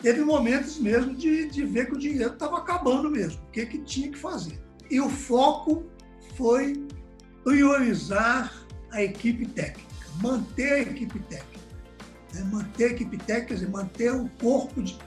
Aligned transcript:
teve 0.00 0.22
momentos 0.22 0.78
mesmo 0.78 1.14
de, 1.14 1.48
de 1.48 1.64
ver 1.64 1.86
que 1.86 1.94
o 1.94 1.98
dinheiro 1.98 2.32
estava 2.32 2.58
acabando 2.58 3.10
mesmo, 3.10 3.42
o 3.48 3.50
que, 3.50 3.66
que 3.66 3.78
tinha 3.78 4.10
que 4.10 4.18
fazer. 4.18 4.60
E 4.90 5.00
o 5.00 5.08
foco 5.08 5.84
foi 6.36 6.86
priorizar 7.44 8.54
a 8.92 9.02
equipe 9.02 9.46
técnica, 9.46 9.88
manter 10.22 10.72
a 10.72 10.80
equipe 10.80 11.18
técnica. 11.20 11.58
Né? 12.34 12.42
Manter 12.44 12.84
a 12.84 12.92
equipe 12.92 13.16
técnica, 13.18 13.48
quer 13.48 13.54
dizer, 13.54 13.70
manter 13.70 14.12
o 14.12 14.28
corpo 14.40 14.82
de, 14.82 14.98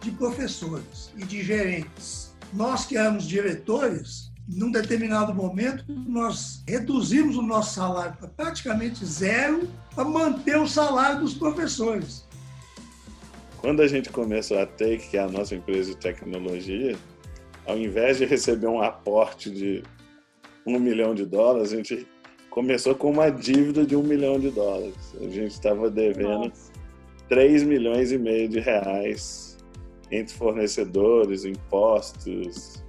de 0.00 0.10
professores 0.12 1.12
e 1.16 1.24
de 1.24 1.42
gerentes. 1.42 2.34
Nós 2.52 2.84
que 2.86 2.96
éramos 2.96 3.24
diretores, 3.24 4.30
num 4.48 4.70
determinado 4.70 5.32
momento, 5.32 5.84
nós 5.88 6.64
reduzimos 6.66 7.36
o 7.36 7.42
nosso 7.42 7.74
salário 7.74 8.16
para 8.16 8.28
praticamente 8.28 9.04
zero 9.04 9.68
para 9.94 10.04
manter 10.04 10.58
o 10.58 10.66
salário 10.66 11.20
dos 11.20 11.34
professores. 11.34 12.28
Quando 13.60 13.82
a 13.82 13.86
gente 13.86 14.08
começou 14.08 14.58
a 14.58 14.64
Take, 14.64 15.10
que 15.10 15.18
é 15.18 15.20
a 15.20 15.28
nossa 15.28 15.54
empresa 15.54 15.90
de 15.90 15.96
tecnologia, 15.98 16.96
ao 17.66 17.76
invés 17.76 18.16
de 18.16 18.24
receber 18.24 18.66
um 18.66 18.80
aporte 18.80 19.50
de 19.50 19.82
um 20.66 20.78
milhão 20.78 21.14
de 21.14 21.26
dólares, 21.26 21.70
a 21.70 21.76
gente 21.76 22.06
começou 22.48 22.94
com 22.94 23.10
uma 23.10 23.28
dívida 23.28 23.84
de 23.84 23.94
um 23.94 24.02
milhão 24.02 24.40
de 24.40 24.50
dólares. 24.50 25.14
A 25.20 25.28
gente 25.28 25.52
estava 25.52 25.90
devendo 25.90 26.48
Nossa. 26.48 26.72
3 27.28 27.62
milhões 27.64 28.12
e 28.12 28.18
meio 28.18 28.48
de 28.48 28.60
reais 28.60 29.58
entre 30.10 30.34
fornecedores, 30.34 31.44
impostos, 31.44 32.82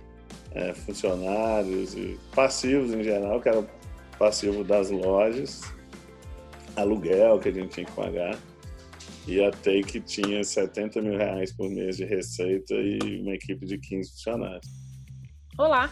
é, 0.53 0.73
funcionários 0.73 1.95
e 1.95 2.17
passivos 2.33 2.93
em 2.93 3.03
geral, 3.03 3.41
que 3.41 3.49
era 3.49 3.67
passivo 4.17 4.63
das 4.63 4.89
lojas, 4.89 5.61
aluguel 6.77 7.39
que 7.39 7.49
a 7.49 7.51
gente 7.51 7.69
tinha 7.71 7.85
que 7.85 7.91
pagar 7.91 8.39
e 9.27 9.43
a 9.43 9.51
Take 9.51 9.99
tinha 10.01 10.43
70 10.43 11.01
mil 11.01 11.17
reais 11.17 11.51
por 11.51 11.69
mês 11.69 11.97
de 11.97 12.05
receita 12.05 12.73
e 12.73 13.21
uma 13.21 13.33
equipe 13.33 13.65
de 13.65 13.77
15 13.77 14.11
funcionários. 14.11 14.67
Olá, 15.57 15.91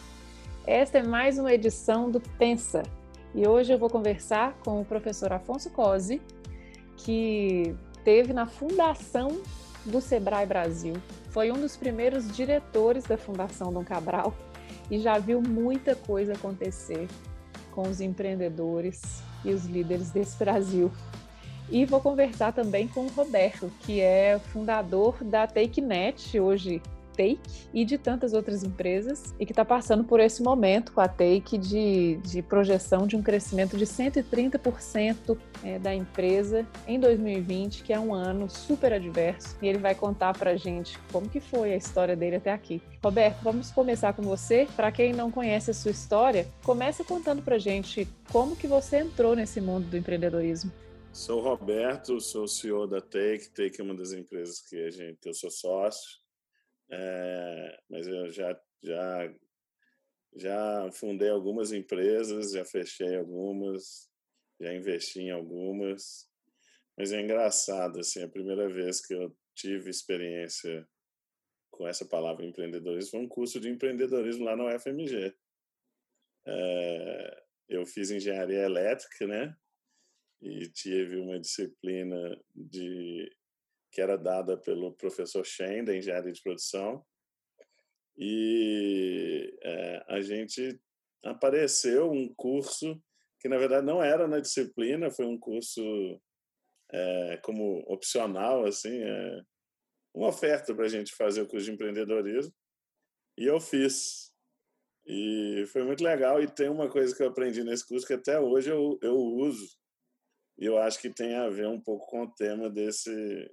esta 0.65 0.99
é 0.99 1.03
mais 1.03 1.37
uma 1.37 1.53
edição 1.53 2.09
do 2.09 2.19
Pensa 2.19 2.83
e 3.33 3.47
hoje 3.47 3.71
eu 3.71 3.77
vou 3.77 3.89
conversar 3.89 4.53
com 4.63 4.81
o 4.81 4.85
professor 4.85 5.31
Afonso 5.31 5.69
Cosi, 5.69 6.21
que 6.97 7.75
teve 8.03 8.33
na 8.33 8.47
fundação 8.47 9.41
do 9.85 10.01
Sebrae 10.01 10.45
Brasil. 10.45 10.93
Foi 11.29 11.51
um 11.51 11.59
dos 11.59 11.77
primeiros 11.77 12.35
diretores 12.35 13.03
da 13.03 13.17
Fundação 13.17 13.71
Dom 13.71 13.83
Cabral 13.83 14.35
e 14.89 14.99
já 14.99 15.19
viu 15.19 15.41
muita 15.41 15.95
coisa 15.95 16.33
acontecer 16.33 17.07
com 17.71 17.83
os 17.87 18.01
empreendedores 18.01 19.23
e 19.45 19.51
os 19.51 19.65
líderes 19.65 20.11
desse 20.11 20.37
Brasil. 20.37 20.91
E 21.71 21.85
vou 21.85 22.01
conversar 22.01 22.51
também 22.51 22.87
com 22.87 23.01
o 23.01 23.09
Roberto, 23.09 23.71
que 23.81 24.01
é 24.01 24.39
fundador 24.51 25.23
da 25.23 25.45
TakeNet, 25.45 26.39
hoje 26.39 26.81
Take, 27.19 27.67
e 27.73 27.83
de 27.83 27.97
tantas 27.97 28.33
outras 28.33 28.63
empresas, 28.63 29.35
e 29.37 29.45
que 29.45 29.51
está 29.51 29.65
passando 29.65 30.05
por 30.05 30.21
esse 30.21 30.41
momento 30.41 30.93
com 30.93 31.01
a 31.01 31.07
Take 31.07 31.57
de, 31.57 32.15
de 32.23 32.41
projeção 32.41 33.05
de 33.05 33.17
um 33.17 33.21
crescimento 33.21 33.77
de 33.77 33.85
130% 33.85 35.37
é, 35.61 35.77
da 35.77 35.93
empresa 35.93 36.65
em 36.87 36.97
2020, 36.97 37.83
que 37.83 37.91
é 37.91 37.99
um 37.99 38.13
ano 38.13 38.49
super 38.49 38.93
adverso. 38.93 39.57
E 39.61 39.67
ele 39.67 39.79
vai 39.79 39.93
contar 39.93 40.37
para 40.37 40.55
gente 40.55 40.97
como 41.11 41.27
que 41.27 41.41
foi 41.41 41.73
a 41.73 41.77
história 41.77 42.15
dele 42.15 42.37
até 42.37 42.53
aqui. 42.53 42.81
Roberto, 43.03 43.43
vamos 43.43 43.69
começar 43.69 44.13
com 44.13 44.21
você. 44.21 44.65
Para 44.75 44.91
quem 44.91 45.11
não 45.11 45.29
conhece 45.29 45.71
a 45.71 45.73
sua 45.73 45.91
história, 45.91 46.47
comece 46.63 47.03
contando 47.03 47.41
para 47.41 47.57
gente 47.57 48.07
como 48.31 48.55
que 48.55 48.67
você 48.67 48.99
entrou 48.99 49.35
nesse 49.35 49.59
mundo 49.59 49.87
do 49.87 49.97
empreendedorismo. 49.97 50.71
Sou 51.11 51.41
Roberto, 51.41 52.21
sou 52.21 52.47
CEO 52.47 52.87
da 52.87 53.01
Take. 53.01 53.49
Take 53.49 53.81
é 53.81 53.83
uma 53.83 53.95
das 53.95 54.13
empresas 54.13 54.61
que 54.61 54.77
a 54.77 54.89
gente, 54.89 55.25
eu 55.25 55.33
sou 55.33 55.49
sócio, 55.49 56.19
é, 56.89 57.79
mas 57.89 58.07
eu 58.07 58.29
já 58.29 58.59
já 58.81 59.33
já 60.35 60.91
fundei 60.91 61.29
algumas 61.29 61.71
empresas, 61.73 62.51
já 62.51 62.63
fechei 62.63 63.17
algumas, 63.17 64.09
já 64.59 64.73
investi 64.73 65.21
em 65.21 65.31
algumas. 65.31 66.29
Mas 66.95 67.11
é 67.11 67.19
engraçado 67.21 67.99
assim, 67.99 68.23
a 68.23 68.29
primeira 68.29 68.69
vez 68.69 69.05
que 69.05 69.13
eu 69.13 69.35
tive 69.55 69.89
experiência 69.89 70.87
com 71.71 71.87
essa 71.87 72.05
palavra 72.05 72.45
empreendedorismo 72.45 73.11
foi 73.11 73.19
um 73.21 73.27
curso 73.27 73.59
de 73.59 73.69
empreendedorismo 73.69 74.45
lá 74.45 74.55
no 74.55 74.67
UFMG. 74.67 75.35
É, 76.45 77.43
eu 77.67 77.85
fiz 77.85 78.11
engenharia 78.11 78.59
elétrica, 78.59 79.27
né? 79.27 79.55
E 80.41 80.69
tive 80.69 81.17
uma 81.17 81.39
disciplina 81.39 82.39
de 82.55 83.29
que 83.91 84.01
era 84.01 84.17
dada 84.17 84.55
pelo 84.57 84.93
professor 84.93 85.45
Shen, 85.45 85.83
da 85.83 85.95
engenharia 85.95 86.31
de 86.31 86.41
produção, 86.41 87.03
e 88.17 89.57
é, 89.63 90.05
a 90.09 90.21
gente 90.21 90.79
apareceu 91.23 92.11
um 92.11 92.33
curso 92.35 93.01
que 93.39 93.47
na 93.47 93.57
verdade 93.57 93.85
não 93.85 94.03
era 94.03 94.27
na 94.27 94.39
disciplina, 94.39 95.09
foi 95.09 95.25
um 95.25 95.39
curso 95.39 95.81
é, 96.91 97.37
como 97.37 97.79
opcional, 97.87 98.65
assim, 98.65 99.01
é, 99.01 99.41
uma 100.13 100.27
oferta 100.27 100.75
para 100.75 100.85
a 100.85 100.89
gente 100.89 101.15
fazer 101.15 101.41
o 101.41 101.47
curso 101.47 101.65
de 101.65 101.71
empreendedorismo, 101.71 102.53
e 103.37 103.45
eu 103.45 103.59
fiz. 103.59 104.33
E 105.05 105.63
foi 105.71 105.83
muito 105.83 106.03
legal, 106.03 106.41
e 106.43 106.47
tem 106.47 106.69
uma 106.69 106.89
coisa 106.89 107.15
que 107.15 107.23
eu 107.23 107.29
aprendi 107.29 107.63
nesse 107.63 107.87
curso 107.87 108.05
que 108.05 108.13
até 108.13 108.39
hoje 108.39 108.69
eu, 108.69 108.99
eu 109.01 109.15
uso, 109.15 109.67
e 110.59 110.65
eu 110.65 110.77
acho 110.77 110.99
que 110.99 111.09
tem 111.09 111.35
a 111.35 111.47
ver 111.47 111.67
um 111.67 111.79
pouco 111.79 112.05
com 112.07 112.23
o 112.23 112.31
tema 112.31 112.69
desse, 112.69 113.49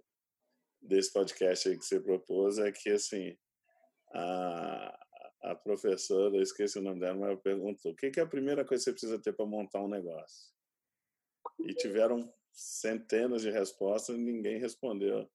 desse 0.82 1.12
podcast 1.12 1.68
aí 1.68 1.78
que 1.78 1.84
você 1.84 2.00
propôs, 2.00 2.58
é 2.58 2.72
que, 2.72 2.90
assim, 2.90 3.38
a, 4.12 5.06
a 5.44 5.54
professora, 5.54 6.36
eu 6.36 6.42
esqueci 6.42 6.80
o 6.80 6.82
nome 6.82 6.98
dela, 6.98 7.14
mas 7.14 7.30
ela 7.30 7.36
perguntou, 7.36 7.92
o 7.92 7.96
que, 7.96 8.10
que 8.10 8.18
é 8.18 8.24
a 8.24 8.28
primeira 8.28 8.64
coisa 8.64 8.82
que 8.82 8.90
você 8.90 8.92
precisa 8.92 9.22
ter 9.22 9.32
para 9.32 9.46
montar 9.46 9.80
um 9.82 9.88
negócio? 9.88 10.52
E 11.60 11.72
tiveram 11.74 12.28
centenas 12.52 13.42
de 13.42 13.50
respostas, 13.50 14.18
ninguém 14.18 14.58
respondeu 14.58 15.30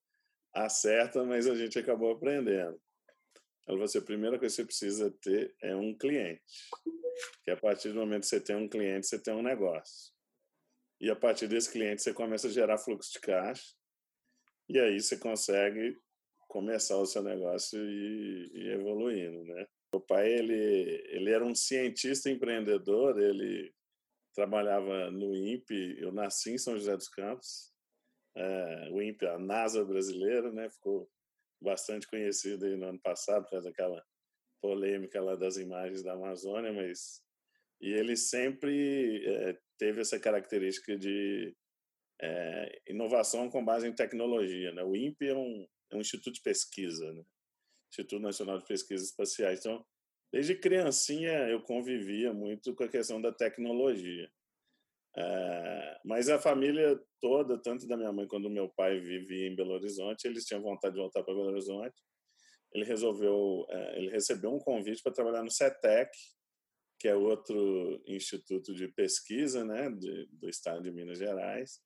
a 0.54 0.68
certa, 0.68 1.24
mas 1.24 1.46
a 1.46 1.54
gente 1.54 1.78
acabou 1.78 2.10
aprendendo. 2.12 2.78
Ela 3.66 3.76
falou 3.76 3.84
assim, 3.84 3.98
a 3.98 4.02
primeira 4.02 4.38
coisa 4.38 4.54
que 4.54 4.60
você 4.60 4.66
precisa 4.66 5.10
ter 5.22 5.56
é 5.62 5.74
um 5.74 5.96
cliente. 5.96 6.42
Que 7.44 7.50
a 7.50 7.56
partir 7.56 7.88
do 7.88 7.94
momento 7.94 8.22
que 8.22 8.28
você 8.28 8.40
tem 8.40 8.56
um 8.56 8.68
cliente, 8.68 9.06
você 9.06 9.18
tem 9.18 9.32
um 9.32 9.42
negócio. 9.42 10.11
E 11.02 11.10
a 11.10 11.16
partir 11.16 11.48
desse 11.48 11.68
cliente 11.68 12.00
você 12.00 12.14
começa 12.14 12.46
a 12.46 12.50
gerar 12.50 12.78
fluxo 12.78 13.12
de 13.12 13.18
caixa. 13.18 13.74
E 14.68 14.78
aí 14.78 15.00
você 15.00 15.18
consegue 15.18 15.98
começar 16.48 16.96
o 16.96 17.04
seu 17.04 17.24
negócio 17.24 17.76
e, 17.84 18.52
e 18.54 18.68
evoluindo, 18.68 19.42
né? 19.42 19.66
O 19.92 20.00
pai 20.00 20.32
ele 20.32 21.02
ele 21.10 21.30
era 21.30 21.44
um 21.44 21.56
cientista 21.56 22.30
empreendedor, 22.30 23.18
ele 23.18 23.74
trabalhava 24.32 25.10
no 25.10 25.34
INPE, 25.34 25.96
eu 25.98 26.12
nasci 26.12 26.52
em 26.52 26.58
São 26.58 26.74
José 26.74 26.96
dos 26.96 27.08
Campos, 27.08 27.74
é, 28.36 28.88
o 28.92 29.02
INPE, 29.02 29.26
a 29.26 29.38
NASA 29.40 29.84
brasileira, 29.84 30.52
né? 30.52 30.70
Ficou 30.70 31.10
bastante 31.60 32.06
conhecido 32.06 32.64
no 32.76 32.86
ano 32.86 33.00
passado 33.00 33.42
por 33.42 33.50
causa 33.50 33.68
daquela 33.68 34.04
polêmica 34.60 35.20
lá 35.20 35.34
das 35.34 35.56
imagens 35.56 36.04
da 36.04 36.12
Amazônia, 36.12 36.72
mas 36.72 37.20
e 37.82 37.92
ele 37.92 38.16
sempre 38.16 39.26
é, 39.26 39.58
teve 39.76 40.00
essa 40.00 40.18
característica 40.18 40.96
de 40.96 41.52
é, 42.20 42.80
inovação 42.86 43.50
com 43.50 43.64
base 43.64 43.88
em 43.88 43.92
tecnologia. 43.92 44.72
Né? 44.72 44.84
O 44.84 44.94
INPE 44.94 45.26
é 45.26 45.34
um, 45.34 45.66
é 45.90 45.96
um 45.96 46.00
instituto 46.00 46.34
de 46.34 46.42
pesquisa, 46.42 47.12
né? 47.12 47.24
Instituto 47.90 48.22
Nacional 48.22 48.58
de 48.58 48.64
Pesquisas 48.64 49.08
Espaciais. 49.08 49.60
Então, 49.60 49.84
desde 50.32 50.54
criancinha 50.54 51.32
eu 51.48 51.60
convivia 51.60 52.32
muito 52.32 52.74
com 52.74 52.84
a 52.84 52.88
questão 52.88 53.20
da 53.20 53.32
tecnologia. 53.32 54.30
É, 55.14 56.00
mas 56.04 56.30
a 56.30 56.38
família 56.38 56.98
toda, 57.20 57.60
tanto 57.60 57.86
da 57.86 57.96
minha 57.96 58.12
mãe 58.12 58.26
quanto 58.26 58.44
do 58.44 58.50
meu 58.50 58.68
pai, 58.70 58.98
vivia 59.00 59.48
em 59.48 59.56
Belo 59.56 59.72
Horizonte. 59.72 60.26
Eles 60.26 60.44
tinham 60.44 60.62
vontade 60.62 60.94
de 60.94 61.00
voltar 61.00 61.22
para 61.22 61.34
Belo 61.34 61.48
Horizonte. 61.48 62.00
Ele 62.72 62.84
resolveu, 62.84 63.66
é, 63.68 63.98
ele 63.98 64.10
recebeu 64.10 64.54
um 64.54 64.58
convite 64.58 65.02
para 65.02 65.12
trabalhar 65.12 65.42
no 65.42 65.50
CETEC, 65.50 66.10
que 67.02 67.08
é 67.08 67.16
outro 67.16 68.00
instituto 68.06 68.72
de 68.72 68.86
pesquisa 68.86 69.64
né, 69.64 69.90
de, 69.90 70.28
do 70.30 70.48
estado 70.48 70.80
de 70.80 70.92
Minas 70.92 71.18
Gerais. 71.18 71.80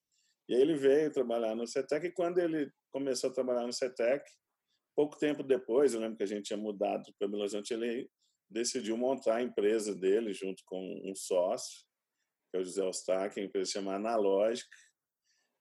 E 0.46 0.54
aí 0.54 0.60
ele 0.60 0.74
veio 0.74 1.10
trabalhar 1.10 1.54
no 1.54 1.66
CETEC, 1.66 2.08
e 2.08 2.12
quando 2.12 2.36
ele 2.36 2.70
começou 2.92 3.30
a 3.30 3.32
trabalhar 3.32 3.66
no 3.66 3.72
CETEC, 3.72 4.22
pouco 4.94 5.18
tempo 5.18 5.42
depois, 5.42 5.94
eu 5.94 6.00
lembro 6.00 6.18
que 6.18 6.22
a 6.22 6.26
gente 6.26 6.44
tinha 6.44 6.58
mudado 6.58 7.10
para 7.18 7.28
Belo 7.28 7.40
Horizonte, 7.40 7.72
ele 7.72 8.10
decidiu 8.50 8.94
montar 8.98 9.36
a 9.36 9.42
empresa 9.42 9.94
dele 9.94 10.34
junto 10.34 10.62
com 10.66 10.78
um 11.02 11.14
sócio, 11.14 11.86
que 12.50 12.58
é 12.58 12.60
o 12.60 12.64
José 12.64 12.84
Ostaque, 12.84 13.40
a 13.40 13.44
empresa 13.44 13.70
chama 13.70 13.94
Analógica, 13.94 14.76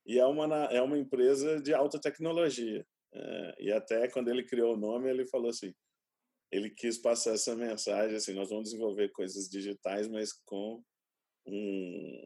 e 0.06 0.20
é 0.20 0.26
uma, 0.26 0.66
é 0.66 0.82
uma 0.82 0.98
empresa 0.98 1.62
de 1.62 1.74
alta 1.74 1.98
tecnologia. 1.98 2.86
É, 3.14 3.56
e 3.60 3.72
até 3.72 4.10
quando 4.10 4.28
ele 4.28 4.44
criou 4.44 4.74
o 4.74 4.78
nome, 4.78 5.10
ele 5.10 5.26
falou 5.26 5.50
assim, 5.50 5.74
ele 6.56 6.70
quis 6.70 6.98
passar 6.98 7.34
essa 7.34 7.56
mensagem 7.56 8.16
assim 8.16 8.34
nós 8.34 8.50
vamos 8.50 8.66
desenvolver 8.66 9.10
coisas 9.10 9.50
digitais 9.50 10.08
mas 10.08 10.34
com 10.34 10.84
um, 11.46 12.26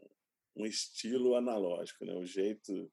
um 0.56 0.66
estilo 0.66 1.34
analógico 1.34 2.04
né 2.04 2.14
o 2.14 2.24
jeito 2.24 2.90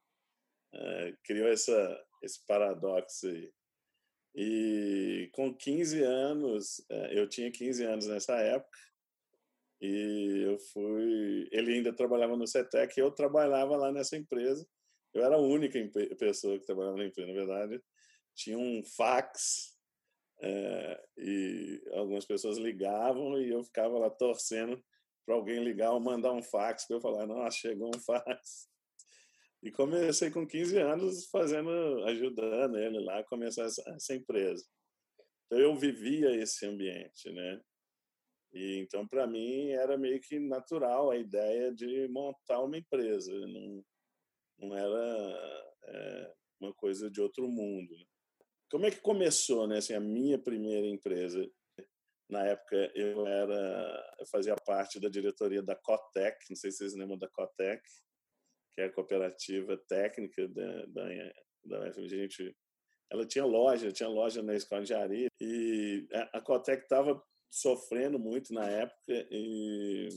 é, 0.73 1.13
criou 1.23 1.47
essa 1.47 2.05
esse 2.23 2.45
paradoxo 2.45 3.27
aí 3.27 3.51
E 4.35 5.29
com 5.33 5.55
15 5.55 6.03
anos, 6.03 6.85
é, 6.89 7.19
eu 7.19 7.27
tinha 7.27 7.51
15 7.51 7.83
anos 7.83 8.05
nessa 8.07 8.35
época, 8.37 8.77
e 9.81 10.43
eu 10.45 10.57
fui. 10.59 11.47
Ele 11.51 11.73
ainda 11.73 11.93
trabalhava 11.93 12.35
no 12.35 12.47
CETEC, 12.47 12.99
eu 12.99 13.11
trabalhava 13.11 13.75
lá 13.75 13.91
nessa 13.91 14.17
empresa. 14.17 14.67
Eu 15.13 15.23
era 15.23 15.35
a 15.35 15.39
única 15.39 15.79
pessoa 16.17 16.59
que 16.59 16.65
trabalhava 16.65 16.97
na 16.97 17.05
empresa, 17.05 17.27
na 17.27 17.33
verdade. 17.33 17.81
Tinha 18.35 18.57
um 18.57 18.83
fax 18.83 19.76
é, 20.41 21.03
e 21.17 21.81
algumas 21.93 22.25
pessoas 22.25 22.57
ligavam 22.57 23.39
e 23.41 23.49
eu 23.49 23.63
ficava 23.63 23.97
lá 23.97 24.09
torcendo 24.09 24.81
para 25.25 25.35
alguém 25.35 25.63
ligar 25.63 25.91
ou 25.91 25.99
mandar 25.99 26.31
um 26.31 26.43
fax 26.43 26.85
para 26.85 26.97
eu 26.97 27.01
falar: 27.01 27.25
não, 27.25 27.49
chegou 27.51 27.89
um 27.93 27.99
fax. 27.99 28.69
E 29.63 29.71
comecei 29.71 30.29
com 30.29 30.47
15 30.47 30.77
anos 30.77 31.27
fazendo, 31.27 31.69
ajudando 32.05 32.77
ele 32.77 32.99
lá 32.99 33.19
a 33.19 33.23
começar 33.23 33.63
essa, 33.63 33.83
essa 33.89 34.15
empresa. 34.15 34.63
Então 35.45 35.59
eu 35.59 35.75
vivia 35.75 36.35
esse 36.35 36.65
ambiente, 36.65 37.31
né? 37.31 37.59
E 38.53 38.77
então 38.77 39.07
para 39.07 39.25
mim 39.25 39.71
era 39.71 39.97
meio 39.97 40.21
que 40.21 40.39
natural 40.39 41.09
a 41.09 41.17
ideia 41.17 41.73
de 41.73 42.07
montar 42.09 42.61
uma 42.61 42.77
empresa, 42.77 43.33
não, 43.47 43.83
não 44.59 44.77
era 44.77 45.73
é, 45.83 46.33
uma 46.59 46.73
coisa 46.73 47.09
de 47.09 47.19
outro 47.19 47.47
mundo. 47.47 47.93
Né? 47.97 48.05
Como 48.69 48.85
é 48.85 48.91
que 48.91 48.99
começou, 48.99 49.67
né? 49.67 49.77
Assim, 49.77 49.93
a 49.93 49.99
minha 49.99 50.37
primeira 50.37 50.87
empresa. 50.87 51.49
Na 52.29 52.45
época 52.45 52.91
eu 52.93 53.25
era, 53.25 54.15
eu 54.19 54.25
fazia 54.27 54.55
parte 54.55 54.99
da 54.99 55.07
diretoria 55.07 55.63
da 55.63 55.75
Cotec, 55.75 56.37
não 56.49 56.57
sei 56.57 56.71
se 56.71 56.79
vocês 56.79 56.93
lembram 56.93 57.17
da 57.17 57.29
Cotec, 57.29 57.81
que 58.73 58.81
é 58.81 58.85
a 58.85 58.91
cooperativa 58.91 59.77
técnica 59.87 60.45
da, 60.49 60.85
da, 60.87 61.33
da 61.63 61.91
gente 62.05 62.53
ela 63.09 63.25
tinha 63.25 63.45
loja, 63.45 63.91
tinha 63.91 64.09
loja 64.09 64.43
na 64.43 64.55
escola 64.55 64.83
de 64.83 64.93
areia 64.93 65.27
e 65.39 66.07
a 66.33 66.41
Cotec 66.41 66.83
estava 66.83 67.21
sofrendo 67.49 68.19
muito 68.19 68.53
na 68.53 68.67
época 68.67 69.27
e 69.31 70.09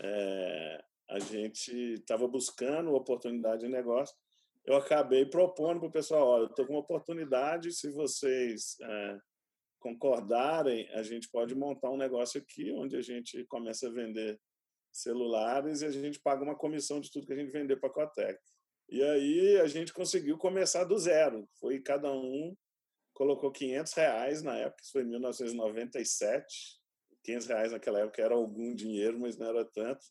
é, 0.00 0.84
a 1.10 1.18
gente 1.20 1.70
estava 1.94 2.26
buscando 2.26 2.92
oportunidade 2.94 3.62
de 3.62 3.68
negócio. 3.68 4.14
Eu 4.64 4.76
acabei 4.76 5.26
propondo 5.26 5.80
para 5.80 5.88
o 5.88 5.92
pessoal, 5.92 6.26
olha, 6.26 6.46
estou 6.46 6.66
com 6.66 6.72
uma 6.72 6.80
oportunidade, 6.80 7.72
se 7.72 7.90
vocês 7.90 8.76
é, 8.80 9.18
concordarem, 9.78 10.88
a 10.94 11.02
gente 11.02 11.28
pode 11.30 11.54
montar 11.54 11.90
um 11.90 11.98
negócio 11.98 12.40
aqui 12.40 12.72
onde 12.72 12.96
a 12.96 13.02
gente 13.02 13.44
começa 13.44 13.88
a 13.88 13.92
vender 13.92 14.40
celulares 14.90 15.82
e 15.82 15.86
a 15.86 15.90
gente 15.90 16.20
paga 16.20 16.42
uma 16.42 16.56
comissão 16.56 17.00
de 17.00 17.10
tudo 17.10 17.26
que 17.26 17.32
a 17.32 17.36
gente 17.36 17.52
vender 17.52 17.76
para 17.76 17.90
a 17.90 17.92
Cotec. 17.92 18.38
E 18.88 19.02
aí 19.02 19.60
a 19.60 19.66
gente 19.66 19.92
conseguiu 19.92 20.38
começar 20.38 20.84
do 20.84 20.96
zero. 20.98 21.46
Foi 21.58 21.80
cada 21.80 22.10
um 22.12 22.56
colocou 23.12 23.50
500 23.50 23.92
reais 23.92 24.42
na 24.42 24.56
época, 24.56 24.82
isso 24.82 24.92
foi 24.92 25.02
em 25.02 25.08
1997. 25.08 26.80
500 27.22 27.46
reais 27.46 27.72
naquela 27.72 28.00
época 28.00 28.22
era 28.22 28.34
algum 28.34 28.74
dinheiro, 28.74 29.18
mas 29.18 29.36
não 29.36 29.46
era 29.46 29.64
tanto. 29.64 30.04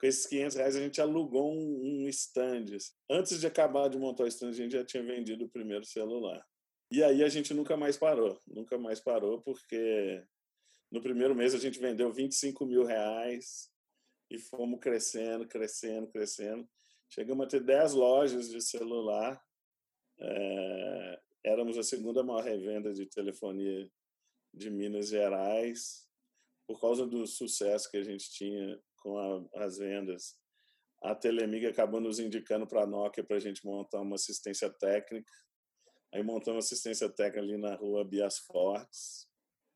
Com 0.00 0.06
esses 0.06 0.26
500 0.26 0.56
reais 0.56 0.76
a 0.76 0.80
gente 0.80 1.00
alugou 1.00 1.52
um, 1.52 2.04
um 2.04 2.08
stand. 2.08 2.66
Antes 3.10 3.38
de 3.38 3.46
acabar 3.46 3.88
de 3.88 3.98
montar 3.98 4.24
o 4.24 4.28
stand, 4.28 4.48
a 4.48 4.52
gente 4.52 4.72
já 4.72 4.84
tinha 4.84 5.02
vendido 5.02 5.44
o 5.44 5.50
primeiro 5.50 5.84
celular. 5.84 6.42
E 6.90 7.04
aí 7.04 7.22
a 7.22 7.28
gente 7.28 7.52
nunca 7.52 7.76
mais 7.76 7.96
parou, 7.96 8.40
nunca 8.46 8.78
mais 8.78 8.98
parou, 8.98 9.42
porque 9.42 10.24
no 10.90 11.02
primeiro 11.02 11.34
mês 11.34 11.54
a 11.54 11.58
gente 11.58 11.78
vendeu 11.78 12.10
25 12.12 12.64
mil 12.64 12.84
reais, 12.84 13.70
e 14.30 14.38
fomos 14.38 14.78
crescendo, 14.80 15.46
crescendo, 15.46 16.06
crescendo. 16.06 16.68
Chegamos 17.08 17.44
a 17.44 17.48
ter 17.48 17.60
10 17.60 17.94
lojas 17.94 18.48
de 18.48 18.60
celular. 18.62 19.42
É, 20.18 21.20
éramos 21.44 21.76
a 21.76 21.82
segunda 21.82 22.22
maior 22.22 22.44
revenda 22.44 22.94
de 22.94 23.06
telefonia 23.06 23.90
de 24.54 24.70
Minas 24.70 25.08
Gerais. 25.08 26.08
Por 26.66 26.80
causa 26.80 27.04
do 27.04 27.26
sucesso 27.26 27.90
que 27.90 27.96
a 27.96 28.04
gente 28.04 28.30
tinha 28.30 28.80
com 29.00 29.18
a, 29.18 29.64
as 29.64 29.78
vendas, 29.78 30.36
a 31.02 31.14
Telemig 31.14 31.66
acabou 31.66 32.00
nos 32.00 32.18
indicando 32.18 32.66
para 32.66 32.82
a 32.82 32.86
Nokia 32.86 33.24
para 33.24 33.36
a 33.36 33.40
gente 33.40 33.64
montar 33.64 34.00
uma 34.00 34.16
assistência 34.16 34.68
técnica. 34.70 35.32
Aí 36.12 36.22
montamos 36.22 36.66
assistência 36.66 37.08
técnica 37.08 37.40
ali 37.40 37.56
na 37.56 37.74
rua 37.74 38.04
Bias 38.04 38.38
Fortes. 38.38 39.28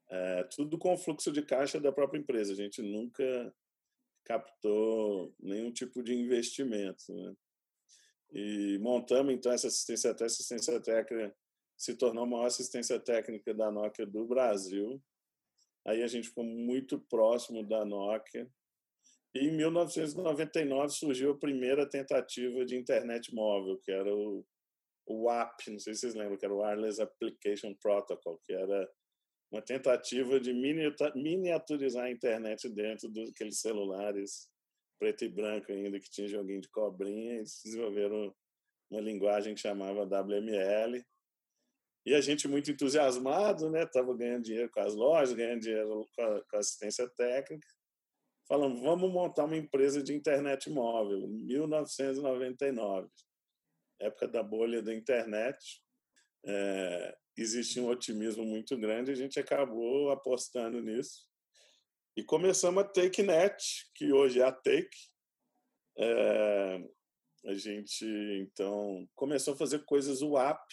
É, 0.09 0.43
tudo 0.55 0.77
com 0.77 0.95
fluxo 0.97 1.31
de 1.31 1.41
caixa 1.41 1.79
da 1.79 1.91
própria 1.91 2.19
empresa. 2.19 2.53
A 2.53 2.55
gente 2.55 2.81
nunca 2.81 3.53
captou 4.23 5.33
nenhum 5.39 5.71
tipo 5.71 6.03
de 6.03 6.13
investimento. 6.13 7.13
Né? 7.13 7.35
E 8.31 8.77
montamos, 8.79 9.33
então, 9.33 9.51
essa 9.51 9.67
assistência 9.67 10.09
técnica. 10.09 10.25
Assistência 10.25 10.81
técnica 10.81 11.35
se 11.77 11.95
tornou 11.95 12.23
a 12.23 12.27
maior 12.27 12.45
assistência 12.45 12.99
técnica 12.99 13.53
da 13.53 13.71
Nokia 13.71 14.05
do 14.05 14.25
Brasil. 14.25 15.01
Aí 15.85 16.03
a 16.03 16.07
gente 16.07 16.29
ficou 16.29 16.43
muito 16.43 16.99
próximo 16.99 17.63
da 17.67 17.83
Nokia. 17.83 18.49
E 19.35 19.47
em 19.47 19.51
1999 19.51 20.93
surgiu 20.93 21.31
a 21.31 21.37
primeira 21.37 21.85
tentativa 21.85 22.65
de 22.65 22.77
internet 22.77 23.35
móvel, 23.35 23.77
que 23.83 23.91
era 23.91 24.15
o, 24.15 24.45
o 25.05 25.23
WAP, 25.23 25.71
não 25.71 25.79
sei 25.79 25.93
se 25.93 26.01
vocês 26.01 26.15
lembram, 26.15 26.37
que 26.37 26.45
era 26.45 26.53
o 26.53 26.61
Wireless 26.61 27.01
Application 27.01 27.75
Protocol, 27.75 28.39
que 28.45 28.53
era 28.53 28.89
uma 29.51 29.61
tentativa 29.61 30.39
de 30.39 30.53
miniaturizar 30.53 32.05
a 32.05 32.11
internet 32.11 32.69
dentro 32.69 33.09
daqueles 33.09 33.59
celulares 33.59 34.49
preto 34.97 35.25
e 35.25 35.29
branco 35.29 35.71
ainda 35.71 35.99
que 35.99 36.09
tinha 36.09 36.27
joguinho 36.27 36.61
de 36.61 36.69
cobrinha. 36.69 37.35
Eles 37.35 37.61
desenvolveram 37.63 38.33
uma 38.89 39.01
linguagem 39.01 39.53
que 39.53 39.61
chamava 39.61 40.03
WML. 40.03 41.03
E 42.05 42.13
a 42.13 42.21
gente 42.21 42.47
muito 42.47 42.71
entusiasmado, 42.71 43.69
né? 43.69 43.85
Ganhando 44.17 44.43
dinheiro 44.43 44.69
com 44.71 44.79
as 44.79 44.95
lojas, 44.95 45.33
ganhando 45.33 45.61
dinheiro 45.61 46.07
com 46.15 46.21
a, 46.21 46.41
com 46.45 46.55
a 46.55 46.59
assistência 46.59 47.09
técnica. 47.09 47.67
Falamos, 48.47 48.79
vamos 48.79 49.11
montar 49.11 49.45
uma 49.45 49.57
empresa 49.57 50.03
de 50.03 50.13
internet 50.13 50.69
móvel, 50.69 51.27
1999, 51.27 53.09
época 53.99 54.27
da 54.27 54.43
bolha 54.43 54.83
da 54.83 54.93
internet. 54.93 55.83
É, 56.45 57.17
existia 57.35 57.81
um 57.81 57.89
otimismo 57.89 58.45
muito 58.45 58.77
grande, 58.77 59.11
a 59.11 59.15
gente 59.15 59.39
acabou 59.39 60.11
apostando 60.11 60.79
nisso. 60.79 61.27
E 62.15 62.23
começamos 62.23 62.83
a 62.83 62.87
TakeNet, 62.87 63.89
que 63.95 64.13
hoje 64.13 64.39
é 64.39 64.43
a 64.43 64.51
Take. 64.51 64.95
É, 65.97 66.83
a 67.45 67.53
gente, 67.55 68.05
então, 68.39 69.09
começou 69.15 69.55
a 69.55 69.57
fazer 69.57 69.83
coisas 69.85 70.21
WAP, 70.21 70.69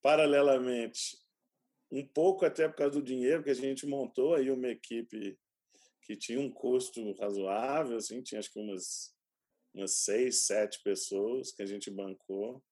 paralelamente, 0.00 1.18
um 1.92 2.06
pouco 2.06 2.46
até 2.46 2.66
por 2.68 2.76
causa 2.76 2.94
do 2.94 3.02
dinheiro 3.02 3.44
que 3.44 3.50
a 3.50 3.54
gente 3.54 3.86
montou 3.86 4.34
aí 4.34 4.50
uma 4.50 4.68
equipe 4.68 5.38
que 6.08 6.16
tinha 6.16 6.40
um 6.40 6.50
custo 6.50 7.12
razoável, 7.20 7.98
assim, 7.98 8.22
tinha 8.22 8.38
acho 8.38 8.50
que 8.50 8.58
umas, 8.58 9.14
umas 9.74 9.92
seis, 9.92 10.46
sete 10.46 10.82
pessoas 10.82 11.52
que 11.52 11.62
a 11.62 11.66
gente 11.66 11.90
bancou 11.90 12.64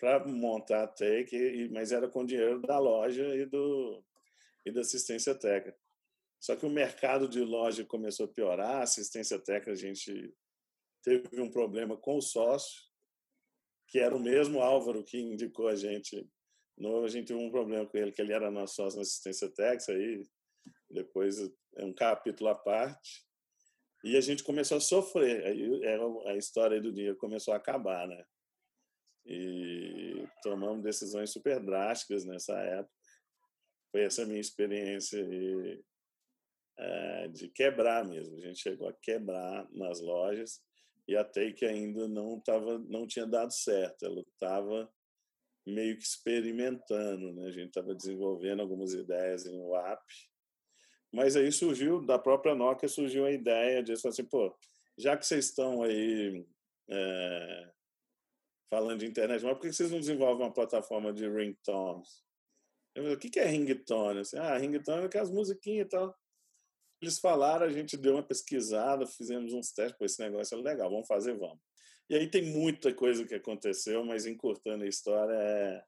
para 0.00 0.26
montar 0.26 0.82
a 0.82 0.88
Take, 0.88 1.68
mas 1.70 1.92
era 1.92 2.08
com 2.08 2.26
dinheiro 2.26 2.60
da 2.60 2.80
loja 2.80 3.24
e, 3.36 3.46
do, 3.46 4.04
e 4.66 4.72
da 4.72 4.80
assistência 4.80 5.32
técnica. 5.32 5.78
Só 6.40 6.56
que 6.56 6.66
o 6.66 6.70
mercado 6.70 7.28
de 7.28 7.40
loja 7.40 7.84
começou 7.84 8.26
a 8.26 8.32
piorar, 8.32 8.80
a 8.80 8.82
assistência 8.82 9.38
técnica 9.38 9.70
a 9.70 9.76
gente 9.76 10.34
teve 11.04 11.40
um 11.40 11.48
problema 11.48 11.96
com 11.96 12.16
o 12.16 12.20
sócio, 12.20 12.82
que 13.86 14.00
era 14.00 14.14
o 14.14 14.20
mesmo 14.20 14.60
Álvaro 14.60 15.04
que 15.04 15.20
indicou 15.20 15.68
a 15.68 15.76
gente. 15.76 16.28
No, 16.76 17.04
a 17.04 17.08
gente 17.08 17.28
teve 17.28 17.38
um 17.38 17.48
problema 17.48 17.86
com 17.86 17.96
ele, 17.96 18.10
que 18.10 18.20
ele 18.20 18.32
era 18.32 18.50
nosso 18.50 18.74
sócio 18.74 18.96
na 18.96 19.02
assistência 19.02 19.48
técnica, 19.48 19.92
aí 19.92 20.26
depois 20.90 21.38
é 21.76 21.84
um 21.84 21.92
capítulo 21.92 22.50
à 22.50 22.54
parte. 22.54 23.24
E 24.04 24.16
a 24.16 24.20
gente 24.20 24.44
começou 24.44 24.76
a 24.76 24.80
sofrer. 24.80 25.44
Aí 25.44 25.86
a 26.26 26.36
história 26.36 26.80
do 26.80 26.92
dinheiro 26.92 27.16
começou 27.16 27.54
a 27.54 27.56
acabar, 27.56 28.06
né? 28.06 28.24
e 29.26 30.24
tomamos 30.42 30.82
decisões 30.82 31.30
super 31.30 31.60
drásticas 31.60 32.24
nessa 32.24 32.54
época. 32.54 32.94
Foi 33.90 34.02
essa 34.02 34.24
minha 34.24 34.40
experiência 34.40 35.24
de, 35.24 35.84
é, 36.78 37.28
de 37.28 37.48
quebrar 37.48 38.04
mesmo. 38.04 38.36
A 38.36 38.40
gente 38.40 38.60
chegou 38.60 38.88
a 38.88 38.92
quebrar 39.02 39.68
nas 39.72 40.00
lojas 40.00 40.62
e 41.08 41.16
até 41.16 41.52
que 41.52 41.64
ainda 41.64 42.06
não 42.06 42.40
tava, 42.40 42.78
não 42.78 43.06
tinha 43.06 43.26
dado 43.26 43.52
certo. 43.52 44.04
Ela 44.04 44.20
estava 44.20 44.88
meio 45.66 45.96
que 45.96 46.04
experimentando, 46.04 47.32
né? 47.32 47.48
A 47.48 47.50
gente 47.50 47.68
estava 47.68 47.94
desenvolvendo 47.94 48.60
algumas 48.60 48.92
ideias 48.92 49.46
em 49.46 49.58
WAP, 49.60 50.04
mas 51.16 51.34
aí 51.34 51.50
surgiu 51.50 52.02
da 52.02 52.18
própria 52.18 52.54
Nokia 52.54 52.90
surgiu 52.90 53.24
a 53.24 53.32
ideia 53.32 53.82
de 53.82 53.94
assim, 53.94 54.22
pô, 54.22 54.54
já 54.98 55.16
que 55.16 55.26
vocês 55.26 55.46
estão 55.46 55.82
aí 55.82 56.46
é, 56.90 57.72
falando 58.68 59.00
de 59.00 59.06
internet, 59.06 59.42
mas 59.42 59.54
por 59.54 59.62
que 59.62 59.72
vocês 59.72 59.90
não 59.90 59.98
desenvolvem 59.98 60.44
uma 60.44 60.52
plataforma 60.52 61.14
de 61.14 61.26
ringtones? 61.26 62.22
Eu 62.94 63.02
falei, 63.02 63.16
o 63.16 63.18
que 63.18 63.40
é 63.40 63.46
ringtone? 63.46 64.20
Assim, 64.20 64.36
ah, 64.36 64.58
ringtone 64.58 65.04
é 65.04 65.06
aquelas 65.06 65.30
musiquinhas 65.30 65.86
e 65.86 65.88
tal. 65.88 66.14
Eles 67.00 67.18
falaram, 67.18 67.64
a 67.64 67.72
gente 67.72 67.96
deu 67.96 68.16
uma 68.16 68.22
pesquisada, 68.22 69.06
fizemos 69.06 69.54
uns 69.54 69.72
testes, 69.72 69.96
pô, 69.96 70.04
esse 70.04 70.20
negócio 70.20 70.58
é 70.58 70.60
legal, 70.60 70.90
vamos 70.90 71.08
fazer, 71.08 71.34
vamos. 71.34 71.60
E 72.10 72.14
aí 72.14 72.28
tem 72.28 72.42
muita 72.42 72.92
coisa 72.92 73.24
que 73.24 73.34
aconteceu, 73.34 74.04
mas 74.04 74.26
encurtando 74.26 74.84
a 74.84 74.86
história, 74.86 75.32
é, 75.32 75.82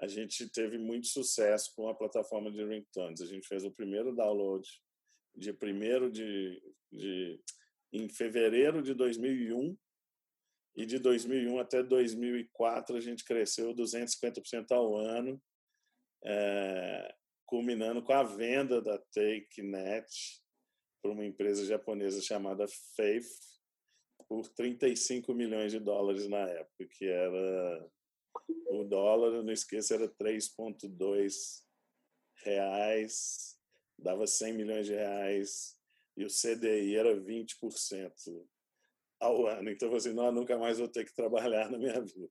a 0.00 0.06
gente 0.06 0.48
teve 0.48 0.78
muito 0.78 1.06
sucesso 1.08 1.72
com 1.76 1.88
a 1.88 1.94
plataforma 1.94 2.50
de 2.50 2.64
ringtones. 2.64 3.20
A 3.20 3.26
gente 3.26 3.46
fez 3.46 3.64
o 3.64 3.70
primeiro 3.70 4.14
download 4.14 4.66
de 5.36 5.52
primeiro 5.52 6.10
de, 6.10 6.60
de 6.90 7.38
em 7.92 8.08
fevereiro 8.08 8.82
de 8.82 8.94
2001 8.94 9.76
e 10.76 10.86
de 10.86 10.98
2001 10.98 11.58
até 11.58 11.82
2004 11.82 12.96
a 12.96 13.00
gente 13.00 13.24
cresceu 13.24 13.74
250% 13.74 14.70
ao 14.70 14.96
ano, 14.96 15.40
é, 16.24 17.14
culminando 17.44 18.02
com 18.02 18.12
a 18.12 18.22
venda 18.22 18.80
da 18.80 18.98
TakeNet 18.98 20.06
para 21.02 21.12
uma 21.12 21.24
empresa 21.24 21.64
japonesa 21.64 22.22
chamada 22.22 22.66
Faith 22.96 23.28
por 24.28 24.48
35 24.48 25.34
milhões 25.34 25.72
de 25.72 25.80
dólares 25.80 26.28
na 26.28 26.48
época, 26.48 26.86
que 26.86 27.06
era 27.06 27.90
o 28.68 28.84
dólar, 28.84 29.42
não 29.42 29.52
esqueça, 29.52 29.94
era 29.94 30.08
3,2 30.08 31.64
reais, 32.44 33.58
dava 33.98 34.26
100 34.26 34.52
milhões 34.54 34.86
de 34.86 34.94
reais, 34.94 35.76
e 36.16 36.24
o 36.24 36.28
CDI 36.28 36.96
era 36.96 37.14
20% 37.16 38.46
ao 39.20 39.46
ano. 39.46 39.70
Então, 39.70 39.94
assim, 39.94 40.12
não, 40.12 40.32
nunca 40.32 40.58
mais 40.58 40.78
vou 40.78 40.88
ter 40.88 41.04
que 41.04 41.14
trabalhar 41.14 41.70
na 41.70 41.78
minha 41.78 42.00
vida. 42.00 42.30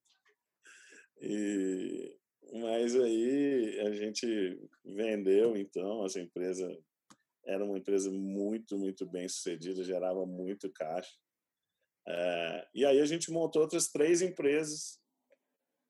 E, 1.21 2.15
mas 2.53 2.95
aí 2.95 3.79
a 3.81 3.91
gente 3.91 4.59
vendeu, 4.83 5.55
então, 5.55 6.05
essa 6.05 6.19
empresa 6.19 6.67
era 7.45 7.63
uma 7.63 7.77
empresa 7.77 8.11
muito, 8.11 8.77
muito 8.77 9.05
bem 9.05 9.27
sucedida, 9.27 9.83
gerava 9.83 10.25
muito 10.25 10.71
caixa. 10.71 11.11
É, 12.07 12.67
e 12.73 12.85
aí 12.85 12.99
a 12.99 13.05
gente 13.05 13.31
montou 13.31 13.61
outras 13.61 13.87
três 13.87 14.21
empresas. 14.21 14.98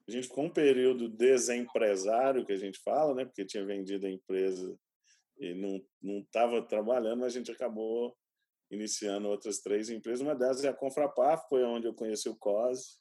A 0.10 0.12
gente 0.12 0.28
ficou 0.28 0.46
um 0.46 0.50
período 0.50 1.08
desempresário, 1.08 2.44
que 2.44 2.51
a 2.51 2.58
gente 2.58 2.80
fala, 2.80 3.13
né? 3.13 3.25
porque 3.25 3.46
tinha 3.46 3.63
vendido 3.63 4.08
a 4.08 4.10
empresa 4.10 4.75
e 5.38 5.54
não 5.54 6.20
estava 6.20 6.63
trabalhando, 6.63 7.20
mas 7.20 7.36
a 7.36 7.38
gente 7.38 7.51
acabou 7.51 8.18
iniciando 8.72 9.30
outras 9.30 9.60
três 9.60 9.88
empresas. 9.92 10.22
Uma 10.22 10.34
delas 10.34 10.63
é 10.63 10.70
a 10.70 10.74
Confrapar, 10.74 11.48
foi 11.48 11.63
onde 11.63 11.86
eu 11.86 11.94
conheci 11.94 12.28
o 12.28 12.36
COS, 12.36 13.00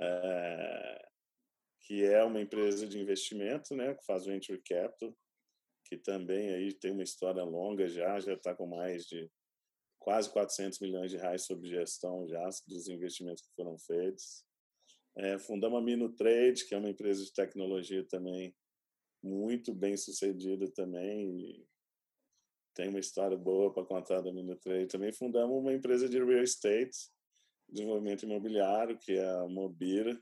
é, 0.00 1.08
que 1.82 2.04
é 2.04 2.24
uma 2.24 2.40
empresa 2.40 2.88
de 2.88 2.98
investimento, 2.98 3.76
né, 3.76 3.94
que 3.94 4.04
faz 4.04 4.26
venture 4.26 4.60
capital, 4.62 5.16
que 5.84 5.96
também 5.96 6.52
aí 6.52 6.72
tem 6.72 6.90
uma 6.90 7.04
história 7.04 7.44
longa 7.44 7.86
já, 7.86 8.18
já 8.18 8.32
está 8.32 8.52
com 8.52 8.66
mais 8.66 9.04
de 9.04 9.30
quase 10.00 10.28
400 10.30 10.80
milhões 10.80 11.12
de 11.12 11.18
reais 11.18 11.42
sob 11.42 11.68
gestão 11.68 12.26
já 12.26 12.48
dos 12.66 12.88
investimentos 12.88 13.44
que 13.44 13.54
foram 13.54 13.78
feitos. 13.78 14.44
É, 15.16 15.38
fundamos 15.38 15.78
a 15.78 15.82
Minutrade, 15.82 16.66
que 16.66 16.74
é 16.74 16.78
uma 16.78 16.90
empresa 16.90 17.24
de 17.24 17.32
tecnologia 17.32 18.06
também 18.06 18.54
muito 19.22 19.74
bem 19.74 19.96
sucedida 19.96 20.70
também. 20.70 21.66
tem 22.74 22.90
uma 22.90 23.00
história 23.00 23.36
boa 23.36 23.72
para 23.72 23.86
contar 23.86 24.20
da 24.20 24.30
Minutrade. 24.30 24.88
Também 24.88 25.10
fundamos 25.10 25.56
uma 25.56 25.72
empresa 25.72 26.06
de 26.08 26.22
real 26.22 26.42
estate, 26.42 27.10
desenvolvimento 27.66 28.24
imobiliário, 28.24 28.98
que 28.98 29.12
é 29.12 29.26
a 29.26 29.48
Mobira. 29.48 30.20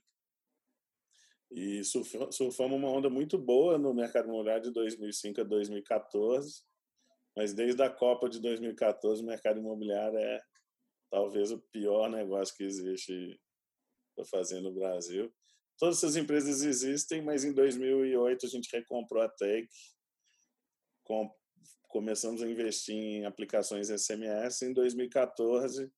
E 1.51 1.83
surfamos 1.85 2.77
uma 2.77 2.89
onda 2.89 3.11
muito 3.11 3.37
boa 3.37 3.77
no 3.77 3.93
mercado 3.93 4.29
imobiliário 4.29 4.63
de 4.63 4.73
2005 4.73 5.41
a 5.41 5.45
2014. 5.45 6.63
Mas 7.37 7.53
desde 7.53 7.83
a 7.83 7.91
Copa 7.91 8.29
de 8.29 8.41
2014, 8.41 9.23
o 9.23 9.27
mercado 9.27 9.59
imobiliário 9.59 10.17
é 10.17 10.41
talvez 11.11 11.51
o 11.51 11.59
pior 11.73 12.09
negócio 12.09 12.57
que 12.57 12.63
existe 12.63 13.39
para 14.15 14.25
fazer 14.25 14.61
no 14.61 14.73
Brasil. 14.73 15.33
Todas 15.79 15.99
essas 15.99 16.17
empresas 16.17 16.63
existem, 16.63 17.23
mas 17.23 17.45
em 17.45 17.53
2008 17.53 18.47
a 18.47 18.49
gente 18.49 18.71
recomprou 18.73 19.23
a 19.23 19.29
Tech, 19.29 19.69
com, 21.03 21.31
começamos 21.89 22.43
a 22.43 22.49
investir 22.49 22.95
em 22.95 23.25
aplicações 23.25 23.89
SMS. 23.89 24.63
Em 24.63 24.73
2014, 24.73 25.91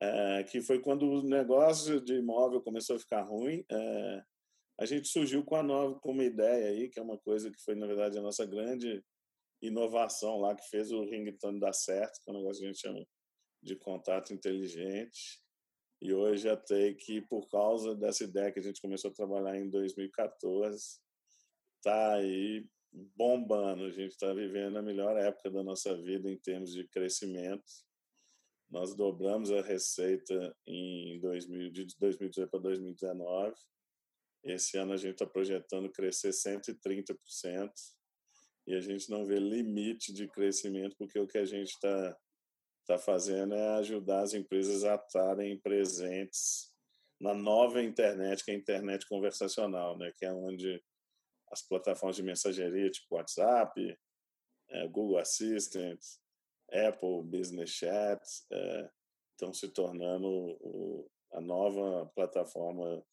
é, 0.00 0.44
que 0.44 0.60
foi 0.60 0.80
quando 0.80 1.08
o 1.08 1.22
negócio 1.22 2.00
de 2.00 2.14
imóvel 2.14 2.60
começou 2.60 2.96
a 2.96 2.98
ficar 2.98 3.22
ruim, 3.22 3.64
é, 3.70 4.22
a 4.78 4.84
gente 4.84 5.08
surgiu 5.08 5.44
com 5.44 5.56
a 5.56 5.62
nova, 5.62 5.98
com 6.00 6.12
uma 6.12 6.24
ideia 6.24 6.68
aí, 6.68 6.88
que 6.88 6.98
é 6.98 7.02
uma 7.02 7.18
coisa 7.18 7.50
que 7.50 7.60
foi 7.62 7.74
na 7.74 7.86
verdade 7.86 8.18
a 8.18 8.22
nossa 8.22 8.44
grande 8.44 9.02
inovação 9.62 10.38
lá 10.38 10.54
que 10.54 10.68
fez 10.68 10.92
o 10.92 11.04
ringtone 11.04 11.58
dar 11.58 11.72
certo, 11.72 12.20
que 12.22 12.30
é 12.30 12.32
um 12.32 12.36
negócio 12.38 12.60
que 12.60 12.66
a 12.66 12.72
gente 12.72 12.80
chama 12.80 13.06
de 13.62 13.76
contato 13.76 14.34
inteligente. 14.34 15.40
E 16.00 16.12
hoje 16.12 16.48
a 16.48 16.56
Take, 16.56 17.22
por 17.22 17.48
causa 17.48 17.94
dessa 17.94 18.24
ideia 18.24 18.52
que 18.52 18.58
a 18.58 18.62
gente 18.62 18.80
começou 18.80 19.10
a 19.10 19.14
trabalhar 19.14 19.56
em 19.56 19.68
2014, 19.70 21.00
está 21.76 22.14
aí 22.14 22.66
bombando. 23.16 23.84
A 23.84 23.90
gente 23.90 24.12
está 24.12 24.32
vivendo 24.32 24.76
a 24.76 24.82
melhor 24.82 25.16
época 25.16 25.50
da 25.50 25.62
nossa 25.62 25.96
vida 25.96 26.30
em 26.30 26.36
termos 26.38 26.72
de 26.72 26.86
crescimento. 26.88 27.64
Nós 28.68 28.94
dobramos 28.94 29.50
a 29.52 29.62
receita 29.62 30.56
em 30.66 31.20
2000, 31.20 31.70
de 31.70 31.86
2018 31.98 32.50
para 32.50 32.60
2019. 32.60 33.54
Esse 34.44 34.76
ano 34.76 34.92
a 34.92 34.96
gente 34.96 35.14
está 35.14 35.26
projetando 35.26 35.90
crescer 35.90 36.30
130% 36.30 37.72
e 38.66 38.74
a 38.74 38.80
gente 38.80 39.08
não 39.08 39.24
vê 39.24 39.38
limite 39.38 40.12
de 40.12 40.28
crescimento, 40.28 40.96
porque 40.98 41.18
o 41.18 41.26
que 41.26 41.38
a 41.38 41.44
gente 41.44 41.70
está 41.70 42.16
está 42.86 42.96
fazendo 42.96 43.54
é 43.54 43.78
ajudar 43.78 44.20
as 44.20 44.32
empresas 44.32 44.84
a 44.84 44.94
estarem 44.94 45.58
presentes 45.58 46.72
na 47.20 47.34
nova 47.34 47.82
internet, 47.82 48.44
que 48.44 48.52
é 48.52 48.54
a 48.54 48.58
internet 48.58 49.06
conversacional, 49.08 49.98
né? 49.98 50.12
que 50.16 50.24
é 50.24 50.32
onde 50.32 50.80
as 51.50 51.62
plataformas 51.62 52.16
de 52.16 52.22
mensageria, 52.22 52.90
tipo 52.90 53.16
WhatsApp, 53.16 53.98
é, 54.68 54.86
Google 54.88 55.18
Assistant, 55.18 56.00
Apple 56.70 57.22
Business 57.24 57.70
Chat, 57.70 58.22
é, 58.52 58.90
estão 59.32 59.52
se 59.52 59.68
tornando 59.68 60.28
o, 60.28 61.10
a 61.32 61.40
nova 61.40 62.06
plataforma 62.14 63.04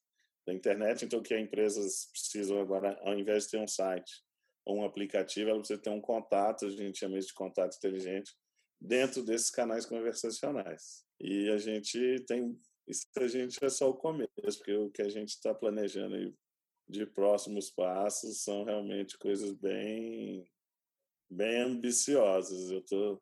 da 0.45 0.53
internet. 0.53 1.05
Então, 1.05 1.21
que 1.21 1.33
as 1.33 1.41
empresas 1.41 2.09
precisam 2.11 2.59
agora, 2.59 2.99
ao 3.01 3.17
invés 3.17 3.45
de 3.45 3.51
ter 3.51 3.57
um 3.57 3.67
site 3.67 4.23
ou 4.65 4.79
um 4.79 4.85
aplicativo, 4.85 5.49
ela 5.49 5.59
precisa 5.59 5.81
ter 5.81 5.89
um 5.89 6.01
contato, 6.01 6.65
a 6.65 6.69
gente 6.69 6.99
chama 6.99 7.17
isso 7.17 7.29
de 7.29 7.33
contato 7.33 7.75
inteligente, 7.75 8.31
dentro 8.83 9.23
desses 9.23 9.49
canais 9.49 9.85
conversacionais. 9.85 11.05
E 11.19 11.49
a 11.49 11.57
gente 11.57 12.23
tem 12.27 12.59
isso 12.85 13.07
a 13.15 13.27
gente 13.29 13.63
é 13.63 13.69
só 13.69 13.89
o 13.89 13.95
começo, 13.95 14.29
porque 14.57 14.75
o 14.75 14.89
que 14.89 15.01
a 15.01 15.07
gente 15.07 15.29
está 15.29 15.53
planejando 15.53 16.15
aí 16.15 16.35
de 16.85 17.05
próximos 17.05 17.71
passos 17.71 18.43
são 18.43 18.65
realmente 18.65 19.17
coisas 19.17 19.53
bem 19.53 20.45
bem 21.29 21.61
ambiciosas. 21.61 22.69
Eu 22.69 22.79
estou 22.79 23.21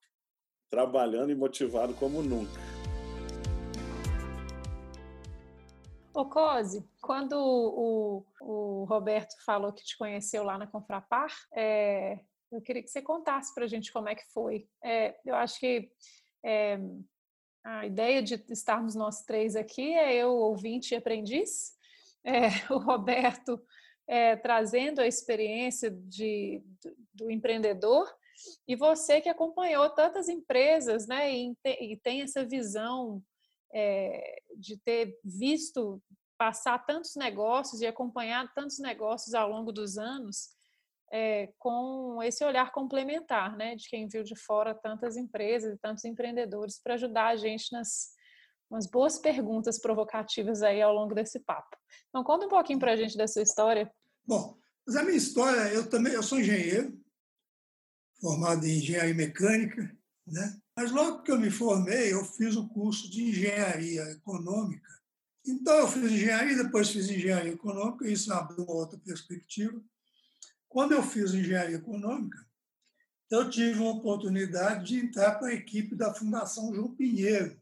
trabalhando 0.68 1.32
e 1.32 1.36
motivado 1.36 1.94
como 1.94 2.24
nunca. 2.24 2.60
Ô 6.12 6.26
Cose, 6.26 6.84
quando 7.00 7.34
o, 7.34 8.26
o 8.42 8.84
Roberto 8.86 9.36
falou 9.46 9.72
que 9.72 9.84
te 9.84 9.96
conheceu 9.96 10.44
lá 10.44 10.58
na 10.58 10.68
Confrapar, 10.68 11.32
é, 11.54 12.20
eu 12.52 12.62
queria 12.62 12.84
que 12.84 12.90
você 12.90 13.02
contasse 13.02 13.54
para 13.54 13.66
a 13.66 13.68
gente 13.68 13.92
como 13.92 14.10
é 14.10 14.16
que 14.16 14.26
foi. 14.34 14.68
É, 14.84 15.18
eu 15.26 15.36
acho 15.36 15.60
que 15.60 15.90
é, 16.44 16.80
a 17.64 17.86
ideia 17.86 18.22
de 18.22 18.44
estarmos 18.50 18.96
nós 18.96 19.24
três 19.24 19.56
aqui 19.56 19.94
é 19.94 20.16
eu, 20.16 20.32
ouvinte 20.32 20.94
e 20.94 20.98
aprendiz, 20.98 21.74
é, 22.26 22.50
o 22.72 22.78
Roberto 22.78 23.62
é, 24.08 24.36
trazendo 24.36 25.00
a 25.00 25.08
experiência 25.08 25.90
de, 25.90 26.62
do, 26.84 26.96
do, 27.14 27.32
empreendedor 27.32 28.12
e 28.68 28.76
você 28.76 29.22
que 29.22 29.30
acompanhou 29.30 29.90
tantas 29.90 30.28
empresas 30.28 31.08
né, 31.08 31.32
e, 31.32 31.56
e 31.64 31.98
tem 31.98 32.22
essa 32.22 32.44
visão 32.44 33.24
é, 33.74 34.42
de 34.58 34.78
ter 34.78 35.18
visto 35.24 36.02
passar 36.38 36.86
tantos 36.86 37.16
negócios 37.16 37.82
e 37.82 37.88
acompanhado 37.88 38.50
tantos 38.54 38.80
negócios 38.80 39.34
ao 39.34 39.50
longo 39.50 39.72
dos 39.72 39.98
anos 39.98 40.50
é, 41.12 41.50
com 41.60 42.24
esse 42.24 42.44
olhar 42.44 42.72
complementar, 42.72 43.58
né, 43.58 43.76
de 43.76 43.88
quem 43.90 44.08
viu 44.08 44.24
de 44.24 44.36
fora 44.36 44.74
tantas 44.74 45.18
empresas 45.18 45.76
e 45.76 45.80
tantos 45.80 46.06
empreendedores 46.06 46.80
para 46.82 46.94
ajudar 46.94 47.28
a 47.28 47.36
gente 47.36 47.72
nas 47.72 48.12
umas 48.72 48.88
boas 48.88 49.20
perguntas 49.20 49.78
provocativas 49.78 50.64
aí 50.64 50.82
ao 50.82 50.94
longo 50.94 51.14
desse 51.14 51.42
papo. 51.42 51.76
Então 52.08 52.24
conta 52.24 52.46
um 52.46 52.50
pouquinho 52.50 52.80
para 52.80 52.94
a 52.94 52.96
gente 52.96 53.18
da 53.18 53.28
sua 53.28 53.42
história. 53.42 53.92
Bom, 54.26 54.58
mas 54.88 54.96
a 54.96 55.04
minha 55.04 55.18
história, 55.18 55.74
eu 55.74 55.90
também, 55.90 56.14
eu 56.14 56.24
sou 56.24 56.40
engenheiro, 56.40 56.98
formado 58.22 58.66
em 58.66 58.78
engenharia 58.78 59.14
mecânica, 59.14 59.94
né? 60.26 60.58
Mas 60.74 60.90
logo 60.90 61.22
que 61.22 61.32
eu 61.32 61.38
me 61.38 61.52
formei, 61.52 62.14
eu 62.14 62.24
fiz 62.24 62.56
o 62.56 62.70
curso 62.70 63.12
de 63.12 63.24
engenharia 63.24 64.04
econômica. 64.12 64.90
Então 65.46 65.74
eu 65.74 65.88
fiz 65.90 66.10
engenharia, 66.10 66.64
depois 66.64 66.90
fiz 66.90 67.10
engenharia 67.10 67.52
econômica, 67.52 68.08
isso 68.08 68.32
abriu 68.32 68.64
uma 68.64 68.74
outra 68.74 68.98
perspectiva. 69.00 69.84
Quando 70.72 70.94
eu 70.94 71.04
fiz 71.04 71.34
engenharia 71.34 71.76
econômica, 71.76 72.48
eu 73.30 73.50
tive 73.50 73.78
uma 73.80 73.92
oportunidade 73.92 74.86
de 74.86 75.06
entrar 75.06 75.36
para 75.36 75.50
a 75.50 75.54
equipe 75.54 75.98
da 75.98 76.14
Fundação 76.14 76.74
João 76.74 76.96
Pinheiro, 76.96 77.62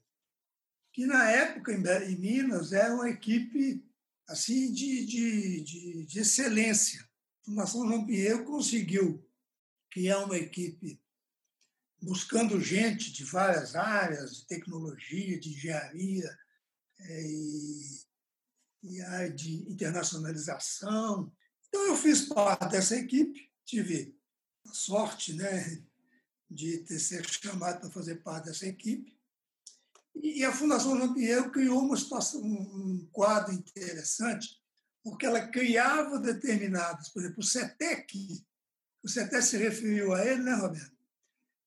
que 0.94 1.08
na 1.08 1.28
época 1.32 1.74
em 1.74 2.16
Minas 2.20 2.72
era 2.72 2.94
uma 2.94 3.10
equipe 3.10 3.84
assim 4.28 4.72
de, 4.72 5.08
de, 5.08 5.62
de, 5.64 6.06
de 6.06 6.20
excelência. 6.20 7.02
A 7.02 7.46
Fundação 7.46 7.88
João 7.88 8.06
Pinheiro 8.06 8.46
conseguiu 8.46 9.28
criar 9.90 10.20
uma 10.20 10.38
equipe 10.38 11.02
buscando 12.00 12.62
gente 12.62 13.12
de 13.12 13.24
várias 13.24 13.76
áreas, 13.76 14.36
de 14.38 14.46
tecnologia, 14.46 15.40
de 15.40 15.50
engenharia 15.50 16.38
é, 17.00 17.24
e, 17.24 18.06
e 18.84 19.30
de 19.32 19.72
internacionalização. 19.72 21.34
Então, 21.70 21.86
eu 21.86 21.96
fiz 21.96 22.28
parte 22.28 22.70
dessa 22.70 22.96
equipe, 22.98 23.50
tive 23.64 24.18
a 24.68 24.74
sorte 24.74 25.34
né, 25.34 25.82
de 26.50 26.80
ter 26.80 27.00
sido 27.00 27.28
chamado 27.30 27.80
para 27.80 27.92
fazer 27.92 28.16
parte 28.24 28.46
dessa 28.46 28.68
equipe. 28.68 29.18
E 30.16 30.44
a 30.44 30.52
Fundação 30.52 30.98
João 30.98 31.14
Pinheiro 31.14 31.52
criou 31.52 31.80
uma 31.80 31.96
situação, 31.96 32.42
um 32.42 33.08
quadro 33.12 33.54
interessante, 33.54 34.60
porque 35.04 35.26
ela 35.26 35.48
criava 35.48 36.20
determinados, 36.20 37.10
por 37.10 37.22
exemplo, 37.22 37.40
o 37.40 37.46
CETEC, 37.46 38.44
o 39.04 39.08
CETEC 39.08 39.42
se 39.44 39.58
referiu 39.58 40.14
a 40.14 40.26
ele, 40.26 40.44
né, 40.44 40.54
Roberto? 40.56 40.98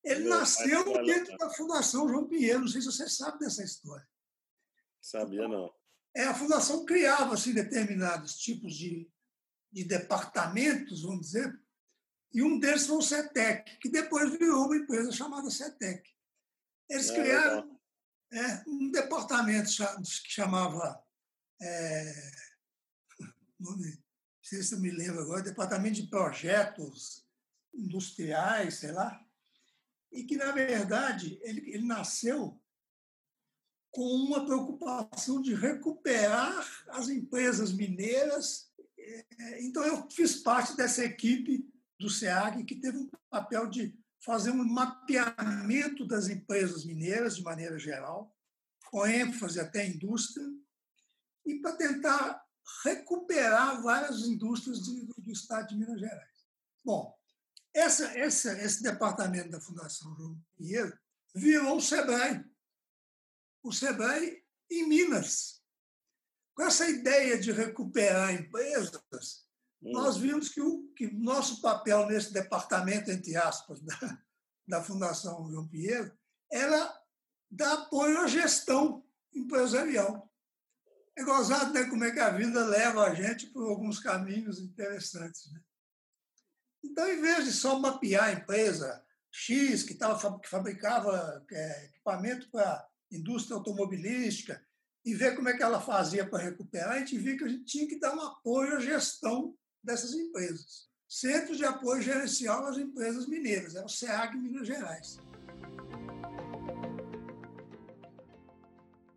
Ele 0.05 0.25
Meu 0.25 0.31
nasceu 0.31 0.85
dentro 1.05 1.37
da 1.39 1.49
Fundação 1.51 2.09
João 2.09 2.29
Pinheiro, 2.29 2.61
não 2.61 2.69
sei 2.69 2.81
se 2.81 2.89
você 2.89 3.09
sabe 3.09 3.39
dessa 3.39 3.63
história. 3.63 4.07
Sabia 5.01 5.49
não. 5.49 5.73
É, 6.15 6.25
a 6.25 6.35
Fundação 6.35 6.85
criava 6.85 7.35
assim, 7.35 7.55
determinados 7.55 8.37
tipos 8.37 8.75
de, 8.75 9.11
de 9.73 9.85
departamentos, 9.85 11.03
vamos 11.03 11.27
dizer, 11.27 11.61
e 12.33 12.43
um 12.43 12.59
deles 12.59 12.87
foi 12.87 12.97
o 12.97 13.03
CETEC, 13.03 13.79
que 13.79 13.91
depois 13.91 14.31
virou 14.31 14.67
uma 14.67 14.77
empresa 14.77 15.13
chamada 15.13 15.51
CETEC. 15.51 16.09
Eles 16.89 17.11
é, 17.11 17.15
criaram 17.15 17.81
é, 18.33 18.63
um 18.67 18.91
departamento 18.91 19.71
que 19.71 20.31
chamava. 20.31 21.03
É, 21.61 22.31
não 23.61 23.79
sei 24.43 24.63
se 24.63 24.75
eu 24.75 24.81
me 24.81 24.91
lembro 24.91 25.21
agora, 25.21 25.43
Departamento 25.43 26.01
de 26.01 26.09
Projetos 26.09 27.25
Industriais, 27.73 28.81
sei 28.81 28.93
lá, 28.93 29.25
e 30.11 30.25
que, 30.25 30.37
na 30.37 30.53
verdade, 30.53 31.39
ele, 31.43 31.71
ele 31.71 31.87
nasceu 31.87 32.61
com 33.93 34.03
uma 34.03 34.45
preocupação 34.45 35.41
de 35.41 35.55
recuperar 35.55 36.67
as 36.89 37.09
empresas 37.09 37.73
mineiras. 37.73 38.72
É, 39.03 39.63
então, 39.65 39.85
eu 39.85 40.09
fiz 40.11 40.37
parte 40.37 40.77
dessa 40.77 41.05
equipe 41.05 41.69
do 41.99 42.09
SEAG, 42.09 42.65
que 42.65 42.77
teve 42.77 42.99
um 42.99 43.11
papel 43.31 43.69
de 43.69 43.97
fazer 44.25 44.51
um 44.51 44.65
mapeamento 44.65 46.07
das 46.07 46.29
empresas 46.29 46.85
mineiras, 46.85 47.37
de 47.37 47.43
maneira 47.43 47.79
geral, 47.79 48.35
com 48.91 49.07
ênfase 49.07 49.59
até 49.59 49.87
em 49.87 49.95
indústria, 49.95 50.47
e 51.45 51.57
para 51.57 51.77
tentar 51.77 52.45
recuperar 52.85 53.83
várias 53.83 54.21
indústrias 54.21 54.81
do, 54.81 55.07
do 55.19 55.33
estado 55.33 55.69
de 55.69 55.77
Minas 55.77 55.99
Gerais. 55.99 56.47
Bom, 56.85 57.17
essa, 57.75 58.07
essa, 58.19 58.53
esse 58.63 58.83
departamento 58.83 59.51
da 59.51 59.61
Fundação 59.61 60.15
João 60.15 60.41
Pinheiro 60.57 60.97
virou 61.35 61.79
o 61.79 61.81
SEBRAE. 61.81 62.45
O 63.63 63.73
SEBRAE 63.73 64.45
em 64.71 64.89
Minas. 64.89 65.62
Com 66.63 66.69
essa 66.69 66.89
ideia 66.89 67.37
de 67.41 67.51
recuperar 67.51 68.33
empresas, 68.33 69.45
nós 69.81 70.17
vimos 70.17 70.49
que 70.49 70.61
o 70.61 70.87
que 70.95 71.11
nosso 71.11 71.61
papel 71.61 72.07
nesse 72.07 72.33
departamento, 72.33 73.11
entre 73.11 73.37
aspas, 73.37 73.81
da, 73.83 74.23
da 74.69 74.81
Fundação 74.81 75.51
João 75.51 75.67
Pinheiro, 75.67 76.17
era 76.53 76.97
dar 77.51 77.73
apoio 77.73 78.17
à 78.21 78.29
gestão 78.29 79.05
empresarial. 79.35 80.33
É 81.19 81.25
gozado 81.25 81.73
né, 81.73 81.83
como 81.87 82.05
é 82.05 82.13
que 82.13 82.21
a 82.21 82.31
vida 82.31 82.65
leva 82.65 83.09
a 83.09 83.13
gente 83.13 83.49
por 83.49 83.69
alguns 83.69 83.99
caminhos 83.99 84.61
interessantes. 84.61 85.51
Né? 85.51 85.61
Então, 86.85 87.09
em 87.09 87.21
vez 87.21 87.45
de 87.45 87.53
só 87.53 87.77
mapear 87.77 88.27
a 88.27 88.33
empresa 88.35 89.05
X, 89.33 89.83
que, 89.83 89.95
tava, 89.95 90.39
que 90.39 90.49
fabricava 90.49 91.45
é, 91.51 91.87
equipamento 91.87 92.49
para 92.53 92.89
indústria 93.11 93.57
automobilística, 93.57 94.65
e 95.05 95.15
ver 95.15 95.35
como 95.35 95.49
é 95.49 95.57
que 95.57 95.63
ela 95.63 95.81
fazia 95.81 96.25
para 96.25 96.45
recuperar, 96.45 96.93
a 96.93 96.99
gente 96.99 97.19
viu 97.19 97.37
que 97.37 97.45
a 97.45 97.49
gente 97.49 97.65
tinha 97.65 97.89
que 97.89 97.99
dar 97.99 98.15
um 98.15 98.21
apoio 98.21 98.77
à 98.77 98.81
gestão 98.81 99.55
dessas 99.83 100.15
empresas. 100.15 100.89
Centro 101.09 101.57
de 101.57 101.65
Apoio 101.65 102.01
Gerencial 102.01 102.65
às 102.67 102.79
Empresas 102.79 103.27
Mineiras, 103.27 103.75
é 103.75 103.85
o 103.85 103.89
SEAG 103.89 104.37
Minas 104.37 104.67
Gerais. 104.67 105.19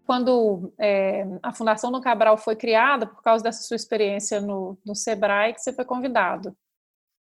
Quando 0.05 0.73
é, 0.77 1.25
a 1.41 1.53
Fundação 1.53 1.91
do 1.91 2.01
Cabral 2.01 2.37
foi 2.37 2.55
criada, 2.55 3.07
por 3.07 3.23
causa 3.23 3.43
dessa 3.43 3.63
sua 3.63 3.75
experiência 3.75 4.41
no, 4.41 4.77
no 4.85 4.93
SEBRAE, 4.93 5.53
que 5.53 5.61
você 5.61 5.71
foi 5.71 5.85
convidado, 5.85 6.55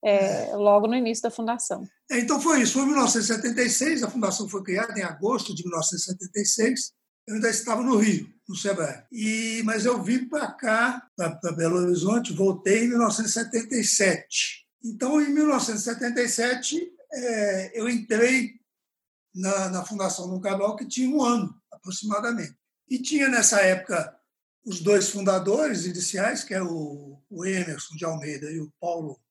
é, 0.03 0.55
logo 0.55 0.87
no 0.87 0.95
início 0.95 1.23
da 1.23 1.31
fundação. 1.31 1.83
É, 2.11 2.19
então 2.19 2.39
foi 2.39 2.61
isso, 2.61 2.73
foi 2.73 2.83
em 2.83 2.87
1976, 2.87 4.03
a 4.03 4.09
fundação 4.09 4.47
foi 4.47 4.63
criada 4.63 4.97
em 4.97 5.03
agosto 5.03 5.55
de 5.55 5.63
1976, 5.63 6.91
eu 7.27 7.35
ainda 7.35 7.49
estava 7.49 7.81
no 7.81 7.97
Rio, 7.97 8.27
no 8.49 8.55
SEBRAE. 8.55 9.05
E, 9.11 9.61
mas 9.63 9.85
eu 9.85 10.01
vim 10.01 10.27
para 10.27 10.51
cá, 10.51 11.07
para 11.15 11.51
Belo 11.51 11.77
Horizonte, 11.77 12.33
voltei 12.33 12.85
em 12.85 12.89
1977. 12.89 14.65
Então, 14.83 15.21
em 15.21 15.29
1977, 15.29 16.91
é, 17.13 17.79
eu 17.79 17.87
entrei 17.87 18.55
na, 19.35 19.69
na 19.69 19.85
Fundação 19.85 20.27
do 20.27 20.41
Cabral, 20.41 20.75
que 20.75 20.87
tinha 20.87 21.15
um 21.15 21.23
ano, 21.23 21.55
aproximadamente. 21.71 22.57
E 22.89 22.99
tinha, 22.99 23.29
nessa 23.29 23.61
época, 23.61 24.17
os 24.65 24.81
dois 24.81 25.09
fundadores 25.09 25.85
iniciais, 25.85 26.43
que 26.43 26.55
é 26.55 26.63
o, 26.63 27.21
o 27.29 27.45
Emerson 27.45 27.95
de 27.95 28.03
Almeida 28.03 28.51
e 28.51 28.59
o 28.59 28.73
Paulo, 28.81 29.21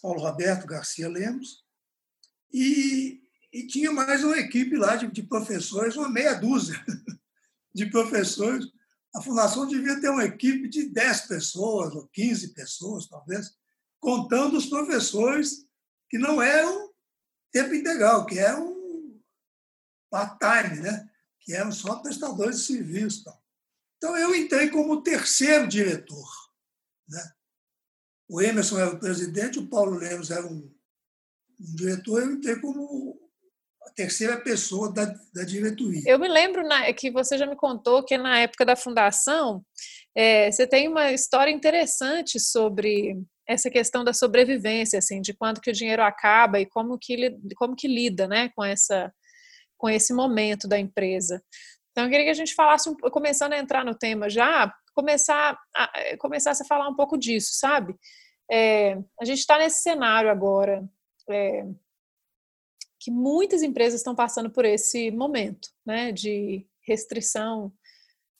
Paulo 0.00 0.22
Roberto 0.22 0.66
Garcia 0.66 1.06
Lemos. 1.06 1.62
E 2.50 3.20
e 3.52 3.66
tinha 3.66 3.90
mais 3.90 4.22
uma 4.22 4.38
equipe 4.38 4.76
lá 4.76 4.94
de, 4.94 5.08
de 5.08 5.22
professores, 5.24 5.96
uma 5.96 6.08
meia 6.08 6.34
dúzia 6.34 6.82
de 7.74 7.86
professores. 7.86 8.66
A 9.14 9.22
fundação 9.22 9.66
devia 9.66 10.00
ter 10.00 10.08
uma 10.08 10.24
equipe 10.24 10.68
de 10.68 10.88
10 10.88 11.22
pessoas 11.22 11.94
ou 11.94 12.06
15 12.08 12.54
pessoas, 12.54 13.08
talvez, 13.08 13.56
contando 13.98 14.56
os 14.56 14.66
professores 14.66 15.66
que 16.08 16.18
não 16.18 16.40
eram 16.40 16.90
tempo 17.52 17.74
integral, 17.74 18.26
que 18.26 18.38
eram 18.38 19.20
part-time, 20.10 20.80
né? 20.80 21.08
que 21.40 21.54
eram 21.54 21.72
só 21.72 21.96
prestadores 21.96 22.58
de 22.58 22.66
serviço. 22.66 23.24
Então, 23.96 24.16
eu 24.16 24.34
entrei 24.34 24.70
como 24.70 25.02
terceiro 25.02 25.66
diretor. 25.68 26.28
Né? 27.08 27.32
O 28.28 28.40
Emerson 28.40 28.78
era 28.78 28.94
o 28.94 28.98
presidente, 28.98 29.58
o 29.58 29.68
Paulo 29.68 29.96
Lemos 29.96 30.30
era 30.30 30.46
um, 30.46 30.72
um 31.60 31.74
diretor, 31.74 32.22
eu 32.22 32.32
entrei 32.32 32.60
como 32.60 33.09
terceira 33.94 34.36
pessoa 34.36 34.92
da, 34.92 35.06
da 35.34 35.44
diretoria. 35.44 36.02
Eu 36.06 36.18
me 36.18 36.28
lembro 36.28 36.66
na, 36.66 36.92
que 36.92 37.10
você 37.10 37.36
já 37.36 37.46
me 37.46 37.56
contou 37.56 38.04
que 38.04 38.16
na 38.16 38.40
época 38.40 38.64
da 38.64 38.76
fundação 38.76 39.64
é, 40.16 40.50
você 40.50 40.66
tem 40.66 40.88
uma 40.88 41.12
história 41.12 41.50
interessante 41.50 42.38
sobre 42.40 43.16
essa 43.46 43.70
questão 43.70 44.04
da 44.04 44.12
sobrevivência, 44.12 44.98
assim, 44.98 45.20
de 45.20 45.34
quando 45.34 45.60
que 45.60 45.70
o 45.70 45.74
dinheiro 45.74 46.02
acaba 46.02 46.60
e 46.60 46.66
como 46.66 46.98
que 46.98 47.36
como 47.56 47.74
que 47.74 47.88
lida, 47.88 48.28
né, 48.28 48.50
com 48.54 48.64
essa 48.64 49.12
com 49.76 49.88
esse 49.88 50.12
momento 50.12 50.68
da 50.68 50.78
empresa. 50.78 51.42
Então 51.90 52.04
eu 52.04 52.10
queria 52.10 52.26
que 52.26 52.30
a 52.30 52.34
gente 52.34 52.54
falasse, 52.54 52.94
começando 53.10 53.54
a 53.54 53.58
entrar 53.58 53.84
no 53.84 53.94
tema 53.94 54.28
já, 54.28 54.72
começar 54.94 55.58
a, 55.74 56.16
começasse 56.18 56.62
a 56.62 56.66
falar 56.66 56.88
um 56.88 56.94
pouco 56.94 57.16
disso, 57.18 57.50
sabe? 57.54 57.94
É, 58.50 58.98
a 59.20 59.24
gente 59.24 59.38
está 59.38 59.58
nesse 59.58 59.82
cenário 59.82 60.30
agora. 60.30 60.84
É, 61.30 61.64
que 63.00 63.10
muitas 63.10 63.62
empresas 63.62 64.00
estão 64.00 64.14
passando 64.14 64.50
por 64.50 64.64
esse 64.64 65.10
momento 65.10 65.70
né, 65.84 66.12
de 66.12 66.66
restrição 66.86 67.72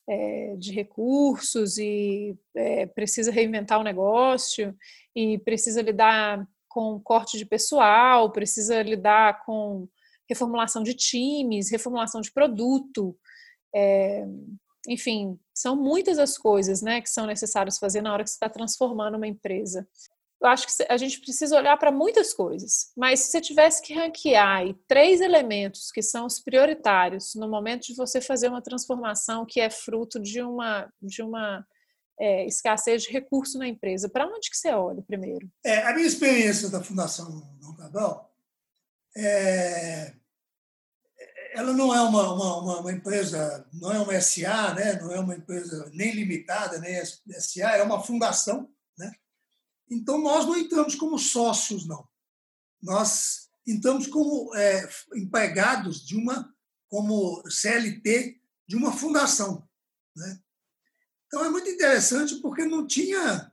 é, 0.07 0.55
de 0.57 0.73
recursos 0.73 1.79
e 1.79 2.37
é, 2.55 2.85
precisa 2.87 3.33
reinventar 3.33 3.81
o 3.81 3.85
negócio 3.85 4.77
e 5.16 5.38
precisa 5.38 5.81
lidar 5.81 6.46
com 6.68 7.01
corte 7.01 7.38
de 7.38 7.46
pessoal, 7.46 8.31
precisa 8.31 8.83
lidar 8.83 9.44
com 9.44 9.88
reformulação 10.29 10.83
de 10.83 10.94
times, 10.94 11.70
reformulação 11.70 12.20
de 12.20 12.31
produto, 12.31 13.16
é, 13.75 14.25
enfim, 14.88 15.38
são 15.55 15.75
muitas 15.75 16.18
as 16.18 16.37
coisas 16.37 16.83
né, 16.83 17.01
que 17.01 17.09
são 17.09 17.27
necessárias 17.27 17.79
fazer 17.79 18.01
na 18.03 18.12
hora 18.12 18.25
que 18.25 18.31
você 18.31 18.37
está 18.37 18.49
transformando 18.49 19.16
uma 19.16 19.27
empresa 19.27 19.88
eu 20.40 20.48
acho 20.48 20.66
que 20.66 20.85
a 20.88 20.96
gente 20.96 21.20
precisa 21.20 21.57
olhar 21.57 21.76
para 21.76 21.92
muitas 21.92 22.33
coisas, 22.33 22.90
mas 22.96 23.20
se 23.20 23.31
você 23.31 23.40
tivesse 23.40 23.83
que 23.83 23.94
ranquear 23.94 24.74
três 24.88 25.20
elementos 25.20 25.90
que 25.92 26.03
são 26.03 26.24
os 26.24 26.40
prioritários 26.40 27.35
no 27.35 27.48
momento 27.48 27.87
de 27.87 27.94
você 27.94 28.20
fazer 28.20 28.48
uma 28.48 28.62
transformação 28.62 29.44
que 29.46 29.61
é 29.61 29.68
fruto 29.68 30.18
de 30.18 30.40
uma, 30.40 30.90
de 31.03 31.22
uma 31.22 31.66
é, 32.18 32.46
escassez 32.46 33.03
de 33.03 33.11
recurso 33.11 33.59
na 33.59 33.68
empresa, 33.68 34.09
para 34.09 34.26
onde 34.26 34.50
que 34.50 34.57
você 34.57 34.70
olha 34.70 35.03
primeiro? 35.03 35.50
É, 35.64 35.87
a 35.87 35.94
minha 35.94 36.07
experiência 36.07 36.70
da 36.70 36.83
Fundação 36.83 37.42
Dom 37.92 38.31
é, 39.16 40.12
ela 41.53 41.72
não 41.72 41.94
é 41.94 42.00
uma, 42.00 42.33
uma, 42.33 42.81
uma, 42.81 42.92
empresa, 42.92 43.66
não 43.72 43.92
é 43.92 43.98
uma 43.98 44.20
SA, 44.20 44.74
né? 44.74 44.94
não 45.00 45.12
é 45.12 45.20
uma 45.20 45.35
empresa 45.35 45.90
nem 45.92 46.12
limitada, 46.12 46.79
nem 46.79 47.05
SA, 47.05 47.76
é 47.76 47.83
uma 47.83 48.03
fundação. 48.03 48.70
Né? 48.96 49.12
Então, 49.90 50.20
nós 50.22 50.46
não 50.46 50.57
entramos 50.57 50.94
como 50.94 51.18
sócios, 51.18 51.87
não. 51.87 52.09
Nós 52.81 53.50
entramos 53.66 54.07
como 54.07 54.55
é, 54.55 54.88
empregados 55.14 56.07
de 56.07 56.16
uma, 56.16 56.55
como 56.88 57.42
CLT 57.50 58.40
de 58.66 58.76
uma 58.76 58.92
fundação. 58.92 59.68
Né? 60.16 60.40
Então, 61.26 61.44
é 61.44 61.50
muito 61.50 61.68
interessante 61.68 62.37
porque 62.37 62.64
não 62.64 62.87
tinha. 62.87 63.53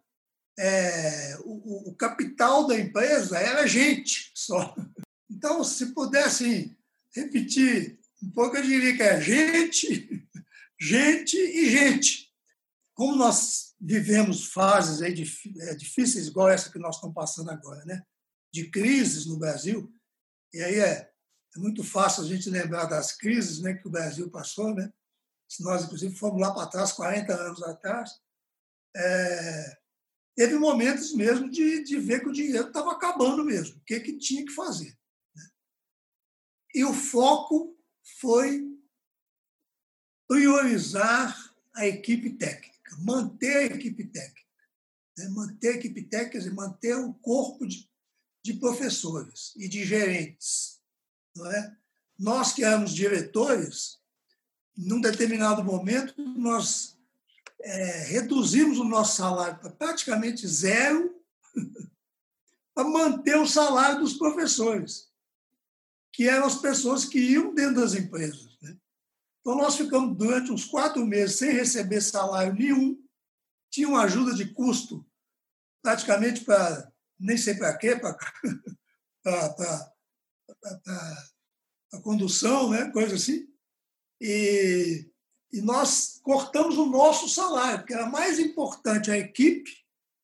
É, 0.60 1.38
o, 1.42 1.92
o 1.92 1.96
capital 1.96 2.66
da 2.66 2.80
empresa 2.80 3.38
era 3.38 3.68
gente 3.68 4.32
só. 4.34 4.76
Então, 5.30 5.64
se 5.64 5.94
pudesse 5.94 6.76
repetir 7.14 8.00
um 8.22 8.32
pouco, 8.32 8.58
eu 8.58 8.64
diria 8.64 8.96
que 8.96 9.04
é 9.04 9.22
gente, 9.22 10.28
gente 10.80 11.38
e 11.38 11.70
gente. 11.70 12.34
Como 12.96 13.16
nós 13.16 13.67
vivemos 13.80 14.48
fases 14.48 15.02
aí 15.02 15.14
é, 15.60 15.76
difíceis, 15.76 16.28
igual 16.28 16.50
essa 16.50 16.72
que 16.72 16.80
nós 16.80 16.96
estamos 16.96 17.14
passando 17.14 17.52
agora, 17.52 17.84
né? 17.86 18.04
de 18.52 18.70
crises 18.70 19.26
no 19.26 19.38
Brasil, 19.38 19.94
e 20.54 20.62
aí 20.62 20.80
é, 20.80 21.12
é 21.56 21.60
muito 21.60 21.84
fácil 21.84 22.24
a 22.24 22.28
gente 22.28 22.50
lembrar 22.50 22.86
das 22.86 23.12
crises 23.16 23.62
né, 23.62 23.74
que 23.74 23.88
o 23.88 23.92
Brasil 23.92 24.30
passou, 24.30 24.74
né? 24.74 24.92
se 25.48 25.64
nós, 25.64 25.86
inclusive, 25.86 26.16
fomos 26.16 26.42
lá 26.42 26.54
para 26.54 26.68
trás, 26.68 26.92
40 26.92 27.34
anos 27.34 27.64
atrás, 27.64 28.12
é, 28.96 29.78
teve 30.36 30.58
momentos 30.58 31.14
mesmo 31.14 31.50
de, 31.50 31.84
de 31.84 31.98
ver 32.00 32.22
que 32.22 32.30
o 32.30 32.34
dinheiro 32.34 32.68
estava 32.68 32.92
acabando 32.92 33.44
mesmo, 33.46 33.78
o 33.78 33.82
que, 33.82 34.00
que 34.00 34.18
tinha 34.18 34.46
que 34.46 34.52
fazer. 34.52 34.98
E 36.74 36.84
o 36.84 36.94
foco 36.94 37.78
foi 38.20 38.68
priorizar 40.28 41.36
a 41.76 41.88
equipe 41.88 42.32
técnica, 42.38 42.77
manter 43.00 43.58
a 43.58 43.76
equipe 43.76 44.06
técnica. 44.06 44.48
Né? 45.18 45.30
Manter 45.30 45.70
a 45.70 45.76
equipe 45.76 46.04
técnica, 46.04 46.54
manter 46.54 46.96
o 46.96 47.14
corpo 47.14 47.66
de, 47.66 47.90
de 48.44 48.54
professores 48.54 49.54
e 49.58 49.68
de 49.68 49.86
gerentes. 49.86 50.80
Não 51.36 51.52
é? 51.52 51.78
Nós 52.18 52.54
que 52.54 52.64
éramos 52.64 52.94
diretores, 52.94 54.00
num 54.76 55.02
determinado 55.02 55.64
momento, 55.64 56.16
nós 56.38 56.98
é, 57.62 58.04
reduzimos 58.06 58.80
o 58.80 58.84
nosso 58.84 59.18
salário 59.18 59.60
para 59.60 59.72
praticamente 59.72 60.48
zero 60.48 61.16
para 62.74 62.88
manter 62.88 63.38
o 63.38 63.48
salário 63.48 64.00
dos 64.00 64.14
professores 64.14 65.08
que 66.14 66.28
eram 66.28 66.48
as 66.48 66.56
pessoas 66.56 67.06
que 67.06 67.20
iam 67.20 67.54
dentro 67.54 67.82
das 67.82 67.94
empresas. 67.94 68.47
Então, 69.48 69.56
nós 69.56 69.78
ficamos 69.78 70.18
durante 70.18 70.52
uns 70.52 70.66
quatro 70.66 71.06
meses 71.06 71.38
sem 71.38 71.54
receber 71.54 72.02
salário 72.02 72.54
nenhum, 72.54 73.02
tinha 73.72 73.88
uma 73.88 74.04
ajuda 74.04 74.34
de 74.34 74.54
custo 74.54 75.08
praticamente 75.82 76.44
para, 76.44 76.92
nem 77.18 77.38
sei 77.38 77.56
para 77.56 77.78
quê, 77.78 77.96
para 77.96 78.18
a 81.94 82.02
condução, 82.02 82.72
né? 82.72 82.92
coisa 82.92 83.16
assim. 83.16 83.48
E, 84.20 85.10
e 85.54 85.62
nós 85.62 86.20
cortamos 86.22 86.78
o 86.78 86.86
nosso 86.86 87.30
salário, 87.30 87.80
porque 87.80 87.94
era 87.94 88.10
mais 88.10 88.40
importante 88.40 89.10
a 89.10 89.18
equipe 89.18 89.72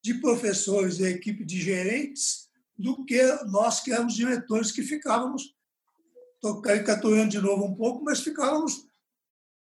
de 0.03 0.15
professores 0.15 0.99
e 0.99 1.05
a 1.05 1.09
equipe 1.09 1.45
de 1.45 1.61
gerentes 1.61 2.49
do 2.77 3.05
que 3.05 3.23
nós 3.45 3.79
que 3.79 3.93
éramos 3.93 4.15
diretores 4.15 4.69
que 4.69 4.83
ficávamos 4.83 5.55
estou 6.35 6.61
caricaturando 6.61 7.29
de 7.29 7.39
novo 7.39 7.63
um 7.63 7.73
pouco, 7.73 8.03
mas 8.03 8.19
ficávamos 8.19 8.85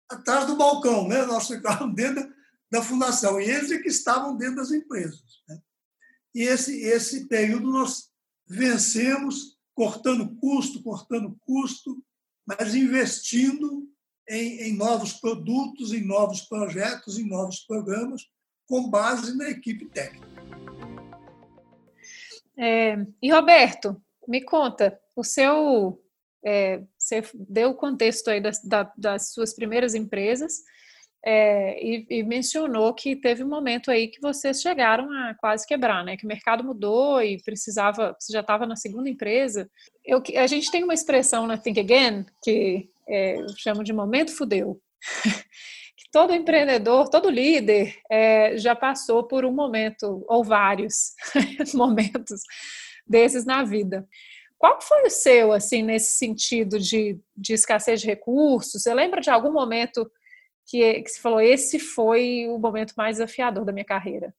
atrás 0.08 0.46
do 0.46 0.56
balcão, 0.56 1.08
né? 1.08 1.24
nós 1.24 1.48
ficávamos 1.48 1.94
dentro 1.94 2.32
da 2.70 2.82
fundação, 2.82 3.40
e 3.40 3.44
eles 3.44 3.70
é 3.70 3.78
que 3.78 3.88
estavam 3.88 4.36
dentro 4.36 4.56
das 4.56 4.72
empresas. 4.72 5.42
Né? 5.48 5.58
E 6.34 6.42
esse, 6.42 6.82
esse 6.82 7.26
período 7.26 7.70
nós 7.70 8.10
vencemos 8.46 9.56
cortando 9.74 10.34
custo, 10.36 10.82
cortando 10.82 11.36
custo, 11.44 12.02
mas 12.46 12.74
investindo 12.74 13.88
em, 14.28 14.62
em 14.62 14.76
novos 14.76 15.12
produtos, 15.12 15.92
em 15.92 16.04
novos 16.04 16.42
projetos, 16.42 17.18
em 17.18 17.28
novos 17.28 17.60
programas, 17.60 18.22
com 18.66 18.88
base 18.88 19.36
na 19.36 19.48
equipe 19.50 19.86
técnica. 19.86 20.26
É, 22.58 22.96
e 23.20 23.30
Roberto, 23.30 24.00
me 24.26 24.42
conta, 24.42 24.98
o 25.14 25.22
seu 25.22 26.02
é, 26.44 26.82
você 27.06 27.22
deu 27.34 27.70
o 27.70 27.74
contexto 27.74 28.28
aí 28.28 28.40
das, 28.40 28.60
das 28.96 29.32
suas 29.32 29.54
primeiras 29.54 29.94
empresas 29.94 30.54
é, 31.24 31.84
e, 31.84 32.06
e, 32.08 32.22
mencionou 32.22 32.92
que 32.94 33.16
teve 33.16 33.42
um 33.42 33.48
momento 33.48 33.90
aí 33.90 34.08
que 34.08 34.20
vocês 34.20 34.60
chegaram 34.60 35.10
a 35.10 35.34
quase 35.34 35.66
quebrar, 35.66 36.04
né? 36.04 36.16
Que 36.16 36.24
o 36.24 36.28
mercado 36.28 36.62
mudou 36.62 37.20
e 37.20 37.42
precisava, 37.42 38.16
você 38.18 38.32
já 38.32 38.40
estava 38.40 38.66
na 38.66 38.76
segunda 38.76 39.08
empresa. 39.08 39.68
Eu, 40.04 40.22
a 40.36 40.46
gente 40.46 40.70
tem 40.70 40.84
uma 40.84 40.94
expressão 40.94 41.46
na 41.46 41.56
Think 41.56 41.80
Again 41.80 42.26
que 42.42 42.88
é, 43.08 43.40
eu 43.40 43.48
chamo 43.56 43.82
de 43.82 43.92
momento 43.92 44.36
fudeu. 44.36 44.80
que 45.96 46.10
todo 46.12 46.34
empreendedor, 46.34 47.08
todo 47.08 47.30
líder 47.30 47.96
é, 48.10 48.56
já 48.56 48.76
passou 48.76 49.24
por 49.24 49.44
um 49.44 49.52
momento 49.52 50.24
ou 50.28 50.44
vários 50.44 51.12
momentos 51.74 52.42
desses 53.06 53.44
na 53.44 53.64
vida. 53.64 54.06
Qual 54.58 54.80
foi 54.80 55.02
o 55.02 55.10
seu, 55.10 55.52
assim, 55.52 55.82
nesse 55.82 56.12
sentido 56.12 56.78
de, 56.78 57.18
de 57.36 57.52
escassez 57.52 58.00
de 58.00 58.06
recursos? 58.06 58.82
Você 58.82 58.94
lembra 58.94 59.20
de 59.20 59.30
algum 59.30 59.52
momento 59.52 60.10
que, 60.66 61.02
que 61.02 61.10
você 61.10 61.20
falou, 61.20 61.40
esse 61.40 61.78
foi 61.78 62.46
o 62.48 62.58
momento 62.58 62.94
mais 62.96 63.16
desafiador 63.16 63.64
da 63.64 63.72
minha 63.72 63.84
carreira? 63.84 64.34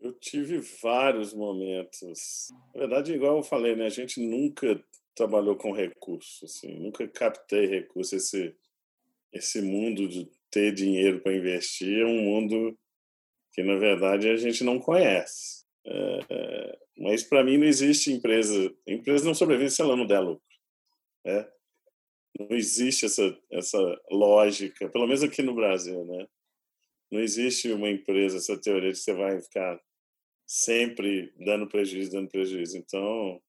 Eu 0.00 0.12
tive 0.12 0.58
vários 0.82 1.34
momentos. 1.34 2.48
Na 2.74 2.80
verdade, 2.80 3.12
igual 3.12 3.38
eu 3.38 3.42
falei, 3.42 3.74
né? 3.74 3.86
A 3.86 3.90
gente 3.90 4.20
nunca 4.20 4.82
trabalhou 5.14 5.56
com 5.56 5.72
recursos, 5.72 6.42
assim, 6.44 6.78
nunca 6.78 7.06
captei 7.08 7.66
recursos. 7.66 8.12
Esse, 8.12 8.56
esse 9.32 9.60
mundo 9.60 10.08
de 10.08 10.30
ter 10.50 10.72
dinheiro 10.72 11.20
para 11.20 11.36
investir 11.36 12.00
é 12.00 12.06
um 12.06 12.22
mundo 12.22 12.78
que, 13.52 13.62
na 13.62 13.76
verdade, 13.76 14.28
a 14.28 14.36
gente 14.36 14.62
não 14.62 14.78
conhece. 14.78 15.57
É, 15.86 16.78
mas 16.98 17.22
para 17.22 17.44
mim 17.44 17.56
não 17.56 17.66
existe 17.66 18.12
empresa. 18.12 18.74
A 18.88 18.92
empresa 18.92 19.24
não 19.24 19.34
sobrevive 19.34 19.70
se 19.70 19.80
ela 19.80 19.96
não 19.96 20.06
der 20.06 20.20
lucro. 20.20 20.44
Né? 21.24 21.48
Não 22.38 22.56
existe 22.56 23.06
essa, 23.06 23.38
essa 23.50 24.00
lógica, 24.10 24.88
pelo 24.88 25.06
menos 25.06 25.22
aqui 25.22 25.42
no 25.42 25.54
Brasil. 25.54 26.04
Né? 26.04 26.26
Não 27.10 27.20
existe 27.20 27.70
uma 27.72 27.88
empresa, 27.88 28.36
essa 28.36 28.60
teoria 28.60 28.92
de 28.92 28.98
que 28.98 29.04
você 29.04 29.14
vai 29.14 29.40
ficar 29.40 29.80
sempre 30.46 31.32
dando 31.38 31.68
prejuízo, 31.68 32.12
dando 32.12 32.28
prejuízo. 32.28 32.76
Então, 32.76 33.40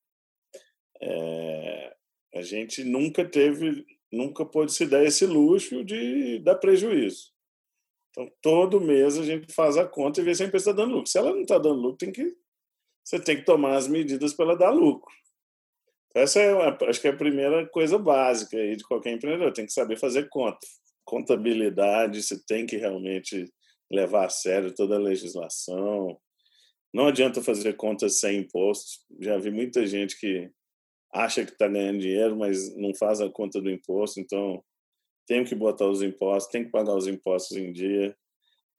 é, 1.02 1.96
a 2.36 2.42
gente 2.42 2.84
nunca 2.84 3.26
teve, 3.26 3.86
nunca 4.12 4.46
pôde 4.46 4.74
se 4.74 4.86
dar 4.86 5.04
esse 5.04 5.26
luxo 5.26 5.84
de 5.84 6.40
dar 6.40 6.56
prejuízo. 6.56 7.34
Então, 8.10 8.30
todo 8.42 8.82
mês 8.82 9.18
a 9.18 9.24
gente 9.24 9.54
faz 9.54 9.78
a 9.78 9.86
conta 9.86 10.20
e 10.20 10.24
vê 10.24 10.34
se 10.34 10.44
a 10.44 10.48
empresa 10.48 10.72
está 10.72 10.84
dando 10.84 10.96
lucro. 10.96 11.10
Se 11.10 11.18
ela 11.18 11.32
não 11.32 11.42
está 11.42 11.58
dando 11.58 11.82
lucro, 11.82 11.98
tem 11.98 12.12
que 12.12 12.36
você 13.04 13.20
tem 13.20 13.38
que 13.38 13.46
tomar 13.46 13.76
as 13.76 13.88
medidas 13.88 14.34
para 14.34 14.46
ela 14.46 14.58
dar 14.58 14.70
lucro. 14.70 15.12
Essa 16.14 16.40
é, 16.40 16.88
acho 16.88 17.02
que 17.02 17.08
é 17.08 17.12
a 17.12 17.18
primeira 17.18 17.68
coisa 17.68 17.98
básica 17.98 18.58
aí 18.58 18.76
de 18.76 18.84
qualquer 18.84 19.14
empreendedor, 19.14 19.52
tem 19.52 19.66
que 19.66 19.74
saber 19.74 19.98
fazer 19.98 20.30
conta. 20.30 20.60
Contabilidade, 21.04 22.22
você 22.22 22.40
tem 22.46 22.68
que 22.68 22.78
realmente 22.78 23.52
levar 23.92 24.26
a 24.26 24.30
sério 24.30 24.76
toda 24.76 24.96
a 24.96 25.00
legislação. 25.00 26.20
Não 26.94 27.08
adianta 27.08 27.42
fazer 27.42 27.74
contas 27.74 28.20
sem 28.20 28.40
impostos. 28.42 29.04
Já 29.20 29.38
vi 29.38 29.50
muita 29.50 29.88
gente 29.88 30.20
que 30.20 30.50
acha 31.12 31.44
que 31.44 31.52
está 31.52 31.68
ganhando 31.68 32.00
dinheiro, 32.00 32.38
mas 32.38 32.76
não 32.76 32.94
faz 32.94 33.22
a 33.22 33.30
conta 33.30 33.60
do 33.60 33.72
imposto. 33.72 34.20
Então, 34.20 34.64
tem 35.30 35.44
que 35.44 35.54
botar 35.54 35.86
os 35.86 36.02
impostos, 36.02 36.52
tem 36.52 36.66
que 36.66 36.72
pagar 36.72 36.96
os 36.96 37.06
impostos 37.06 37.56
em 37.56 37.72
dia. 37.72 38.18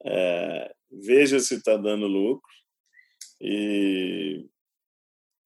É, 0.05 0.75
veja 0.91 1.39
se 1.39 1.55
está 1.55 1.77
dando 1.77 2.07
lucro 2.07 2.51
e, 3.39 4.45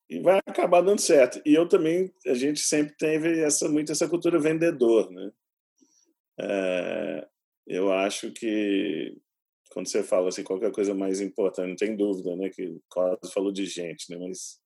e 0.09 0.19
vai 0.19 0.39
acabar 0.47 0.81
dando 0.81 0.99
certo. 0.99 1.39
E 1.45 1.53
eu 1.53 1.69
também, 1.69 2.11
a 2.25 2.33
gente 2.33 2.59
sempre 2.59 2.95
teve 2.97 3.39
essa 3.39 3.69
muito 3.69 3.91
essa 3.91 4.09
cultura 4.09 4.39
vendedor, 4.39 5.11
né? 5.11 5.31
É, 6.39 7.27
eu 7.67 7.93
acho 7.93 8.31
que 8.31 9.15
quando 9.69 9.87
você 9.87 10.01
fala 10.01 10.29
assim 10.29 10.43
qualquer 10.43 10.71
coisa 10.71 10.95
mais 10.95 11.21
importante, 11.21 11.69
não 11.69 11.75
tem 11.75 11.95
dúvida, 11.95 12.35
né? 12.35 12.49
Que 12.49 12.81
quase 12.89 13.31
falou 13.31 13.51
de 13.51 13.67
gente, 13.67 14.09
né? 14.09 14.17
Mas 14.17 14.59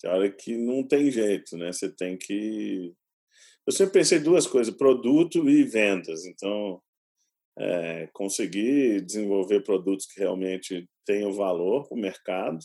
tem 0.00 0.10
hora 0.10 0.30
que 0.30 0.56
não 0.56 0.82
tem 0.82 1.10
jeito, 1.10 1.58
né? 1.58 1.70
Você 1.70 1.94
tem 1.94 2.16
que 2.16 2.94
eu 3.66 3.72
sempre 3.72 3.94
pensei 3.94 4.18
duas 4.18 4.46
coisas: 4.46 4.74
produto 4.74 5.48
e 5.48 5.64
vendas. 5.64 6.24
Então, 6.26 6.82
é, 7.58 8.08
conseguir 8.12 9.00
desenvolver 9.02 9.60
produtos 9.62 10.06
que 10.06 10.20
realmente 10.20 10.88
tenham 11.06 11.32
valor 11.32 11.86
para 11.86 11.96
o 11.96 12.00
mercado 12.00 12.58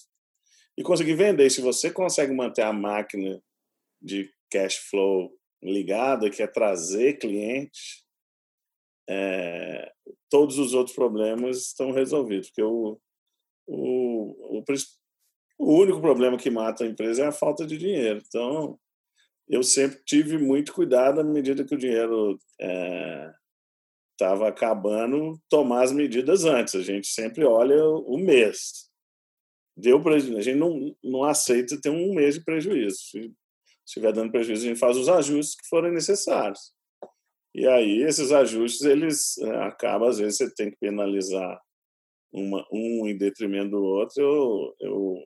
e 0.77 0.83
conseguir 0.83 1.15
vender. 1.15 1.49
Se 1.49 1.61
você 1.61 1.91
consegue 1.91 2.33
manter 2.33 2.63
a 2.63 2.73
máquina 2.73 3.41
de 4.01 4.31
cash 4.49 4.77
flow 4.89 5.31
ligada, 5.61 6.29
que 6.29 6.41
é 6.41 6.47
trazer 6.47 7.17
cliente, 7.17 8.03
é, 9.09 9.91
todos 10.29 10.57
os 10.57 10.73
outros 10.73 10.95
problemas 10.95 11.67
estão 11.67 11.91
resolvidos. 11.91 12.49
Porque 12.49 12.63
o, 12.63 12.99
o, 13.67 14.59
o, 14.59 14.63
o 15.59 15.73
único 15.73 15.99
problema 16.01 16.37
que 16.37 16.49
mata 16.49 16.83
a 16.83 16.87
empresa 16.87 17.23
é 17.23 17.27
a 17.27 17.31
falta 17.31 17.65
de 17.65 17.77
dinheiro. 17.77 18.21
Então, 18.25 18.79
eu 19.49 19.63
sempre 19.63 19.99
tive 20.05 20.37
muito 20.37 20.71
cuidado 20.71 21.19
à 21.19 21.23
medida 21.23 21.65
que 21.65 21.73
o 21.73 21.77
dinheiro 21.77 22.37
estava 24.11 24.45
é, 24.45 24.49
acabando, 24.49 25.41
tomar 25.49 25.83
as 25.83 25.91
medidas 25.91 26.45
antes. 26.45 26.75
A 26.75 26.83
gente 26.83 27.07
sempre 27.07 27.43
olha 27.43 27.83
o 27.83 28.17
mês. 28.17 28.87
Deu 29.75 30.01
prejuízo. 30.01 30.37
A 30.37 30.41
gente 30.41 30.57
não, 30.57 30.95
não 31.03 31.23
aceita 31.23 31.81
ter 31.81 31.89
um 31.89 32.13
mês 32.13 32.35
de 32.35 32.43
prejuízo. 32.43 32.97
Se 32.97 33.33
estiver 33.83 34.13
dando 34.13 34.31
prejuízo, 34.31 34.65
a 34.65 34.67
gente 34.67 34.79
faz 34.79 34.95
os 34.95 35.09
ajustes 35.09 35.55
que 35.55 35.67
forem 35.67 35.91
necessários. 35.91 36.71
E 37.55 37.67
aí, 37.67 38.03
esses 38.03 38.31
ajustes, 38.31 38.81
eles 38.81 39.35
é, 39.39 39.63
acabam, 39.63 40.07
às 40.07 40.19
vezes, 40.19 40.37
você 40.37 40.53
tem 40.53 40.69
que 40.69 40.77
penalizar 40.77 41.59
uma, 42.31 42.63
um 42.71 43.07
em 43.07 43.17
detrimento 43.17 43.71
do 43.71 43.83
outro. 43.83 44.21
Eu, 44.21 44.75
eu 44.79 45.23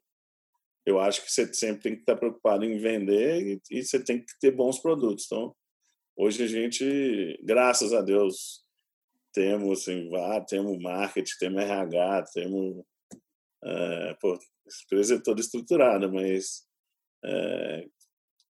eu 0.86 1.00
acho 1.00 1.24
que 1.24 1.32
você 1.32 1.54
sempre 1.54 1.84
tem 1.84 1.96
que 1.96 2.02
estar 2.02 2.15
preocupado 2.15 2.65
em 2.65 2.78
vender 2.78 3.41
e, 3.41 3.62
e 3.72 3.84
você 3.84 4.04
tem 4.04 4.19
que 4.19 4.38
ter 4.39 4.52
bons 4.52 4.80
produtos. 4.80 5.26
Então, 5.26 5.56
hoje 6.15 6.43
a 6.43 6.48
gente, 6.48 7.39
graças 7.43 7.93
a 7.93 8.02
Deus, 8.02 8.63
temos 9.34 9.82
assim, 9.82 10.10
vá, 10.10 10.41
temos 10.41 10.78
marketing, 10.82 11.34
temos 11.39 11.62
RH, 11.63 12.24
temos 12.34 12.84
é, 13.63 14.13
pô, 14.19 14.34
a 14.34 14.39
empresa 14.86 15.15
é 15.15 15.22
toda 15.22 15.41
estruturada, 15.41 16.08
mas 16.08 16.63
é, 17.24 17.86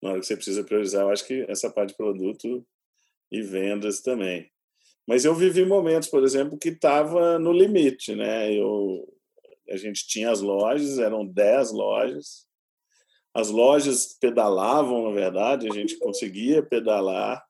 na 0.03 0.11
hora 0.11 0.21
que 0.21 0.27
você 0.27 0.37
precisa 0.37 0.65
priorizar, 0.65 1.03
eu 1.03 1.11
acho 1.11 1.27
que 1.27 1.45
essa 1.49 1.71
parte 1.71 1.91
de 1.91 1.97
produto 1.97 2.67
e 3.31 3.43
vendas 3.43 4.01
também. 4.01 4.51
Mas 5.07 5.25
eu 5.25 5.35
vivi 5.35 5.65
momentos, 5.65 6.09
por 6.09 6.23
exemplo, 6.23 6.59
que 6.59 6.71
estava 6.71 7.39
no 7.39 7.53
limite, 7.53 8.15
né? 8.15 8.53
Eu 8.53 9.07
a 9.69 9.77
gente 9.77 10.07
tinha 10.07 10.31
as 10.31 10.41
lojas, 10.41 10.99
eram 10.99 11.27
10 11.27 11.73
lojas. 11.73 12.47
As 13.35 13.49
lojas 13.49 14.19
pedalavam, 14.19 15.09
na 15.09 15.15
verdade, 15.15 15.69
a 15.69 15.73
gente 15.73 15.99
conseguia 15.99 16.63
pedalar. 16.63 17.43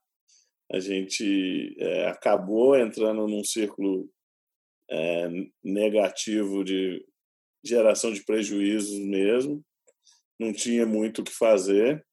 A 0.71 0.79
gente 0.79 1.77
é, 1.79 2.07
acabou 2.07 2.77
entrando 2.77 3.27
num 3.27 3.45
círculo 3.45 4.09
é, 4.91 5.29
negativo 5.63 6.65
de 6.65 7.05
geração 7.65 8.13
de 8.13 8.25
prejuízos 8.25 8.99
mesmo. 9.01 9.65
Não 10.39 10.53
tinha 10.53 10.87
muito 10.87 11.21
o 11.21 11.25
que 11.25 11.33
fazer. 11.33 12.05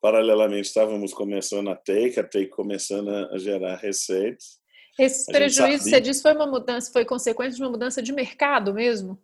Paralelamente, 0.00 0.68
estávamos 0.68 1.12
começando 1.12 1.68
a 1.68 1.76
Take, 1.76 2.20
a 2.20 2.22
Take 2.22 2.48
começando 2.48 3.08
a 3.10 3.38
gerar 3.38 3.76
receitas. 3.76 4.60
Esse 4.98 5.26
prejuízo, 5.26 5.84
você 5.84 6.00
disse, 6.00 6.22
foi 6.22 6.32
uma 6.32 6.46
mudança, 6.46 6.90
foi 6.90 7.04
consequência 7.04 7.56
de 7.56 7.62
uma 7.62 7.70
mudança 7.70 8.02
de 8.02 8.12
mercado 8.12 8.72
mesmo? 8.72 9.18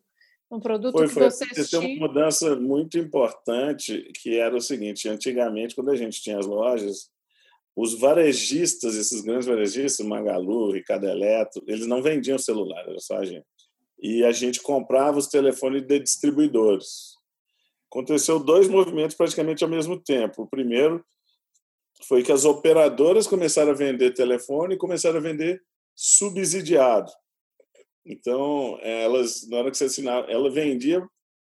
Um 0.51 0.61
produto 0.61 0.93
foi, 0.93 1.09
que 1.09 1.15
foi, 1.15 1.31
vocês 1.31 1.71
tinham... 1.71 1.83
uma 1.83 2.09
mudança 2.09 2.55
muito 2.57 2.99
importante, 2.99 4.13
que 4.21 4.37
era 4.37 4.55
o 4.55 4.61
seguinte, 4.61 5.09
antigamente, 5.09 5.75
quando 5.75 5.91
a 5.91 5.97
gente 5.97 6.21
tinha 6.21 6.39
as 6.39 6.47
lojas, 6.47 7.11
os 7.75 7.99
varejistas, 7.99 8.95
esses 8.95 9.23
grandes 9.23 9.47
varejistas, 9.47 10.05
Magalu, 10.05 10.73
Ricardo 10.73 11.09
Eletro, 11.09 11.63
eles 11.67 11.87
não 11.87 12.03
vendiam 12.03 12.37
celular, 12.39 12.87
era 12.87 13.01
só 13.01 13.17
a 13.17 13.25
gente. 13.25 13.47
E 13.99 14.25
a 14.25 14.33
gente 14.33 14.61
comprava 14.61 15.19
os 15.19 15.29
telefones 15.29 15.83
de 15.87 15.99
distribuidores. 16.01 17.15
Aconteceu 17.91 18.39
dois 18.39 18.69
movimentos 18.69 19.17
praticamente 19.17 19.65
ao 19.65 19.71
mesmo 19.71 19.99
tempo. 19.99 20.43
O 20.43 20.47
primeiro 20.47 21.03
foi 22.07 22.23
que 22.23 22.33
as 22.33 22.45
operadoras 22.45 23.27
começaram 23.27 23.71
a 23.71 23.75
vender 23.75 24.13
telefone 24.13 24.75
e 24.75 24.79
começaram 24.79 25.19
a 25.19 25.23
vender 25.23 25.63
subsidiado. 25.95 27.11
Então, 28.05 28.79
elas, 28.81 29.49
na 29.49 29.59
hora 29.59 29.71
que 29.71 29.77
você 29.77 29.85
assinava, 29.85 30.31
ela 30.31 30.51
vendia 30.51 31.07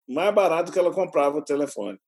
mais 0.09 0.35
barato 0.35 0.73
que 0.73 0.79
ela 0.79 0.93
comprava 0.93 1.39
o 1.39 1.45
telefone. 1.45 1.99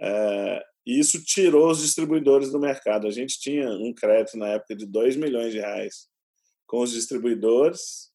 É, 0.00 0.62
e 0.86 0.98
isso 0.98 1.22
tirou 1.22 1.70
os 1.70 1.80
distribuidores 1.80 2.50
do 2.50 2.58
mercado. 2.58 3.06
A 3.06 3.10
gente 3.10 3.38
tinha 3.38 3.68
um 3.70 3.92
crédito 3.92 4.38
na 4.38 4.48
época 4.48 4.74
de 4.74 4.86
2 4.86 5.16
milhões 5.16 5.52
de 5.52 5.58
reais 5.58 6.08
com 6.66 6.80
os 6.80 6.92
distribuidores. 6.92 8.10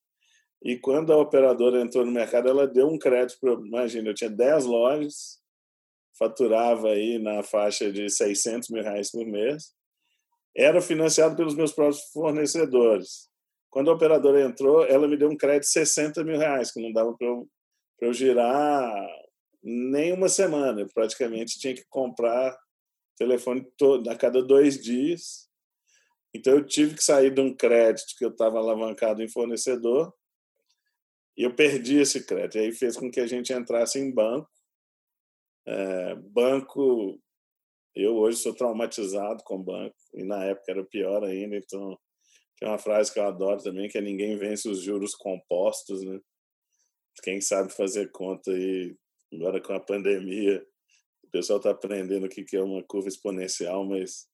E 0.64 0.78
quando 0.78 1.12
a 1.14 1.18
operadora 1.18 1.82
entrou 1.82 2.06
no 2.06 2.12
mercado, 2.12 2.50
ela 2.50 2.66
deu 2.66 2.88
um 2.88 2.98
crédito 2.98 3.38
para. 3.40 3.54
Imagina, 3.54 4.10
eu 4.10 4.14
tinha 4.14 4.30
10 4.30 4.66
lojas, 4.66 5.40
faturava 6.18 6.90
aí 6.90 7.18
na 7.20 7.44
faixa 7.44 7.92
de 7.92 8.10
600 8.10 8.70
mil 8.70 8.84
reais 8.84 9.12
por 9.12 9.26
mês, 9.26 9.74
era 10.56 10.82
financiado 10.82 11.36
pelos 11.36 11.56
meus 11.56 11.72
próprios 11.72 12.04
fornecedores. 12.12 13.30
Quando 13.70 13.90
a 13.90 13.94
operadora 13.94 14.42
entrou, 14.42 14.86
ela 14.86 15.08
me 15.08 15.18
deu 15.18 15.30
um 15.30 15.38
crédito 15.38 15.64
de 15.64 15.72
60 15.72 16.24
mil 16.24 16.38
reais, 16.38 16.72
que 16.72 16.82
não 16.82 16.92
dava 16.92 17.16
para 17.18 17.28
eu, 17.28 17.50
eu 18.02 18.14
girar 18.14 18.94
nem 19.64 20.14
uma 20.14 20.30
semana. 20.30 20.82
Eu 20.82 20.88
praticamente 20.94 21.60
tinha 21.60 21.74
que 21.74 21.84
comprar 21.90 22.56
telefone 23.18 23.66
todo, 23.78 24.08
a 24.10 24.16
cada 24.16 24.44
dois 24.44 24.80
dias. 24.80 25.50
Então, 26.36 26.54
eu 26.54 26.66
tive 26.66 26.96
que 26.96 27.04
sair 27.04 27.34
de 27.34 27.42
um 27.42 27.56
crédito 27.56 28.14
que 28.18 28.26
eu 28.26 28.30
estava 28.30 28.60
alavancado 28.60 29.24
em 29.24 29.30
fornecedor 29.30 30.14
e 31.36 31.44
eu 31.44 31.56
perdi 31.56 31.98
esse 31.98 32.24
crédito. 32.24 32.58
E 32.58 32.62
aí 32.62 32.72
fez 32.72 32.96
com 32.96 33.10
que 33.10 33.20
a 33.20 33.28
gente 33.28 33.52
entrasse 33.54 34.00
em 34.00 34.14
banco 34.14 34.53
é, 35.66 36.16
banco, 36.16 37.20
eu 37.96 38.16
hoje 38.16 38.38
sou 38.38 38.54
traumatizado 38.54 39.44
com 39.44 39.62
banco, 39.62 39.96
e 40.14 40.24
na 40.24 40.44
época 40.46 40.72
era 40.72 40.84
pior 40.84 41.24
ainda, 41.24 41.56
então 41.56 41.98
tem 42.58 42.68
uma 42.68 42.78
frase 42.78 43.12
que 43.12 43.20
eu 43.20 43.26
adoro 43.26 43.62
também, 43.62 43.90
que 43.90 43.98
é 43.98 44.02
ninguém 44.02 44.38
vence 44.38 44.68
os 44.70 44.82
juros 44.82 45.16
compostos, 45.16 46.04
né? 46.04 46.20
Quem 47.24 47.42
sabe 47.42 47.72
fazer 47.72 48.12
conta 48.12 48.52
aí, 48.52 48.96
agora 49.34 49.62
com 49.62 49.74
a 49.74 49.80
pandemia, 49.80 50.66
o 51.24 51.28
pessoal 51.30 51.58
está 51.58 51.72
aprendendo 51.72 52.26
o 52.26 52.30
que 52.30 52.46
é 52.56 52.62
uma 52.62 52.84
curva 52.84 53.08
exponencial, 53.08 53.86
mas 53.86 54.28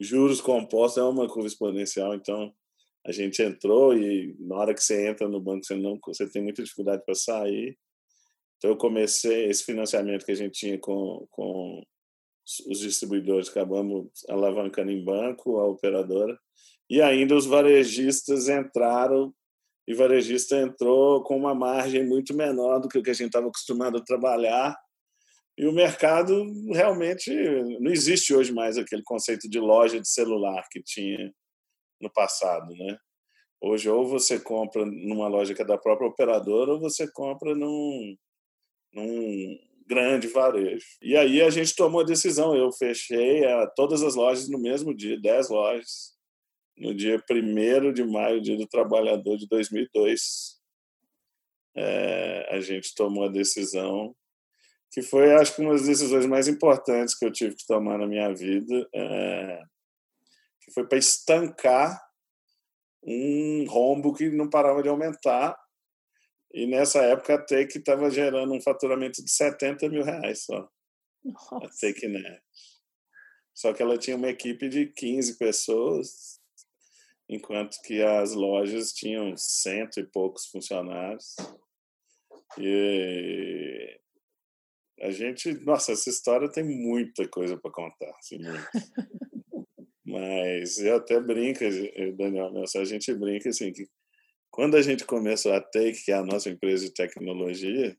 juros 0.00 0.40
compostos 0.40 1.02
é 1.02 1.04
uma 1.04 1.28
curva 1.28 1.46
exponencial, 1.46 2.14
então 2.14 2.52
a 3.06 3.12
gente 3.12 3.42
entrou 3.42 3.96
e 3.96 4.34
na 4.38 4.56
hora 4.56 4.74
que 4.74 4.82
você 4.82 5.08
entra 5.08 5.28
no 5.28 5.40
banco 5.40 5.64
você 5.64 5.74
não 5.74 5.98
você 6.04 6.28
tem 6.30 6.42
muita 6.42 6.62
dificuldade 6.62 7.04
para 7.04 7.14
sair 7.14 7.76
então, 8.62 8.70
eu 8.70 8.76
comecei 8.76 9.46
esse 9.46 9.64
financiamento 9.64 10.24
que 10.24 10.30
a 10.30 10.36
gente 10.36 10.52
tinha 10.52 10.78
com, 10.78 11.26
com 11.32 11.82
os 12.68 12.78
distribuidores, 12.78 13.48
acabamos 13.48 14.08
alavancando 14.28 14.92
em 14.92 15.04
banco, 15.04 15.58
a 15.58 15.66
operadora, 15.66 16.38
e 16.88 17.02
ainda 17.02 17.34
os 17.34 17.44
varejistas 17.44 18.48
entraram, 18.48 19.34
e 19.84 19.92
varejista 19.92 20.56
entrou 20.56 21.24
com 21.24 21.36
uma 21.36 21.56
margem 21.56 22.06
muito 22.06 22.36
menor 22.36 22.78
do 22.78 22.88
que 22.88 22.96
o 22.96 23.02
que 23.02 23.10
a 23.10 23.14
gente 23.14 23.26
estava 23.26 23.48
acostumado 23.48 23.98
a 23.98 24.04
trabalhar, 24.04 24.78
e 25.58 25.66
o 25.66 25.72
mercado 25.72 26.44
realmente 26.72 27.34
não 27.80 27.90
existe 27.90 28.32
hoje 28.32 28.52
mais 28.52 28.78
aquele 28.78 29.02
conceito 29.02 29.50
de 29.50 29.58
loja 29.58 30.00
de 30.00 30.08
celular 30.08 30.64
que 30.70 30.80
tinha 30.80 31.34
no 32.00 32.08
passado, 32.12 32.72
né? 32.76 32.96
Hoje, 33.60 33.90
ou 33.90 34.06
você 34.06 34.38
compra 34.38 34.86
numa 34.86 35.26
loja 35.26 35.52
que 35.52 35.62
é 35.62 35.64
da 35.64 35.76
própria 35.76 36.08
operadora, 36.08 36.74
ou 36.74 36.80
você 36.80 37.10
compra 37.10 37.54
num, 37.54 38.16
num 38.92 39.58
grande 39.86 40.28
varejo. 40.28 40.86
E 41.00 41.16
aí 41.16 41.42
a 41.42 41.50
gente 41.50 41.74
tomou 41.74 42.00
a 42.00 42.04
decisão, 42.04 42.56
eu 42.56 42.72
fechei 42.72 43.44
a, 43.44 43.66
todas 43.66 44.02
as 44.02 44.14
lojas 44.14 44.48
no 44.48 44.58
mesmo 44.58 44.94
dia, 44.94 45.20
10 45.20 45.50
lojas, 45.50 46.12
no 46.76 46.94
dia 46.94 47.22
1 47.30 47.92
de 47.92 48.04
maio, 48.04 48.40
dia 48.40 48.56
do 48.56 48.66
trabalhador 48.66 49.36
de 49.36 49.46
2002. 49.46 50.60
É, 51.74 52.48
a 52.50 52.60
gente 52.60 52.94
tomou 52.94 53.24
a 53.24 53.28
decisão 53.28 54.14
que 54.92 55.00
foi, 55.00 55.32
acho 55.32 55.56
que, 55.56 55.62
uma 55.62 55.72
das 55.72 55.86
decisões 55.86 56.26
mais 56.26 56.48
importantes 56.48 57.14
que 57.14 57.24
eu 57.24 57.32
tive 57.32 57.56
que 57.56 57.66
tomar 57.66 57.96
na 57.98 58.06
minha 58.06 58.32
vida, 58.34 58.86
é, 58.94 59.62
que 60.60 60.70
foi 60.72 60.86
para 60.86 60.98
estancar 60.98 61.98
um 63.02 63.64
rombo 63.66 64.12
que 64.12 64.28
não 64.28 64.50
parava 64.50 64.82
de 64.82 64.90
aumentar 64.90 65.58
e 66.52 66.66
nessa 66.66 67.02
época 67.02 67.34
a 67.34 67.38
Take 67.38 67.78
estava 67.78 68.10
gerando 68.10 68.52
um 68.52 68.60
faturamento 68.60 69.24
de 69.24 69.30
70 69.30 69.88
mil 69.88 70.04
reais 70.04 70.44
só. 70.44 70.68
Nossa. 71.24 71.56
A 71.56 71.68
Take 71.80 72.08
Net. 72.08 72.42
Só 73.54 73.72
que 73.72 73.82
ela 73.82 73.98
tinha 73.98 74.16
uma 74.16 74.28
equipe 74.28 74.68
de 74.68 74.86
15 74.86 75.38
pessoas, 75.38 76.40
enquanto 77.28 77.80
que 77.82 78.02
as 78.02 78.32
lojas 78.32 78.92
tinham 78.92 79.36
cento 79.36 80.00
e 80.00 80.04
poucos 80.04 80.46
funcionários. 80.46 81.36
E 82.58 83.98
a 85.00 85.10
gente, 85.10 85.52
nossa, 85.64 85.92
essa 85.92 86.10
história 86.10 86.50
tem 86.50 86.64
muita 86.64 87.26
coisa 87.28 87.56
para 87.56 87.70
contar, 87.70 88.10
assim, 88.18 88.38
Mas 90.04 90.78
eu 90.78 90.96
até 90.96 91.18
brinco, 91.20 91.60
Daniel, 92.16 92.52
a 92.76 92.84
gente 92.84 93.14
brinca 93.14 93.48
assim 93.48 93.72
que 93.72 93.88
quando 94.52 94.76
a 94.76 94.82
gente 94.82 95.06
começou 95.06 95.52
a 95.54 95.60
Take, 95.60 96.04
que 96.04 96.12
é 96.12 96.14
a 96.14 96.24
nossa 96.24 96.50
empresa 96.50 96.84
de 96.84 96.92
tecnologia, 96.92 97.96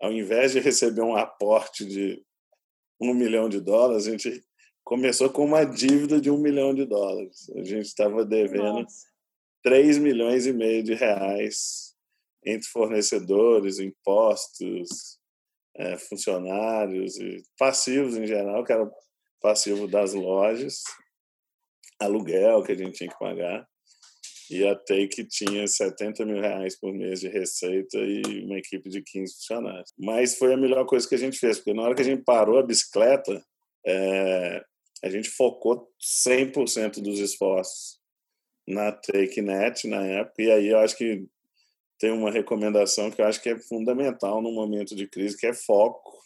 ao 0.00 0.10
invés 0.10 0.52
de 0.52 0.58
receber 0.58 1.02
um 1.02 1.14
aporte 1.14 1.84
de 1.84 2.20
um 2.98 3.12
milhão 3.12 3.48
de 3.48 3.60
dólares, 3.60 4.08
a 4.08 4.10
gente 4.10 4.42
começou 4.82 5.28
com 5.28 5.44
uma 5.44 5.64
dívida 5.64 6.18
de 6.18 6.30
um 6.30 6.38
milhão 6.38 6.74
de 6.74 6.86
dólares. 6.86 7.48
A 7.50 7.62
gente 7.62 7.86
estava 7.86 8.24
devendo 8.24 8.80
Nossa. 8.80 9.06
3 9.62 9.98
milhões 9.98 10.46
e 10.46 10.52
meio 10.52 10.82
de 10.82 10.94
reais 10.94 11.94
entre 12.44 12.68
fornecedores, 12.68 13.78
impostos, 13.78 15.20
é, 15.76 15.98
funcionários 15.98 17.18
e 17.18 17.42
passivos 17.58 18.16
em 18.16 18.26
geral, 18.26 18.64
que 18.64 18.72
era 18.72 18.90
passivo 19.42 19.86
das 19.86 20.14
lojas, 20.14 20.82
aluguel 22.00 22.62
que 22.62 22.72
a 22.72 22.76
gente 22.76 22.96
tinha 22.96 23.10
que 23.10 23.18
pagar, 23.18 23.68
e 24.52 24.66
a 24.66 24.74
Take 24.74 25.24
tinha 25.24 25.66
70 25.66 26.26
mil 26.26 26.40
reais 26.40 26.78
por 26.78 26.92
mês 26.92 27.20
de 27.20 27.28
receita 27.28 27.98
e 27.98 28.44
uma 28.44 28.58
equipe 28.58 28.88
de 28.90 29.02
15 29.02 29.34
funcionários. 29.34 29.92
Mas 29.98 30.36
foi 30.36 30.52
a 30.52 30.56
melhor 30.56 30.84
coisa 30.84 31.08
que 31.08 31.14
a 31.14 31.18
gente 31.18 31.38
fez, 31.38 31.56
porque 31.58 31.72
na 31.72 31.82
hora 31.82 31.94
que 31.94 32.02
a 32.02 32.04
gente 32.04 32.22
parou 32.22 32.58
a 32.58 32.62
bicicleta, 32.62 33.42
é, 33.86 34.62
a 35.02 35.08
gente 35.08 35.30
focou 35.30 35.88
100% 36.26 37.00
dos 37.00 37.18
esforços 37.18 37.98
na 38.68 38.92
TakeNet 38.92 39.88
na 39.88 40.04
época, 40.04 40.42
e 40.42 40.50
aí 40.50 40.68
eu 40.68 40.78
acho 40.78 40.96
que 40.96 41.26
tem 41.98 42.10
uma 42.10 42.30
recomendação 42.30 43.10
que 43.10 43.22
eu 43.22 43.26
acho 43.26 43.40
que 43.40 43.48
é 43.48 43.58
fundamental 43.58 44.42
no 44.42 44.52
momento 44.52 44.94
de 44.94 45.06
crise, 45.06 45.36
que 45.36 45.46
é 45.46 45.54
foco. 45.54 46.20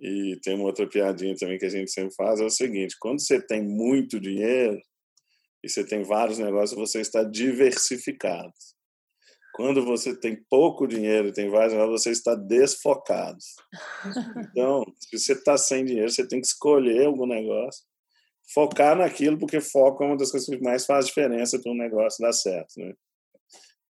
E 0.00 0.38
tem 0.42 0.56
uma 0.56 0.64
outra 0.64 0.86
piadinha 0.86 1.36
também 1.36 1.58
que 1.58 1.66
a 1.66 1.70
gente 1.70 1.90
sempre 1.90 2.14
faz, 2.14 2.40
é 2.40 2.44
o 2.44 2.50
seguinte, 2.50 2.96
quando 2.98 3.20
você 3.20 3.40
tem 3.40 3.62
muito 3.62 4.18
dinheiro 4.18 4.80
e 5.62 5.68
você 5.68 5.84
tem 5.84 6.02
vários 6.02 6.38
negócios, 6.38 6.78
você 6.78 7.00
está 7.00 7.22
diversificado. 7.22 8.52
Quando 9.54 9.84
você 9.84 10.18
tem 10.18 10.42
pouco 10.48 10.86
dinheiro 10.86 11.28
e 11.28 11.32
tem 11.32 11.50
vários 11.50 11.74
negócios, 11.74 12.02
você 12.02 12.10
está 12.10 12.34
desfocado. 12.34 13.38
Então, 14.50 14.82
se 14.98 15.18
você 15.18 15.32
está 15.34 15.58
sem 15.58 15.84
dinheiro, 15.84 16.10
você 16.10 16.26
tem 16.26 16.40
que 16.40 16.46
escolher 16.46 17.06
algum 17.06 17.26
negócio, 17.26 17.84
focar 18.54 18.96
naquilo, 18.96 19.38
porque 19.38 19.60
foco 19.60 20.02
é 20.02 20.06
uma 20.06 20.16
das 20.16 20.30
coisas 20.30 20.48
que 20.48 20.62
mais 20.62 20.86
faz 20.86 21.06
diferença 21.06 21.60
para 21.60 21.70
um 21.70 21.76
negócio 21.76 22.22
dar 22.22 22.32
certo, 22.32 22.72
né? 22.78 22.94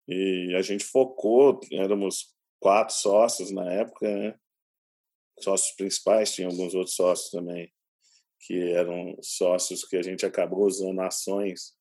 E 0.08 0.54
a 0.56 0.62
gente 0.62 0.85
focou, 0.85 1.61
éramos 1.70 2.35
quatro 2.61 2.94
sócios 2.94 3.52
na 3.52 3.72
época, 3.72 4.08
né? 4.16 4.35
sócios 5.40 5.74
principais, 5.76 6.32
tinha 6.32 6.48
alguns 6.48 6.74
outros 6.74 6.94
sócios 6.94 7.30
também, 7.30 7.72
que 8.42 8.72
eram 8.72 9.16
sócios 9.22 9.85
que 9.85 9.96
a 9.96 10.02
gente 10.02 10.26
acabou 10.26 10.66
usando 10.66 11.00
ações 11.00 11.72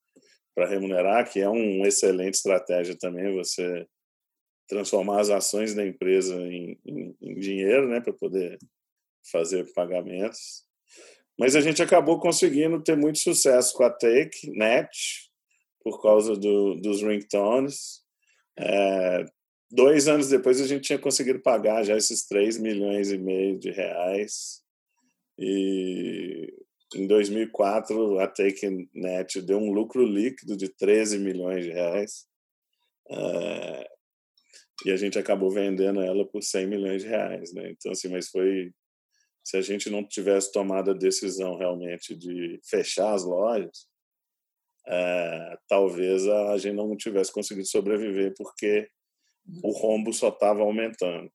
para 0.55 0.67
remunerar, 0.67 1.31
que 1.31 1.39
é 1.39 1.49
uma 1.49 1.87
excelente 1.87 2.35
estratégia 2.35 2.95
também, 2.97 3.35
você 3.35 3.85
transformar 4.67 5.19
as 5.19 5.29
ações 5.29 5.73
da 5.73 5.85
empresa 5.85 6.35
em, 6.35 6.79
em, 6.85 7.15
em 7.21 7.39
dinheiro, 7.39 7.87
né, 7.87 7.99
para 7.99 8.13
poder 8.13 8.57
fazer 9.31 9.71
pagamentos. 9.73 10.63
Mas 11.37 11.55
a 11.55 11.61
gente 11.61 11.81
acabou 11.81 12.19
conseguindo 12.19 12.81
ter 12.81 12.95
muito 12.95 13.19
sucesso 13.19 13.73
com 13.73 13.83
a 13.83 13.89
Take 13.89 14.49
Net, 14.51 15.31
por 15.83 16.01
causa 16.01 16.35
do, 16.35 16.75
dos 16.75 17.01
ringtones, 17.01 18.01
é, 18.57 19.25
dois 19.71 20.07
anos 20.07 20.29
depois 20.29 20.61
a 20.61 20.67
gente 20.67 20.83
tinha 20.83 20.99
conseguido 20.99 21.39
pagar 21.39 21.83
já 21.83 21.95
esses 21.95 22.27
3 22.27 22.57
milhões 22.59 23.11
e 23.11 23.17
meio 23.17 23.57
de 23.57 23.71
reais. 23.71 24.60
E 25.43 26.53
em 26.93 27.07
2004 27.07 28.19
a 28.19 28.27
TakeNet 28.27 29.41
deu 29.41 29.57
um 29.57 29.71
lucro 29.71 30.05
líquido 30.05 30.55
de 30.55 30.69
13 30.69 31.17
milhões 31.17 31.65
de 31.65 31.71
reais. 31.71 32.27
É, 33.09 33.87
e 34.85 34.91
a 34.91 34.95
gente 34.95 35.17
acabou 35.17 35.49
vendendo 35.49 36.01
ela 36.01 36.25
por 36.25 36.43
100 36.43 36.67
milhões 36.67 37.01
de 37.01 37.07
reais, 37.07 37.51
né? 37.53 37.71
Então 37.71 37.91
assim, 37.91 38.07
mas 38.07 38.29
foi 38.29 38.71
se 39.43 39.57
a 39.57 39.61
gente 39.61 39.89
não 39.89 40.07
tivesse 40.07 40.51
tomado 40.51 40.91
a 40.91 40.93
decisão 40.93 41.57
realmente 41.57 42.15
de 42.15 42.59
fechar 42.63 43.13
as 43.13 43.23
lojas, 43.23 43.87
é, 44.87 45.57
talvez 45.67 46.27
a 46.27 46.57
gente 46.57 46.75
não 46.75 46.95
tivesse 46.95 47.33
conseguido 47.33 47.67
sobreviver 47.67 48.33
porque 48.37 48.87
o 49.63 49.71
rombo 49.71 50.13
só 50.13 50.29
estava 50.29 50.61
aumentando. 50.61 51.31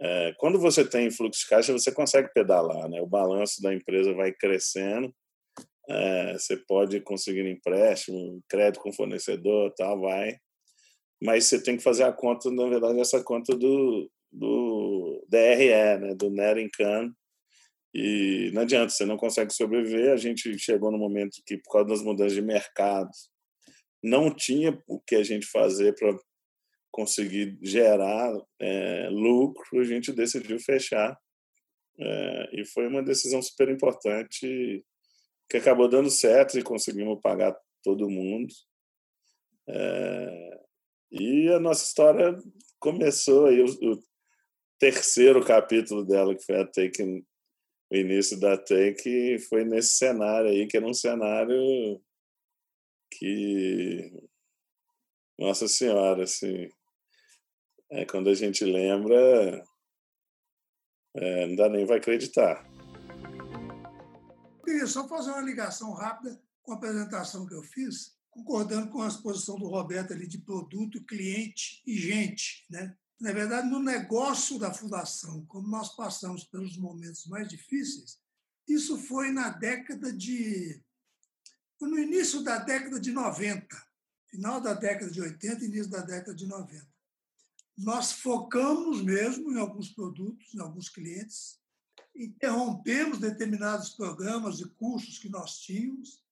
É, 0.00 0.34
quando 0.38 0.58
você 0.58 0.84
tem 0.84 1.10
fluxo 1.10 1.42
de 1.42 1.48
caixa, 1.48 1.72
você 1.72 1.92
consegue 1.92 2.32
pedalar, 2.32 2.88
né? 2.88 3.00
O 3.00 3.06
balanço 3.06 3.62
da 3.62 3.72
empresa 3.72 4.12
vai 4.12 4.32
crescendo, 4.32 5.14
é, 5.88 6.32
você 6.34 6.56
pode 6.56 7.00
conseguir 7.00 7.48
empréstimo, 7.48 8.42
crédito 8.48 8.80
com 8.80 8.92
fornecedor, 8.92 9.72
tal, 9.76 10.00
vai. 10.00 10.36
Mas 11.22 11.46
você 11.46 11.62
tem 11.62 11.76
que 11.76 11.82
fazer 11.82 12.04
a 12.04 12.12
conta, 12.12 12.50
na 12.50 12.68
verdade, 12.68 13.00
essa 13.00 13.22
conta 13.22 13.56
do, 13.56 14.10
do 14.32 15.24
DRE, 15.28 15.98
né? 16.00 16.14
Do 16.14 16.30
Net 16.30 16.60
Income, 16.60 17.12
e 17.94 18.50
não 18.52 18.62
adianta, 18.62 18.90
você 18.90 19.06
não 19.06 19.16
consegue 19.16 19.54
sobreviver. 19.54 20.12
A 20.12 20.16
gente 20.16 20.58
chegou 20.58 20.90
no 20.90 20.98
momento 20.98 21.40
que, 21.46 21.56
por 21.58 21.70
causa 21.70 21.88
das 21.88 22.02
mudanças 22.02 22.32
de 22.32 22.42
mercado, 22.42 23.08
não 24.02 24.34
tinha 24.34 24.82
o 24.88 25.00
que 25.00 25.14
a 25.14 25.22
gente 25.22 25.46
fazer 25.46 25.94
para 25.94 26.12
conseguir 26.94 27.58
gerar 27.60 28.32
é, 28.60 29.08
lucro. 29.10 29.80
A 29.80 29.84
gente 29.84 30.12
decidiu 30.12 30.60
fechar. 30.60 31.18
É, 31.98 32.60
e 32.60 32.64
foi 32.64 32.86
uma 32.86 33.02
decisão 33.02 33.42
super 33.42 33.68
importante 33.68 34.84
que 35.50 35.56
acabou 35.56 35.88
dando 35.88 36.08
certo 36.08 36.56
e 36.56 36.62
conseguimos 36.62 37.20
pagar 37.20 37.56
todo 37.82 38.08
mundo. 38.08 38.52
É, 39.68 40.60
e 41.10 41.48
a 41.48 41.58
nossa 41.58 41.84
história 41.84 42.36
começou 42.78 43.46
aí, 43.46 43.60
o, 43.60 43.66
o 43.66 44.02
terceiro 44.78 45.44
capítulo 45.44 46.04
dela, 46.04 46.34
que 46.34 46.44
foi 46.44 46.60
a 46.60 46.66
Taken 46.66 47.24
o 47.90 47.96
início 47.96 48.38
da 48.40 48.56
Take 48.56 49.38
foi 49.48 49.64
nesse 49.64 49.94
cenário 49.94 50.50
aí, 50.50 50.66
que 50.66 50.76
era 50.76 50.86
um 50.86 50.94
cenário 50.94 52.00
que. 53.10 54.12
Nossa 55.38 55.68
Senhora, 55.68 56.24
assim. 56.24 56.68
É, 57.94 58.04
quando 58.04 58.28
a 58.28 58.34
gente 58.34 58.64
lembra, 58.64 59.64
é, 61.14 61.46
não 61.46 61.54
dá 61.54 61.68
nem 61.68 61.86
vai 61.86 61.98
acreditar. 61.98 62.68
Eu 64.58 64.64
queria 64.64 64.86
só 64.88 65.06
fazer 65.06 65.30
uma 65.30 65.42
ligação 65.42 65.92
rápida 65.92 66.42
com 66.60 66.72
a 66.72 66.74
apresentação 66.74 67.46
que 67.46 67.54
eu 67.54 67.62
fiz, 67.62 68.16
concordando 68.30 68.90
com 68.90 69.00
a 69.00 69.06
exposição 69.06 69.56
do 69.56 69.68
Roberto 69.68 70.12
ali 70.12 70.26
de 70.26 70.38
produto, 70.38 71.04
cliente 71.04 71.82
e 71.86 71.96
gente, 71.96 72.66
né? 72.68 72.96
Na 73.20 73.32
verdade, 73.32 73.68
no 73.68 73.78
negócio 73.78 74.58
da 74.58 74.74
fundação, 74.74 75.46
como 75.46 75.68
nós 75.68 75.94
passamos 75.94 76.42
pelos 76.42 76.76
momentos 76.76 77.26
mais 77.26 77.46
difíceis, 77.46 78.18
isso 78.66 78.98
foi 78.98 79.30
na 79.30 79.50
década 79.50 80.12
de. 80.12 80.82
No 81.80 81.96
início 81.96 82.42
da 82.42 82.58
década 82.58 82.98
de 82.98 83.12
90, 83.12 83.68
final 84.26 84.60
da 84.60 84.74
década 84.74 85.12
de 85.12 85.20
80 85.20 85.64
início 85.64 85.90
da 85.90 86.00
década 86.00 86.34
de 86.34 86.46
90. 86.46 86.93
Nós 87.76 88.12
focamos 88.12 89.02
mesmo 89.02 89.52
em 89.52 89.58
alguns 89.58 89.90
produtos, 89.90 90.54
em 90.54 90.60
alguns 90.60 90.88
clientes, 90.88 91.60
interrompemos 92.14 93.18
determinados 93.18 93.90
programas 93.90 94.60
e 94.60 94.68
cursos 94.70 95.18
que 95.18 95.28
nós 95.28 95.58
tínhamos, 95.58 96.22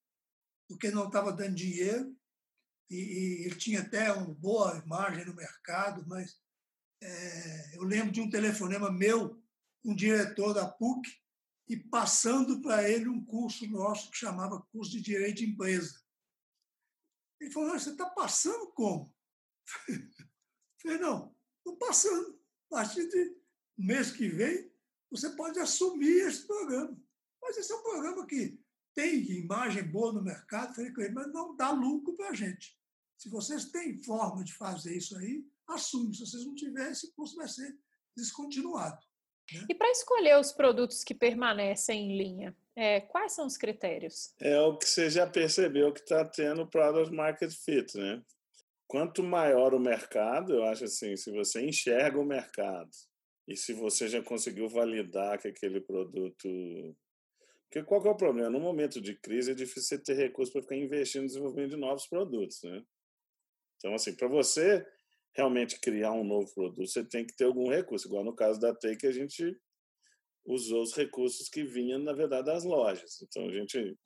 porque 0.68 0.90
não 0.90 1.06
estava 1.06 1.32
dando 1.32 1.56
dinheiro, 1.56 2.16
e, 2.88 2.96
e 2.96 3.44
ele 3.46 3.56
tinha 3.56 3.80
até 3.80 4.12
uma 4.12 4.32
boa 4.34 4.82
margem 4.86 5.24
no 5.24 5.34
mercado, 5.34 6.04
mas 6.06 6.40
é, 7.02 7.76
eu 7.76 7.82
lembro 7.82 8.12
de 8.12 8.20
um 8.20 8.30
telefonema 8.30 8.90
meu, 8.90 9.42
um 9.84 9.94
diretor 9.94 10.54
da 10.54 10.68
PUC, 10.68 11.10
e 11.68 11.76
passando 11.76 12.60
para 12.60 12.88
ele 12.88 13.08
um 13.08 13.24
curso 13.24 13.66
nosso 13.66 14.10
que 14.10 14.18
chamava 14.18 14.60
Curso 14.72 14.92
de 14.92 15.00
Direito 15.00 15.38
de 15.38 15.46
Empresa. 15.46 16.00
Ele 17.40 17.50
falou: 17.50 17.70
Você 17.70 17.90
está 17.90 18.08
passando 18.10 18.70
como? 18.72 19.12
Falei: 20.82 20.98
Não, 20.98 21.34
estou 21.58 21.76
passando. 21.76 22.40
A 22.70 22.76
partir 22.76 23.08
de 23.08 23.36
mês 23.76 24.10
que 24.10 24.28
vem, 24.28 24.70
você 25.10 25.30
pode 25.30 25.58
assumir 25.58 26.26
esse 26.26 26.46
programa. 26.46 26.96
Mas 27.40 27.56
esse 27.56 27.72
é 27.72 27.76
um 27.76 27.82
programa 27.82 28.26
que 28.26 28.58
tem 28.94 29.22
imagem 29.32 29.82
boa 29.84 30.12
no 30.12 30.22
mercado, 30.22 30.74
falei 30.74 30.92
com 30.92 31.00
ele, 31.00 31.14
mas 31.14 31.32
não 31.32 31.56
dá 31.56 31.70
lucro 31.70 32.14
para 32.14 32.30
a 32.30 32.34
gente. 32.34 32.78
Se 33.16 33.28
vocês 33.28 33.66
têm 33.66 34.02
forma 34.02 34.42
de 34.42 34.52
fazer 34.54 34.96
isso 34.96 35.16
aí, 35.16 35.44
assume. 35.68 36.14
Se 36.14 36.20
vocês 36.26 36.44
não 36.44 36.54
tiverem, 36.54 36.92
esse 36.92 37.12
curso 37.12 37.36
vai 37.36 37.48
ser 37.48 37.76
descontinuado. 38.16 38.98
Né? 39.52 39.66
E 39.68 39.74
para 39.74 39.90
escolher 39.90 40.38
os 40.38 40.52
produtos 40.52 41.04
que 41.04 41.14
permanecem 41.14 42.12
em 42.12 42.18
linha, 42.18 42.56
é, 42.74 43.00
quais 43.00 43.32
são 43.32 43.46
os 43.46 43.56
critérios? 43.56 44.34
É 44.40 44.58
o 44.60 44.76
que 44.76 44.88
você 44.88 45.10
já 45.10 45.26
percebeu 45.26 45.92
que 45.92 46.00
está 46.00 46.24
tendo 46.24 46.66
Product 46.66 47.14
Market 47.14 47.52
Fit, 47.52 47.96
né? 47.96 48.22
Quanto 48.92 49.22
maior 49.22 49.72
o 49.72 49.80
mercado, 49.80 50.52
eu 50.52 50.64
acho 50.64 50.84
assim, 50.84 51.16
se 51.16 51.32
você 51.32 51.64
enxerga 51.64 52.20
o 52.20 52.26
mercado 52.26 52.90
e 53.48 53.56
se 53.56 53.72
você 53.72 54.06
já 54.06 54.22
conseguiu 54.22 54.68
validar 54.68 55.38
que 55.38 55.48
aquele 55.48 55.80
produto 55.80 56.46
porque 57.70 57.82
qual 57.84 58.04
é 58.04 58.10
o 58.10 58.14
problema? 58.14 58.50
No 58.50 58.60
momento 58.60 59.00
de 59.00 59.14
crise 59.14 59.52
é 59.52 59.54
difícil 59.54 59.96
você 59.96 59.98
ter 59.98 60.12
recursos 60.12 60.52
para 60.52 60.60
ficar 60.60 60.76
investindo 60.76 61.22
no 61.22 61.28
desenvolvimento 61.28 61.70
de 61.70 61.78
novos 61.78 62.06
produtos, 62.06 62.62
né? 62.64 62.84
Então, 63.78 63.94
assim, 63.94 64.14
para 64.14 64.28
você 64.28 64.86
realmente 65.34 65.80
criar 65.80 66.12
um 66.12 66.22
novo 66.22 66.52
produto, 66.52 66.86
você 66.86 67.02
tem 67.02 67.24
que 67.24 67.34
ter 67.34 67.44
algum 67.44 67.70
recurso. 67.70 68.06
Igual 68.06 68.24
no 68.24 68.36
caso 68.36 68.60
da 68.60 68.74
Take, 68.74 69.06
a 69.06 69.12
gente 69.12 69.58
usou 70.44 70.82
os 70.82 70.94
recursos 70.94 71.48
que 71.48 71.64
vinham, 71.64 71.98
na 71.98 72.12
verdade, 72.12 72.44
das 72.44 72.62
lojas. 72.62 73.22
Então, 73.22 73.48
a 73.48 73.52
gente, 73.54 73.96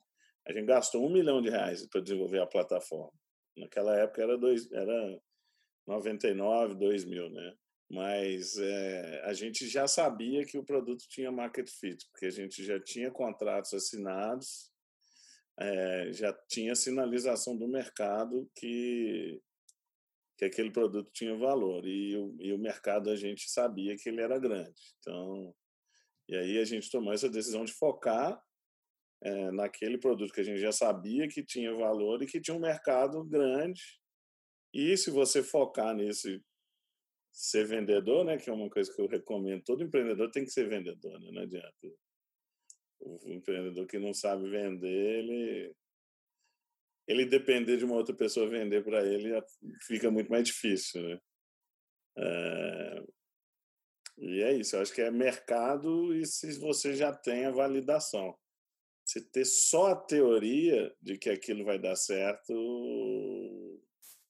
a 0.47 0.53
gente 0.53 0.65
gastou 0.65 1.05
um 1.05 1.11
milhão 1.11 1.41
de 1.41 1.49
reais 1.49 1.85
para 1.89 1.99
desenvolver 1.99 2.39
a 2.39 2.47
plataforma. 2.47 3.11
Naquela 3.57 3.97
época 3.97 4.21
era, 4.21 4.37
dois, 4.37 4.71
era 4.71 5.21
99, 5.87 6.75
2 6.75 7.05
mil, 7.05 7.29
né? 7.29 7.55
Mas 7.89 8.57
é, 8.57 9.21
a 9.23 9.33
gente 9.33 9.67
já 9.67 9.87
sabia 9.87 10.45
que 10.45 10.57
o 10.57 10.63
produto 10.63 11.05
tinha 11.07 11.31
market 11.31 11.69
fit, 11.69 12.05
porque 12.11 12.25
a 12.25 12.29
gente 12.29 12.63
já 12.63 12.79
tinha 12.79 13.09
contratos 13.09 13.73
assinados, 13.73 14.71
é, 15.57 16.11
já 16.11 16.33
tinha 16.49 16.75
sinalização 16.75 17.57
do 17.57 17.67
mercado 17.67 18.49
que, 18.55 19.41
que 20.37 20.45
aquele 20.45 20.69
produto 20.69 21.09
tinha 21.13 21.35
valor. 21.37 21.87
E 21.87 22.17
o, 22.17 22.35
e 22.39 22.51
o 22.51 22.59
mercado 22.59 23.09
a 23.09 23.15
gente 23.15 23.49
sabia 23.49 23.95
que 23.95 24.09
ele 24.09 24.21
era 24.21 24.37
grande. 24.37 24.81
Então, 24.99 25.55
e 26.27 26.35
aí 26.35 26.59
a 26.59 26.65
gente 26.65 26.91
tomou 26.91 27.13
essa 27.13 27.29
decisão 27.29 27.63
de 27.63 27.73
focar 27.73 28.37
é, 29.27 29.51
naquele 29.51 29.97
produto 29.97 30.33
que 30.33 30.41
a 30.41 30.43
gente 30.43 30.59
já 30.59 30.71
sabia 30.71 31.27
que 31.27 31.43
tinha 31.43 31.73
valor 31.73 32.21
e 32.21 32.25
que 32.25 32.39
tinha 32.39 32.55
um 32.55 32.61
mercado 32.61 33.23
grande. 33.25 33.81
E 34.73 34.95
se 34.95 35.11
você 35.11 35.43
focar 35.43 35.93
nesse 35.93 36.41
ser 37.31 37.67
vendedor, 37.67 38.23
né, 38.23 38.37
que 38.37 38.49
é 38.49 38.53
uma 38.53 38.69
coisa 38.69 38.93
que 38.93 39.01
eu 39.01 39.07
recomendo, 39.07 39.63
todo 39.63 39.83
empreendedor 39.83 40.31
tem 40.31 40.45
que 40.45 40.51
ser 40.51 40.69
vendedor, 40.69 41.19
né? 41.19 41.29
não 41.31 41.41
adianta. 41.41 41.75
O 42.99 43.31
empreendedor 43.31 43.85
que 43.85 43.99
não 43.99 44.13
sabe 44.13 44.49
vender, 44.49 45.19
ele 45.19 45.75
ele 47.07 47.25
depender 47.25 47.77
de 47.77 47.85
uma 47.85 47.95
outra 47.95 48.13
pessoa 48.13 48.49
vender 48.49 48.83
para 48.83 49.05
ele 49.05 49.29
fica 49.81 50.11
muito 50.11 50.29
mais 50.29 50.45
difícil, 50.45 51.01
né? 51.01 51.19
É... 52.17 53.03
E 54.17 54.41
é 54.41 54.53
isso, 54.53 54.75
eu 54.75 54.81
acho 54.81 54.93
que 54.93 55.01
é 55.01 55.11
mercado 55.11 56.13
e 56.15 56.25
se 56.25 56.59
você 56.59 56.95
já 56.95 57.13
tem 57.13 57.45
a 57.45 57.51
validação. 57.51 58.37
Se 59.07 59.21
ter 59.21 59.45
só 59.45 59.91
a 59.93 59.95
teoria 59.95 60.93
de 61.01 61.17
que 61.17 61.29
aquilo 61.29 61.63
vai 61.63 61.79
dar 61.79 61.95
certo 61.95 62.53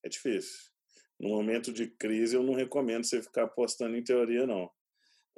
é 0.06 0.08
difícil. 0.08 0.70
No 1.20 1.30
momento 1.30 1.74
de 1.74 1.88
crise, 1.88 2.36
eu 2.36 2.44
não 2.44 2.54
recomendo 2.54 3.04
você 3.04 3.20
ficar 3.20 3.46
apostando 3.46 3.98
em 3.98 4.04
teoria, 4.04 4.46
não. 4.46 4.70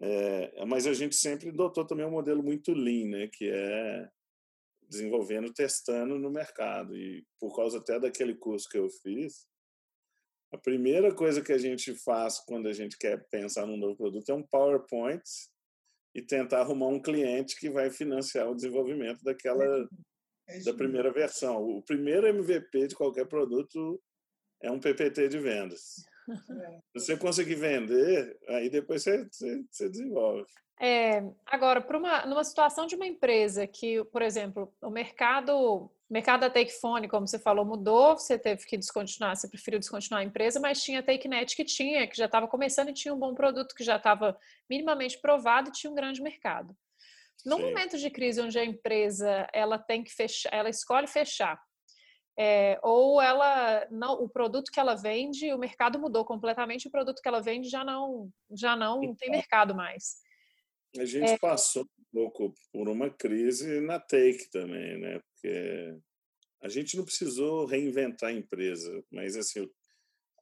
É, 0.01 0.65
mas 0.65 0.85
a 0.85 0.93
gente 0.93 1.15
sempre 1.15 1.49
adotou 1.49 1.85
também 1.85 2.05
um 2.05 2.11
modelo 2.11 2.43
muito 2.43 2.73
lean, 2.73 3.07
né, 3.07 3.29
que 3.31 3.49
é 3.49 4.09
desenvolvendo, 4.89 5.53
testando 5.53 6.19
no 6.19 6.29
mercado. 6.29 6.97
E 6.97 7.25
por 7.39 7.55
causa 7.55 7.77
até 7.77 7.97
daquele 7.97 8.35
curso 8.35 8.67
que 8.67 8.77
eu 8.77 8.89
fiz, 8.89 9.47
a 10.51 10.57
primeira 10.57 11.15
coisa 11.15 11.41
que 11.41 11.53
a 11.53 11.57
gente 11.57 11.95
faz 11.95 12.39
quando 12.39 12.67
a 12.67 12.73
gente 12.73 12.97
quer 12.97 13.25
pensar 13.29 13.65
num 13.65 13.77
novo 13.77 13.95
produto 13.95 14.29
é 14.29 14.33
um 14.33 14.43
PowerPoint 14.43 15.23
e 16.13 16.21
tentar 16.21 16.61
arrumar 16.61 16.87
um 16.87 17.01
cliente 17.01 17.59
que 17.59 17.69
vai 17.69 17.89
financiar 17.89 18.49
o 18.49 18.55
desenvolvimento 18.55 19.23
daquela 19.23 19.87
é 20.47 20.59
da 20.63 20.73
primeira 20.73 21.11
versão. 21.11 21.63
O 21.63 21.83
primeiro 21.83 22.27
MVP 22.27 22.87
de 22.87 22.95
qualquer 22.95 23.27
produto 23.27 24.01
é 24.61 24.71
um 24.71 24.79
PPT 24.79 25.27
de 25.29 25.39
vendas. 25.39 25.95
É. 26.29 26.99
Se 26.99 27.05
você 27.05 27.17
conseguir 27.17 27.55
vender, 27.55 28.37
aí 28.47 28.69
depois 28.69 29.03
você, 29.03 29.25
você, 29.25 29.63
você 29.69 29.89
desenvolve. 29.89 30.45
É, 30.79 31.23
agora, 31.45 31.81
para 31.81 31.97
uma, 31.97 32.25
numa 32.25 32.43
situação 32.43 32.85
de 32.85 32.95
uma 32.95 33.05
empresa 33.05 33.67
que, 33.67 34.03
por 34.05 34.21
exemplo, 34.21 34.73
o 34.81 34.89
mercado, 34.89 35.91
o 36.09 36.13
mercado 36.13 36.41
da 36.41 36.49
Takefone, 36.49 37.07
como 37.07 37.27
você 37.27 37.37
falou, 37.37 37.63
mudou, 37.63 38.17
você 38.17 38.37
teve 38.37 38.65
que 38.65 38.75
descontinuar, 38.75 39.35
você 39.35 39.47
preferiu 39.47 39.79
descontinuar 39.79 40.21
a 40.21 40.25
empresa, 40.25 40.59
mas 40.59 40.81
tinha 40.81 41.01
a 41.01 41.03
TakeNet 41.03 41.55
que 41.55 41.63
tinha, 41.63 42.07
que 42.07 42.17
já 42.17 42.25
estava 42.25 42.47
começando 42.47 42.89
e 42.89 42.93
tinha 42.93 43.13
um 43.13 43.19
bom 43.19 43.35
produto 43.35 43.75
que 43.75 43.83
já 43.83 43.97
estava 43.97 44.35
minimamente 44.67 45.19
provado 45.21 45.69
e 45.69 45.71
tinha 45.71 45.91
um 45.91 45.95
grande 45.95 46.21
mercado. 46.21 46.75
No 47.45 47.57
Sim. 47.57 47.61
momento 47.61 47.97
de 47.97 48.09
crise 48.09 48.41
onde 48.41 48.57
a 48.57 48.65
empresa 48.65 49.47
ela 49.53 49.77
tem 49.77 50.03
que 50.03 50.11
fechar, 50.11 50.51
ela 50.51 50.69
escolhe 50.69 51.05
fechar, 51.05 51.61
é, 52.37 52.79
ou 52.81 53.21
ela 53.21 53.85
não, 53.91 54.13
o 54.13 54.27
produto 54.27 54.71
que 54.71 54.79
ela 54.79 54.95
vende, 54.95 55.53
o 55.53 55.59
mercado 55.59 55.99
mudou 55.99 56.25
completamente, 56.25 56.87
o 56.87 56.91
produto 56.91 57.21
que 57.21 57.27
ela 57.27 57.41
vende 57.41 57.69
já 57.69 57.83
não 57.83 58.31
já 58.51 58.75
não 58.75 59.13
tem 59.13 59.29
mercado 59.29 59.75
mais. 59.75 60.17
A 60.97 61.05
gente 61.05 61.31
é. 61.31 61.37
passou 61.37 61.83
um 61.83 62.03
pouco 62.11 62.53
por 62.71 62.89
uma 62.89 63.09
crise 63.09 63.79
na 63.79 63.99
Take 63.99 64.49
também, 64.51 64.97
né? 64.99 65.19
Porque 65.19 65.97
a 66.61 66.67
gente 66.67 66.97
não 66.97 67.05
precisou 67.05 67.65
reinventar 67.65 68.29
a 68.29 68.33
empresa, 68.33 69.03
mas 69.11 69.35
assim, 69.35 69.69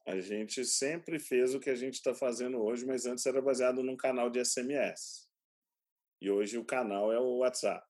a 0.06 0.18
gente 0.20 0.64
sempre 0.64 1.18
fez 1.18 1.54
o 1.54 1.60
que 1.60 1.68
a 1.68 1.74
gente 1.74 1.94
está 1.94 2.14
fazendo 2.14 2.58
hoje, 2.58 2.86
mas 2.86 3.04
antes 3.04 3.26
era 3.26 3.42
baseado 3.42 3.82
num 3.82 3.96
canal 3.96 4.30
de 4.30 4.42
SMS. 4.42 5.28
E 6.20 6.30
hoje 6.30 6.58
o 6.58 6.64
canal 6.64 7.12
é 7.12 7.18
o 7.18 7.38
WhatsApp. 7.38 7.86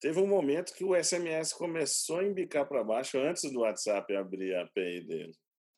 Teve 0.00 0.18
um 0.18 0.26
momento 0.26 0.74
que 0.74 0.84
o 0.84 0.94
SMS 0.94 1.52
começou 1.52 2.20
a 2.20 2.24
embicar 2.24 2.66
para 2.66 2.82
baixo 2.82 3.18
antes 3.18 3.50
do 3.50 3.60
WhatsApp 3.60 4.14
abrir 4.14 4.54
a 4.54 4.62
API 4.62 5.00
dele. 5.02 5.34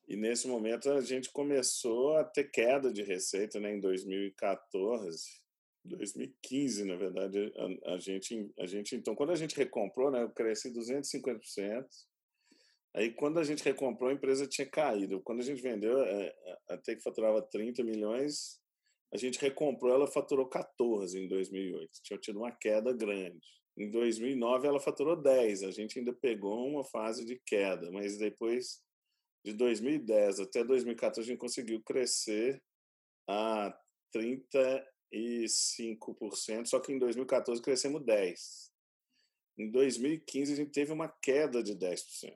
E 0.07 0.15
nesse 0.15 0.47
momento 0.47 0.91
a 0.91 1.01
gente 1.01 1.29
começou 1.31 2.15
a 2.15 2.23
ter 2.23 2.45
queda 2.45 2.91
de 2.91 3.03
receita 3.03 3.59
né, 3.59 3.73
em 3.73 3.79
2014. 3.79 5.41
2015, 5.85 6.85
na 6.85 6.95
verdade, 6.95 7.51
a, 7.55 7.93
a, 7.93 7.97
gente, 7.97 8.51
a 8.59 8.65
gente, 8.65 8.95
então, 8.95 9.15
quando 9.15 9.31
a 9.31 9.35
gente 9.35 9.55
recomprou, 9.55 10.11
né, 10.11 10.23
eu 10.23 10.29
cresci 10.29 10.71
250%. 10.71 11.85
Aí, 12.95 13.13
quando 13.13 13.39
a 13.39 13.43
gente 13.43 13.63
recomprou, 13.63 14.09
a 14.09 14.13
empresa 14.13 14.47
tinha 14.47 14.67
caído. 14.67 15.21
Quando 15.21 15.39
a 15.39 15.43
gente 15.43 15.61
vendeu, 15.61 16.01
é, 16.01 16.35
até 16.69 16.95
que 16.95 17.03
faturava 17.03 17.41
30 17.41 17.83
milhões, 17.83 18.59
a 19.13 19.17
gente 19.17 19.39
recomprou, 19.39 19.93
ela 19.93 20.07
faturou 20.07 20.47
14 20.47 21.17
em 21.17 21.27
2008. 21.27 21.89
Tinha 22.03 22.19
tido 22.19 22.39
uma 22.39 22.51
queda 22.51 22.91
grande. 22.93 23.47
Em 23.77 23.89
2009, 23.89 24.67
ela 24.67 24.79
faturou 24.79 25.15
10. 25.15 25.63
A 25.63 25.71
gente 25.71 25.99
ainda 25.99 26.13
pegou 26.13 26.67
uma 26.67 26.83
fase 26.83 27.25
de 27.25 27.39
queda, 27.45 27.91
mas 27.91 28.17
depois 28.17 28.81
de 29.45 29.53
2010 29.53 30.41
até 30.41 30.63
2014, 30.63 31.21
a 31.21 31.31
gente 31.31 31.39
conseguiu 31.39 31.81
crescer 31.83 32.61
a 33.27 33.73
30 34.11 34.85
5%, 35.13 36.67
só 36.67 36.79
que 36.79 36.91
em 36.91 36.99
2014 36.99 37.61
crescemos 37.61 38.01
10%. 38.01 38.35
Em 39.57 39.69
2015 39.69 40.53
a 40.53 40.55
gente 40.55 40.71
teve 40.71 40.91
uma 40.93 41.09
queda 41.09 41.61
de 41.61 41.75
10%. 41.75 42.33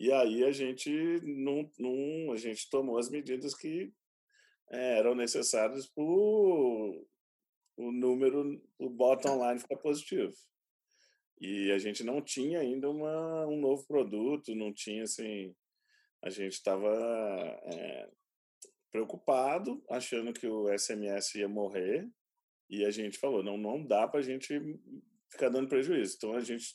E 0.00 0.10
aí 0.10 0.42
a 0.44 0.50
gente 0.50 0.90
não, 1.22 1.70
não 1.78 2.32
a 2.32 2.36
gente 2.36 2.68
tomou 2.70 2.98
as 2.98 3.10
medidas 3.10 3.54
que 3.54 3.92
é, 4.70 4.98
eram 4.98 5.14
necessárias 5.14 5.86
para 5.86 6.02
o 6.02 7.06
número, 7.76 8.60
o 8.78 8.88
bottom 8.88 9.46
line 9.46 9.60
ficar 9.60 9.76
positivo. 9.76 10.34
E 11.40 11.70
a 11.72 11.78
gente 11.78 12.02
não 12.04 12.22
tinha 12.22 12.60
ainda 12.60 12.88
uma, 12.88 13.46
um 13.46 13.60
novo 13.60 13.86
produto, 13.86 14.54
não 14.54 14.72
tinha 14.72 15.02
assim. 15.02 15.54
A 16.22 16.30
gente 16.30 16.52
estava 16.52 16.88
é, 17.64 18.08
preocupado, 18.92 19.82
achando 19.90 20.32
que 20.32 20.46
o 20.46 20.68
SMS 20.78 21.34
ia 21.34 21.48
morrer, 21.48 22.08
e 22.68 22.84
a 22.84 22.90
gente 22.90 23.18
falou, 23.18 23.42
não, 23.42 23.56
não 23.56 23.84
dá 23.84 24.06
para 24.06 24.20
a 24.20 24.22
gente 24.22 24.60
ficar 25.30 25.48
dando 25.48 25.68
prejuízo. 25.68 26.14
Então, 26.16 26.34
a 26.34 26.40
gente 26.40 26.74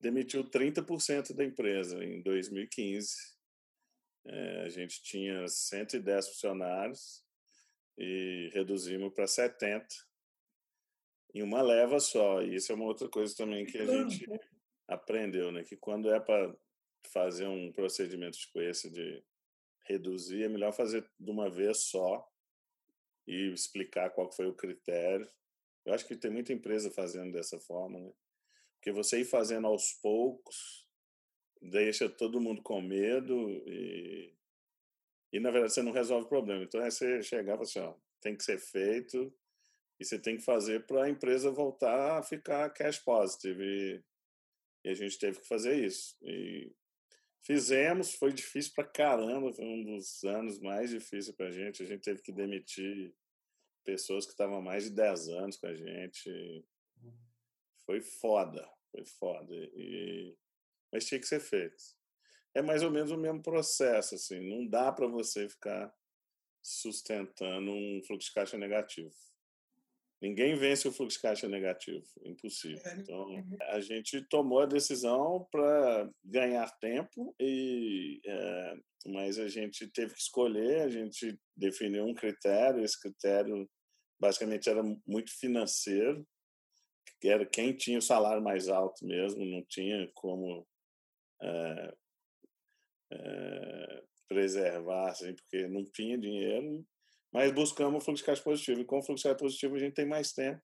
demitiu 0.00 0.44
30% 0.44 1.34
da 1.34 1.44
empresa 1.44 2.04
em 2.04 2.20
2015. 2.22 3.14
É, 4.26 4.62
a 4.62 4.68
gente 4.68 5.02
tinha 5.02 5.46
110 5.48 6.28
funcionários 6.28 7.24
e 7.96 8.50
reduzimos 8.52 9.12
para 9.12 9.26
70 9.26 9.86
em 11.34 11.42
uma 11.42 11.62
leva 11.62 11.98
só. 12.00 12.42
E 12.42 12.54
isso 12.54 12.72
é 12.72 12.74
uma 12.74 12.84
outra 12.84 13.08
coisa 13.08 13.34
também 13.36 13.64
que 13.64 13.78
a 13.78 13.86
gente 13.86 14.26
aprendeu, 14.88 15.50
né? 15.50 15.62
Que 15.64 15.76
quando 15.76 16.10
é 16.10 16.20
para 16.20 16.54
fazer 17.12 17.46
um 17.46 17.72
procedimento 17.72 18.38
tipo 18.38 18.60
esse 18.60 18.90
de 18.90 19.22
reduzir, 19.84 20.44
é 20.44 20.48
melhor 20.48 20.72
fazer 20.72 21.08
de 21.18 21.30
uma 21.30 21.50
vez 21.50 21.78
só 21.84 22.28
e 23.26 23.52
explicar 23.52 24.10
qual 24.10 24.30
foi 24.30 24.46
o 24.46 24.54
critério. 24.54 25.28
Eu 25.84 25.94
acho 25.94 26.06
que 26.06 26.16
tem 26.16 26.30
muita 26.30 26.52
empresa 26.52 26.90
fazendo 26.90 27.32
dessa 27.32 27.58
forma, 27.58 28.00
né? 28.00 28.12
Porque 28.76 28.92
você 28.92 29.20
ir 29.20 29.24
fazendo 29.24 29.66
aos 29.66 29.92
poucos 29.94 30.84
deixa 31.60 32.08
todo 32.08 32.40
mundo 32.40 32.62
com 32.62 32.80
medo 32.80 33.50
e, 33.66 34.34
e 35.32 35.40
na 35.40 35.50
verdade 35.50 35.72
você 35.72 35.82
não 35.82 35.92
resolve 35.92 36.26
o 36.26 36.28
problema. 36.28 36.62
Então 36.62 36.82
é 36.82 36.90
você 36.90 37.22
chegar 37.22 37.58
e 37.58 37.62
assim, 37.62 37.80
ó, 37.80 37.94
tem 38.20 38.36
que 38.36 38.44
ser 38.44 38.58
feito 38.58 39.32
e 39.98 40.04
você 40.04 40.18
tem 40.18 40.36
que 40.36 40.42
fazer 40.42 40.86
para 40.86 41.04
a 41.04 41.10
empresa 41.10 41.50
voltar 41.50 42.18
a 42.18 42.22
ficar 42.22 42.70
cash 42.70 42.98
positive 42.98 43.64
e, 43.64 44.04
e 44.84 44.90
a 44.90 44.94
gente 44.94 45.18
teve 45.18 45.40
que 45.40 45.48
fazer 45.48 45.84
isso. 45.84 46.16
E 46.22 46.72
Fizemos, 47.44 48.14
foi 48.14 48.32
difícil 48.32 48.72
pra 48.74 48.84
caramba, 48.84 49.52
foi 49.52 49.66
um 49.66 49.84
dos 49.84 50.24
anos 50.24 50.58
mais 50.60 50.90
difíceis 50.90 51.36
pra 51.36 51.50
gente. 51.50 51.82
A 51.82 51.86
gente 51.86 52.02
teve 52.02 52.22
que 52.22 52.32
demitir 52.32 53.14
pessoas 53.84 54.24
que 54.24 54.32
estavam 54.32 54.62
mais 54.62 54.84
de 54.84 54.90
10 54.90 55.28
anos 55.28 55.56
com 55.58 55.66
a 55.66 55.74
gente. 55.74 56.64
Foi 57.84 58.00
foda, 58.00 58.66
foi 58.90 59.04
foda. 59.04 59.54
E... 59.54 60.34
Mas 60.90 61.04
tinha 61.04 61.20
que 61.20 61.26
ser 61.26 61.40
feito. 61.40 61.76
É 62.54 62.62
mais 62.62 62.82
ou 62.82 62.90
menos 62.90 63.10
o 63.10 63.18
mesmo 63.18 63.42
processo, 63.42 64.14
assim, 64.14 64.40
não 64.40 64.66
dá 64.66 64.90
para 64.90 65.06
você 65.06 65.46
ficar 65.46 65.94
sustentando 66.62 67.70
um 67.70 68.00
fluxo 68.06 68.28
de 68.28 68.34
caixa 68.34 68.56
negativo. 68.56 69.12
Ninguém 70.24 70.54
vence 70.54 70.88
o 70.88 70.92
fluxo 70.92 71.18
de 71.18 71.22
caixa 71.22 71.46
negativo, 71.46 72.02
impossível. 72.24 72.80
É. 72.86 72.94
Então, 72.94 73.26
a 73.72 73.80
gente 73.80 74.22
tomou 74.22 74.60
a 74.60 74.66
decisão 74.66 75.46
para 75.50 76.10
ganhar 76.24 76.66
tempo, 76.78 77.36
e, 77.38 78.22
é, 78.24 78.74
mas 79.06 79.38
a 79.38 79.48
gente 79.48 79.86
teve 79.86 80.14
que 80.14 80.20
escolher, 80.20 80.80
a 80.80 80.88
gente 80.88 81.38
definiu 81.54 82.06
um 82.06 82.14
critério, 82.14 82.82
esse 82.82 82.98
critério 82.98 83.68
basicamente 84.18 84.66
era 84.66 84.82
muito 85.06 85.30
financeiro, 85.38 86.26
que 87.20 87.28
era 87.28 87.44
quem 87.44 87.76
tinha 87.76 87.98
o 87.98 88.02
salário 88.02 88.42
mais 88.42 88.70
alto 88.70 89.06
mesmo, 89.06 89.44
não 89.44 89.62
tinha 89.68 90.10
como 90.14 90.66
é, 91.42 91.94
é, 93.12 94.02
preservar, 94.26 95.10
assim, 95.10 95.34
porque 95.34 95.68
não 95.68 95.84
tinha 95.84 96.16
dinheiro, 96.16 96.82
mas 97.34 97.52
buscamos 97.52 98.00
o 98.00 98.04
fluxo 98.04 98.22
de 98.22 98.26
caixa 98.26 98.42
positivo. 98.42 98.80
E 98.80 98.84
com 98.84 99.00
o 99.00 99.02
fluxo 99.02 99.24
de 99.24 99.28
caixa 99.28 99.38
positivo 99.38 99.74
a 99.74 99.78
gente 99.80 99.94
tem 99.94 100.06
mais 100.06 100.32
tempo. 100.32 100.62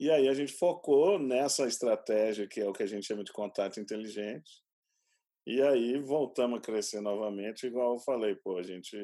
E 0.00 0.10
aí 0.10 0.28
a 0.28 0.34
gente 0.34 0.52
focou 0.52 1.16
nessa 1.16 1.64
estratégia 1.68 2.48
que 2.48 2.60
é 2.60 2.68
o 2.68 2.72
que 2.72 2.82
a 2.82 2.86
gente 2.86 3.06
chama 3.06 3.22
de 3.22 3.32
contato 3.32 3.78
inteligente. 3.78 4.50
E 5.46 5.62
aí 5.62 5.96
voltamos 6.00 6.58
a 6.58 6.62
crescer 6.62 7.00
novamente, 7.00 7.66
igual 7.66 7.94
eu 7.94 8.00
falei, 8.00 8.34
pô, 8.34 8.58
a 8.58 8.62
gente 8.62 8.96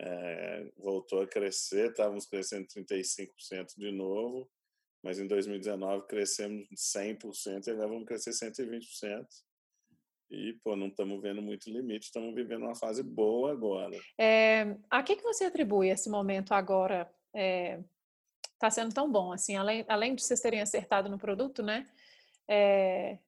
é, 0.00 0.70
voltou 0.76 1.22
a 1.22 1.26
crescer, 1.26 1.90
estávamos 1.90 2.26
crescendo 2.26 2.66
35% 2.66 3.74
de 3.76 3.92
novo, 3.92 4.50
mas 5.02 5.18
em 5.18 5.26
2019 5.26 6.06
crescemos 6.06 6.66
100% 6.76 7.66
e 7.66 7.70
agora 7.70 7.88
vamos 7.88 8.06
crescer 8.06 8.30
120%. 8.30 9.26
E, 10.30 10.54
pô, 10.64 10.74
não 10.74 10.88
estamos 10.88 11.20
vendo 11.20 11.42
muito 11.42 11.70
limite, 11.70 12.06
estamos 12.06 12.34
vivendo 12.34 12.62
uma 12.62 12.74
fase 12.74 13.02
boa 13.02 13.52
agora. 13.52 13.96
É, 14.18 14.76
a 14.90 15.02
que, 15.02 15.16
que 15.16 15.22
você 15.22 15.44
atribui 15.44 15.88
esse 15.88 16.08
momento 16.10 16.52
agora? 16.52 17.10
Está 17.32 17.84
tá 18.58 18.70
sendo 18.70 18.92
tão 18.92 19.10
bom, 19.10 19.32
assim, 19.32 19.56
além, 19.56 19.84
além 19.88 20.14
de 20.14 20.22
vocês 20.22 20.40
terem 20.40 20.60
acertado 20.60 21.08
no 21.08 21.18
produto, 21.18 21.62
né? 21.62 21.88
É, 22.48 23.18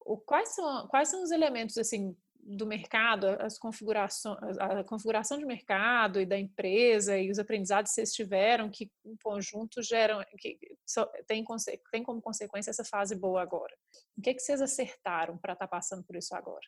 o, 0.00 0.16
quais, 0.16 0.54
são, 0.54 0.86
quais 0.88 1.08
são 1.08 1.22
os 1.22 1.30
elementos, 1.30 1.78
assim, 1.78 2.16
do 2.56 2.66
mercado, 2.66 3.26
as 3.38 3.56
configurações, 3.58 4.58
a 4.58 4.82
configuração 4.82 5.38
de 5.38 5.44
mercado 5.44 6.20
e 6.20 6.26
da 6.26 6.38
empresa 6.38 7.16
e 7.16 7.30
os 7.30 7.38
aprendizados 7.38 7.90
que 7.90 7.94
vocês 7.94 8.12
tiveram 8.12 8.68
que 8.68 8.90
em 9.04 9.16
conjunto 9.22 9.80
geram, 9.82 10.20
que 10.36 10.58
tem, 11.26 11.44
tem 11.92 12.02
como 12.02 12.20
consequência 12.20 12.70
essa 12.70 12.84
fase 12.84 13.14
boa 13.14 13.40
agora. 13.40 13.74
O 14.16 14.22
que, 14.22 14.30
é 14.30 14.34
que 14.34 14.40
vocês 14.40 14.60
acertaram 14.60 15.38
para 15.38 15.52
estar 15.52 15.66
tá 15.66 15.70
passando 15.70 16.02
por 16.02 16.16
isso 16.16 16.34
agora? 16.34 16.66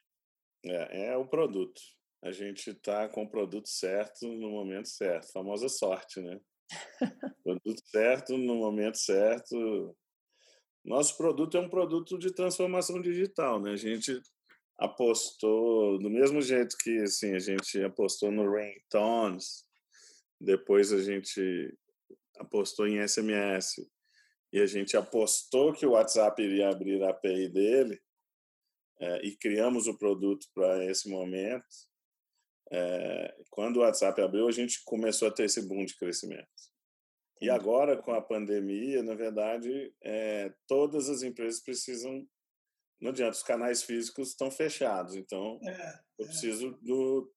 É, 0.65 1.07
é 1.09 1.17
o 1.17 1.27
produto. 1.27 1.81
A 2.23 2.31
gente 2.31 2.71
está 2.71 3.09
com 3.09 3.25
o 3.25 3.29
produto 3.29 3.69
certo 3.69 4.29
no 4.29 4.51
momento 4.51 4.89
certo, 4.89 5.25
a 5.25 5.33
famosa 5.33 5.69
sorte, 5.69 6.21
né? 6.21 6.41
produto 7.43 7.83
certo 7.87 8.39
no 8.39 8.55
momento 8.55 8.99
certo. 8.99 9.97
Nosso 10.85 11.17
produto 11.17 11.57
é 11.57 11.61
um 11.61 11.69
produto 11.69 12.17
de 12.17 12.33
transformação 12.33 13.01
digital, 13.01 13.61
né? 13.61 13.73
A 13.73 13.77
gente 13.77 14.21
apostou 14.79 15.99
do 15.99 16.11
mesmo 16.11 16.41
jeito 16.41 16.77
que 16.79 16.99
assim 16.99 17.35
a 17.35 17.39
gente 17.39 17.83
apostou 17.83 18.31
no 18.31 18.51
ringtones, 18.53 19.65
depois 20.41 20.93
a 20.93 21.01
gente 21.01 21.77
apostou 22.39 22.87
em 22.87 23.07
SMS 23.07 23.77
e 24.53 24.61
a 24.61 24.67
gente 24.67 24.97
apostou 24.97 25.73
que 25.73 25.87
o 25.87 25.93
WhatsApp 25.93 26.43
iria 26.43 26.69
abrir 26.69 27.03
a 27.03 27.11
API 27.11 27.49
dele 27.49 28.01
é, 29.01 29.27
e 29.27 29.37
criamos 29.37 29.87
o 29.87 29.97
produto 29.97 30.47
para 30.55 30.85
esse 30.85 31.09
momento. 31.09 31.65
É, 32.71 33.35
quando 33.51 33.79
o 33.79 33.81
WhatsApp 33.81 34.21
abriu, 34.21 34.49
a 34.49 34.53
gente 34.53 34.83
começou 34.85 35.29
a 35.29 35.31
ter 35.31 35.45
esse 35.45 35.63
boom 35.63 35.85
de 35.85 35.97
crescimento. 35.97 36.49
E 37.41 37.51
agora, 37.51 37.97
com 37.97 38.13
a 38.13 38.23
pandemia, 38.23 39.03
na 39.03 39.15
verdade, 39.15 39.93
é, 40.01 40.53
todas 40.67 41.09
as 41.09 41.23
empresas 41.23 41.61
precisam 41.61 42.27
não 43.03 43.11
adianta, 43.11 43.33
os 43.33 43.43
canais 43.43 43.83
físicos 43.83 44.29
estão 44.29 44.49
fechados. 44.49 45.17
Então, 45.17 45.59
é, 45.65 46.01
eu 46.21 46.25
é. 46.25 46.29
preciso 46.29 46.79
do, 46.81 47.29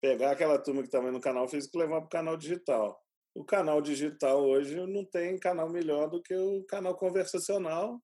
pegar 0.00 0.32
aquela 0.32 0.58
turma 0.58 0.82
que 0.82 0.88
estava 0.88 1.10
no 1.10 1.20
canal 1.20 1.48
físico 1.48 1.78
e 1.78 1.80
levar 1.80 2.00
para 2.00 2.06
o 2.06 2.10
canal 2.10 2.36
digital. 2.36 3.02
O 3.34 3.42
canal 3.42 3.80
digital 3.80 4.44
hoje 4.44 4.76
não 4.86 5.04
tem 5.04 5.38
canal 5.38 5.70
melhor 5.70 6.10
do 6.10 6.22
que 6.22 6.34
o 6.34 6.62
canal 6.64 6.94
conversacional 6.94 7.98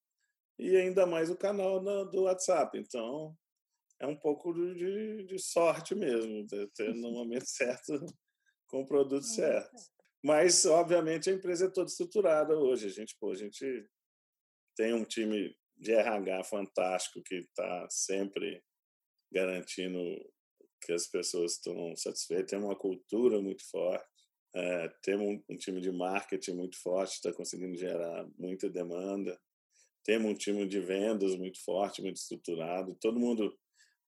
e 0.59 0.75
ainda 0.77 1.05
mais 1.05 1.29
o 1.29 1.37
canal 1.37 1.79
do 2.07 2.23
WhatsApp. 2.23 2.79
Então, 2.79 3.37
é 4.01 4.07
um 4.07 4.17
pouco 4.17 4.55
de, 4.55 5.25
de 5.25 5.39
sorte 5.39 5.95
mesmo, 5.95 6.47
de 6.47 6.67
ter 6.69 6.95
no 6.95 7.13
momento 7.13 7.47
certo 7.47 7.93
com 8.67 8.81
o 8.81 8.87
produto 8.87 9.27
certo. 9.27 9.77
Mas, 10.25 10.65
obviamente, 10.65 11.29
a 11.29 11.35
empresa 11.35 11.67
é 11.67 11.71
toda 11.71 11.91
estruturada 11.91 12.59
hoje. 12.59 12.87
A 12.87 12.91
gente, 12.91 13.15
pô, 13.21 13.31
a 13.31 13.37
gente 13.37 13.87
tem 14.75 14.95
um 14.95 15.05
time 15.05 15.55
de 15.77 15.93
RH 15.93 16.45
fantástico 16.45 17.23
que 17.23 17.37
está 17.37 17.87
sempre 17.91 18.63
garantindo 19.33 19.99
que 20.81 20.93
as 20.93 21.07
pessoas 21.07 21.53
estão 21.53 21.95
satisfeitas. 21.97 22.51
Tem 22.51 22.59
uma 22.59 22.77
cultura 22.77 23.41
muito 23.41 23.69
forte. 23.69 24.07
É, 24.55 24.89
temos 25.03 25.27
um, 25.27 25.43
um, 25.51 25.57
time 25.57 25.81
de 25.81 25.93
marketing 25.93 26.53
muito 26.53 26.81
forte, 26.81 27.15
está 27.15 27.33
conseguindo 27.33 27.77
gerar 27.77 28.27
muita 28.39 28.71
demanda. 28.71 29.39
Temos 30.05 30.31
um 30.31 30.35
time 30.35 30.67
de 30.67 30.81
vendas 30.81 31.35
muito 31.37 31.63
forte, 31.63 32.01
muito 32.01 32.17
estruturado. 32.17 32.97
Todo 33.01 33.21
mundo, 33.21 33.55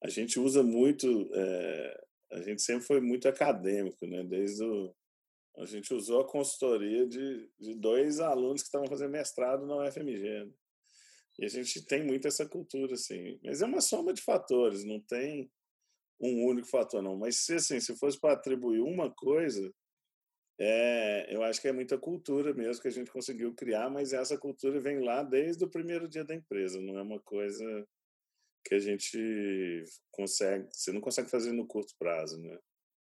a 0.02 0.08
gente 0.08 0.38
usa 0.38 0.62
muito, 0.62 1.28
é, 1.34 2.04
a 2.32 2.40
gente 2.42 2.62
sempre 2.62 2.86
foi 2.86 3.00
muito 3.00 3.28
acadêmico, 3.28 4.06
né? 4.06 4.22
Desde 4.24 4.64
o, 4.64 4.94
a 5.58 5.66
gente 5.66 5.92
usou 5.92 6.20
a 6.20 6.28
consultoria 6.28 7.06
de, 7.06 7.50
de 7.58 7.74
dois 7.74 8.20
alunos 8.20 8.62
que 8.62 8.68
estavam 8.68 8.86
fazendo 8.86 9.10
mestrado 9.10 9.66
na 9.66 9.76
UFMG. 9.76 10.44
Né? 10.44 10.50
E 11.38 11.44
a 11.44 11.48
gente 11.48 11.84
tem 11.84 12.04
muito 12.04 12.26
essa 12.26 12.46
cultura, 12.46 12.94
assim. 12.94 13.38
Mas 13.44 13.62
é 13.62 13.66
uma 13.66 13.80
soma 13.80 14.12
de 14.12 14.22
fatores, 14.22 14.84
não 14.84 15.00
tem 15.00 15.50
um 16.20 16.44
único 16.46 16.68
fator, 16.68 17.02
não. 17.02 17.16
Mas 17.16 17.48
assim, 17.50 17.80
se 17.80 17.96
fosse 17.96 18.18
para 18.20 18.34
atribuir 18.34 18.80
uma 18.80 19.10
coisa, 19.10 19.72
é, 20.60 21.32
eu 21.32 21.42
acho 21.44 21.60
que 21.60 21.68
é 21.68 21.72
muita 21.72 21.96
cultura 21.96 22.52
mesmo 22.52 22.82
que 22.82 22.88
a 22.88 22.92
gente 22.92 23.12
conseguiu 23.12 23.54
criar, 23.54 23.88
mas 23.88 24.12
essa 24.12 24.36
cultura 24.36 24.80
vem 24.80 24.98
lá 24.98 25.22
desde 25.22 25.64
o 25.64 25.70
primeiro 25.70 26.08
dia 26.08 26.24
da 26.24 26.34
empresa, 26.34 26.80
não 26.80 26.98
é 26.98 27.02
uma 27.02 27.20
coisa 27.20 27.86
que 28.64 28.74
a 28.74 28.78
gente 28.80 29.84
consegue, 30.10 30.68
você 30.72 30.90
não 30.92 31.00
consegue 31.00 31.30
fazer 31.30 31.52
no 31.52 31.66
curto 31.66 31.94
prazo, 31.98 32.40
né? 32.40 32.58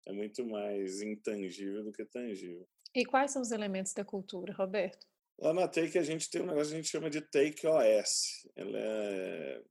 É 0.07 0.13
muito 0.13 0.47
mais 0.47 1.03
intangível 1.03 1.85
do 1.85 1.93
que 1.93 2.05
tangível. 2.05 2.67
E 2.95 3.05
quais 3.05 3.33
são 3.33 3.43
os 3.43 3.51
elementos 3.51 3.93
da 3.93 4.05
cultura, 4.05 4.53
Roberto? 4.53 5.07
Lá 5.39 5.53
na 5.53 5.67
Take 5.67 5.99
a 5.99 6.03
gente 6.03 6.31
tem 6.31 6.43
um 6.43 6.47
negócio 6.47 6.69
que 6.69 6.75
a 6.75 6.83
gente 6.83 6.91
chama 6.91 7.11
de 7.11 7.21
Take 7.21 7.67
OS. 7.67 8.49
Ela 8.57 8.79
é... 8.79 9.63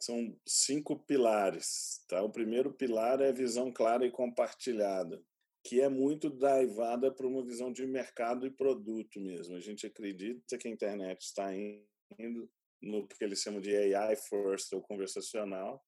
São 0.00 0.36
cinco 0.46 0.98
pilares. 1.04 2.04
Tá? 2.08 2.22
O 2.22 2.30
primeiro 2.30 2.72
pilar 2.72 3.20
é 3.20 3.32
visão 3.32 3.72
clara 3.72 4.04
e 4.04 4.10
compartilhada, 4.10 5.22
que 5.64 5.80
é 5.80 5.88
muito 5.88 6.28
derivada 6.28 7.12
para 7.12 7.26
uma 7.26 7.44
visão 7.44 7.72
de 7.72 7.86
mercado 7.86 8.46
e 8.46 8.50
produto 8.50 9.20
mesmo. 9.20 9.56
A 9.56 9.60
gente 9.60 9.86
acredita 9.86 10.58
que 10.58 10.66
a 10.66 10.70
internet 10.70 11.20
está 11.22 11.54
indo 11.54 12.50
no 12.82 13.06
que 13.06 13.22
eles 13.22 13.40
chamam 13.40 13.60
de 13.60 13.74
AI 13.76 14.16
first, 14.16 14.72
ou 14.72 14.82
conversacional, 14.82 15.80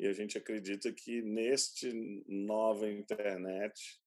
e 0.00 0.06
a 0.06 0.12
gente 0.12 0.38
acredita 0.38 0.90
que 0.92 1.20
neste 1.22 1.92
nova 2.26 2.90
internet 2.90 4.01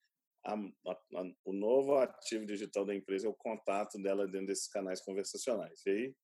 a, 0.46 0.54
a, 0.54 1.32
o 1.44 1.54
novo 1.54 1.96
ativo 1.96 2.46
digital 2.46 2.86
da 2.86 2.96
empresa 2.96 3.28
é 3.28 3.30
o 3.30 3.36
contato 3.36 4.02
dela 4.02 4.28
dentro 4.28 4.48
desses 4.48 4.68
canais 4.68 5.02
conversacionais. 5.02 5.82
E 5.86 5.90
aí 5.90 6.16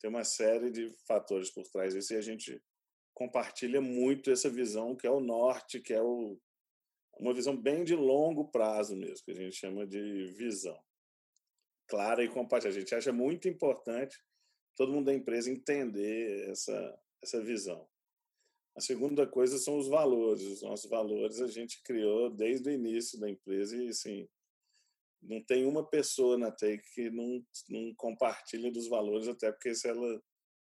tem 0.00 0.10
uma 0.10 0.24
série 0.24 0.70
de 0.70 0.90
fatores 1.06 1.50
por 1.50 1.64
trás 1.68 1.94
disso 1.94 2.12
e 2.12 2.16
a 2.16 2.20
gente 2.20 2.62
compartilha 3.14 3.80
muito 3.80 4.30
essa 4.30 4.50
visão 4.50 4.96
que 4.96 5.06
é 5.06 5.10
o 5.10 5.20
norte, 5.20 5.80
que 5.80 5.92
é 5.92 6.02
o, 6.02 6.38
uma 7.18 7.32
visão 7.32 7.56
bem 7.56 7.84
de 7.84 7.94
longo 7.94 8.50
prazo 8.50 8.96
mesmo, 8.96 9.24
que 9.24 9.32
a 9.32 9.36
gente 9.36 9.56
chama 9.56 9.86
de 9.86 10.26
visão 10.36 10.78
clara 11.92 12.24
e 12.24 12.28
compartilhada. 12.28 12.78
A 12.78 12.80
gente 12.80 12.94
acha 12.94 13.12
muito 13.12 13.48
importante 13.48 14.16
todo 14.76 14.92
mundo 14.92 15.06
da 15.06 15.14
empresa 15.14 15.50
entender 15.50 16.48
essa, 16.50 16.98
essa 17.22 17.42
visão. 17.42 17.86
A 18.74 18.80
segunda 18.80 19.26
coisa 19.26 19.58
são 19.58 19.78
os 19.78 19.88
valores. 19.88 20.42
Os 20.44 20.62
nossos 20.62 20.88
valores 20.88 21.40
a 21.40 21.46
gente 21.46 21.82
criou 21.82 22.30
desde 22.30 22.68
o 22.68 22.72
início 22.72 23.18
da 23.20 23.28
empresa 23.28 23.76
e, 23.76 23.88
assim, 23.88 24.28
não 25.22 25.42
tem 25.42 25.66
uma 25.66 25.86
pessoa 25.86 26.36
na 26.36 26.50
Take 26.50 26.82
que 26.94 27.10
não, 27.10 27.44
não 27.68 27.94
compartilha 27.94 28.72
dos 28.72 28.88
valores, 28.88 29.28
até 29.28 29.52
porque 29.52 29.74
se 29.74 29.88
ela 29.88 30.22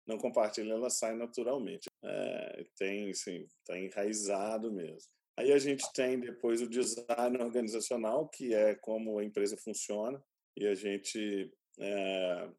não 0.07 0.17
compartilha, 0.17 0.73
ela 0.73 0.89
sai 0.89 1.15
naturalmente. 1.15 1.87
É, 2.03 2.65
tem, 2.77 3.13
sim, 3.13 3.45
está 3.59 3.77
enraizado 3.77 4.71
mesmo. 4.71 5.11
Aí 5.37 5.53
a 5.53 5.59
gente 5.59 5.85
tem 5.93 6.19
depois 6.19 6.61
o 6.61 6.67
design 6.67 7.37
organizacional, 7.39 8.27
que 8.27 8.53
é 8.53 8.75
como 8.75 9.19
a 9.19 9.23
empresa 9.23 9.55
funciona, 9.55 10.21
e 10.57 10.65
a 10.65 10.73
gente 10.73 11.53
é, 11.79 12.49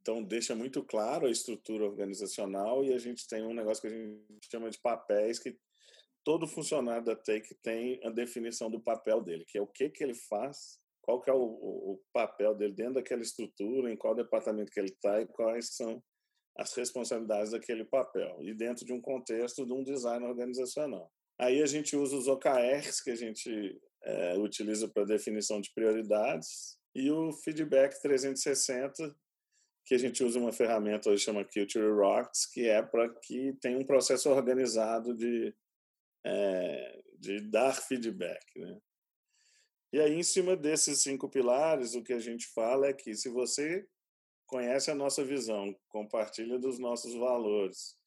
então, 0.00 0.22
deixa 0.22 0.54
muito 0.54 0.82
claro 0.82 1.26
a 1.26 1.30
estrutura 1.30 1.84
organizacional 1.84 2.82
e 2.84 2.92
a 2.92 2.98
gente 2.98 3.28
tem 3.28 3.42
um 3.42 3.52
negócio 3.52 3.82
que 3.82 3.88
a 3.88 3.90
gente 3.90 4.48
chama 4.50 4.70
de 4.70 4.80
papéis, 4.80 5.38
que 5.38 5.56
todo 6.24 6.48
funcionário 6.48 7.04
da 7.04 7.14
Take 7.14 7.54
tem 7.62 8.00
a 8.04 8.10
definição 8.10 8.70
do 8.70 8.80
papel 8.80 9.22
dele, 9.22 9.44
que 9.46 9.58
é 9.58 9.62
o 9.62 9.66
que, 9.66 9.90
que 9.90 10.02
ele 10.02 10.14
faz, 10.14 10.78
qual 11.02 11.20
que 11.20 11.30
é 11.30 11.34
o, 11.34 11.42
o, 11.42 12.00
papel 12.12 12.54
dele 12.54 12.74
dentro 12.74 12.94
daquela 12.94 13.22
estrutura, 13.22 13.92
em 13.92 13.96
qual 13.96 14.14
departamento 14.14 14.70
que 14.70 14.80
ele 14.80 14.90
está 14.90 15.20
e 15.20 15.26
quais 15.26 15.74
são 15.74 16.02
as 16.56 16.74
responsabilidades 16.74 17.52
daquele 17.52 17.84
papel, 17.84 18.38
e 18.42 18.54
dentro 18.54 18.84
de 18.84 18.92
um 18.92 19.00
contexto 19.00 19.66
de 19.66 19.72
um 19.72 19.82
design 19.82 20.24
organizacional. 20.26 21.10
Aí 21.38 21.62
a 21.62 21.66
gente 21.66 21.96
usa 21.96 22.16
os 22.16 22.28
OKRs, 22.28 23.02
que 23.02 23.10
a 23.10 23.16
gente 23.16 23.80
é, 24.02 24.38
utiliza 24.38 24.88
para 24.88 25.04
definição 25.04 25.60
de 25.60 25.72
prioridades, 25.74 26.78
e 26.94 27.10
o 27.10 27.32
feedback 27.32 28.00
360, 28.02 29.14
que 29.90 29.94
a 29.96 29.98
gente 29.98 30.22
usa 30.22 30.38
uma 30.38 30.52
ferramenta 30.52 31.10
hoje 31.10 31.24
chama 31.24 31.44
Culture 31.44 31.90
Rocks, 31.90 32.46
que 32.46 32.68
é 32.68 32.80
para 32.80 33.08
que 33.08 33.54
tenha 33.54 33.76
um 33.76 33.84
processo 33.84 34.30
organizado 34.30 35.12
de, 35.12 35.52
é, 36.24 37.02
de 37.18 37.40
dar 37.40 37.72
feedback. 37.72 38.40
Né? 38.54 38.78
E 39.92 39.98
aí, 39.98 40.14
em 40.14 40.22
cima 40.22 40.56
desses 40.56 41.02
cinco 41.02 41.28
pilares, 41.28 41.96
o 41.96 42.04
que 42.04 42.12
a 42.12 42.20
gente 42.20 42.46
fala 42.54 42.86
é 42.86 42.92
que 42.92 43.16
se 43.16 43.28
você 43.28 43.84
conhece 44.46 44.92
a 44.92 44.94
nossa 44.94 45.24
visão, 45.24 45.76
compartilha 45.88 46.56
dos 46.56 46.78
nossos 46.78 47.12
valores, 47.16 47.98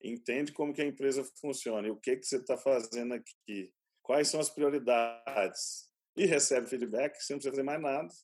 entende 0.00 0.52
como 0.52 0.72
que 0.72 0.82
a 0.82 0.86
empresa 0.86 1.28
funciona 1.40 1.88
e 1.88 1.90
o 1.90 1.96
que, 1.96 2.18
que 2.18 2.24
você 2.24 2.36
está 2.36 2.56
fazendo 2.56 3.14
aqui, 3.14 3.74
quais 4.00 4.28
são 4.28 4.38
as 4.38 4.48
prioridades 4.48 5.90
e 6.16 6.24
recebe 6.24 6.68
feedback, 6.68 7.20
você 7.20 7.32
não 7.32 7.40
precisa 7.40 7.50
fazer 7.50 7.64
mais 7.64 7.82
nada, 7.82 8.14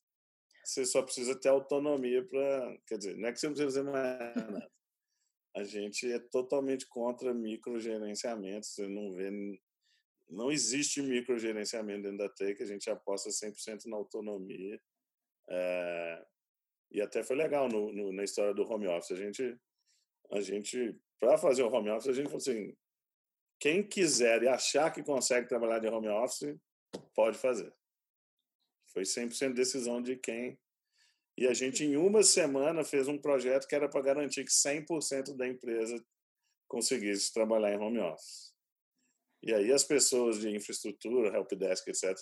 você 0.68 0.84
só 0.84 1.02
precisa 1.02 1.34
ter 1.34 1.48
autonomia 1.48 2.22
para. 2.22 2.78
Quer 2.86 2.98
dizer, 2.98 3.16
não 3.16 3.28
é 3.28 3.32
que 3.32 3.40
você 3.40 3.46
não 3.46 3.54
precisa 3.54 3.82
fazer 3.82 3.90
mais 3.90 4.36
nada. 4.36 4.70
A 5.56 5.64
gente 5.64 6.12
é 6.12 6.18
totalmente 6.18 6.86
contra 6.86 7.32
microgerenciamento, 7.32 8.66
você 8.66 8.86
não 8.86 9.14
vê. 9.14 9.30
Não 10.28 10.52
existe 10.52 11.00
microgerenciamento 11.00 12.02
dentro 12.02 12.18
da 12.18 12.28
TEC, 12.28 12.62
a 12.62 12.66
gente 12.66 12.90
aposta 12.90 13.30
100% 13.30 13.86
na 13.86 13.96
autonomia. 13.96 14.78
É, 15.48 16.26
e 16.90 17.00
até 17.00 17.22
foi 17.24 17.36
legal 17.36 17.66
no, 17.66 17.90
no, 17.90 18.12
na 18.12 18.24
história 18.24 18.52
do 18.52 18.70
home 18.70 18.86
office. 18.88 19.12
A 19.12 19.16
gente, 19.16 19.58
a 20.30 20.40
gente 20.42 21.00
para 21.18 21.38
fazer 21.38 21.62
o 21.62 21.72
home 21.72 21.88
office, 21.88 22.08
a 22.08 22.12
gente 22.12 22.26
falou 22.26 22.38
assim: 22.38 22.76
quem 23.58 23.82
quiser 23.82 24.42
e 24.42 24.48
achar 24.48 24.92
que 24.92 25.02
consegue 25.02 25.48
trabalhar 25.48 25.78
de 25.78 25.88
home 25.88 26.08
office, 26.08 26.54
pode 27.14 27.38
fazer. 27.38 27.72
Foi 28.92 29.02
100% 29.02 29.54
decisão 29.54 30.02
de 30.02 30.16
quem. 30.16 30.58
E 31.36 31.46
a 31.46 31.54
gente, 31.54 31.84
em 31.84 31.96
uma 31.96 32.22
semana, 32.22 32.84
fez 32.84 33.06
um 33.06 33.18
projeto 33.18 33.66
que 33.68 33.74
era 33.74 33.88
para 33.88 34.02
garantir 34.02 34.44
que 34.44 34.50
100% 34.50 35.36
da 35.36 35.46
empresa 35.46 36.04
conseguisse 36.66 37.32
trabalhar 37.32 37.72
em 37.72 37.78
home 37.78 38.00
office. 38.00 38.52
E 39.42 39.54
aí 39.54 39.72
as 39.72 39.84
pessoas 39.84 40.40
de 40.40 40.50
infraestrutura, 40.50 41.36
helpdesk, 41.36 41.86
etc., 41.88 42.16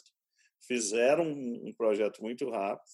fizeram 0.66 1.24
um 1.24 1.72
projeto 1.76 2.22
muito 2.22 2.48
rápido. 2.50 2.90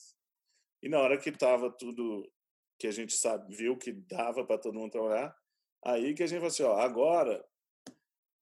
E 0.83 0.89
na 0.89 1.01
hora 1.01 1.19
que 1.19 1.31
estava 1.31 1.71
tudo 1.71 2.31
que 2.79 2.87
a 2.87 2.93
gente 2.93 3.15
sabe, 3.15 3.55
viu 3.55 3.77
que 3.77 3.93
dava 3.93 4.45
para 4.45 4.59
todo 4.59 4.79
mundo 4.79 4.91
trabalhar, 4.91 5.35
aí 5.85 6.15
que 6.15 6.23
a 6.23 6.27
gente 6.27 6.39
falou 6.39 6.49
assim, 6.49 6.63
ó, 6.63 6.77
agora, 6.77 7.45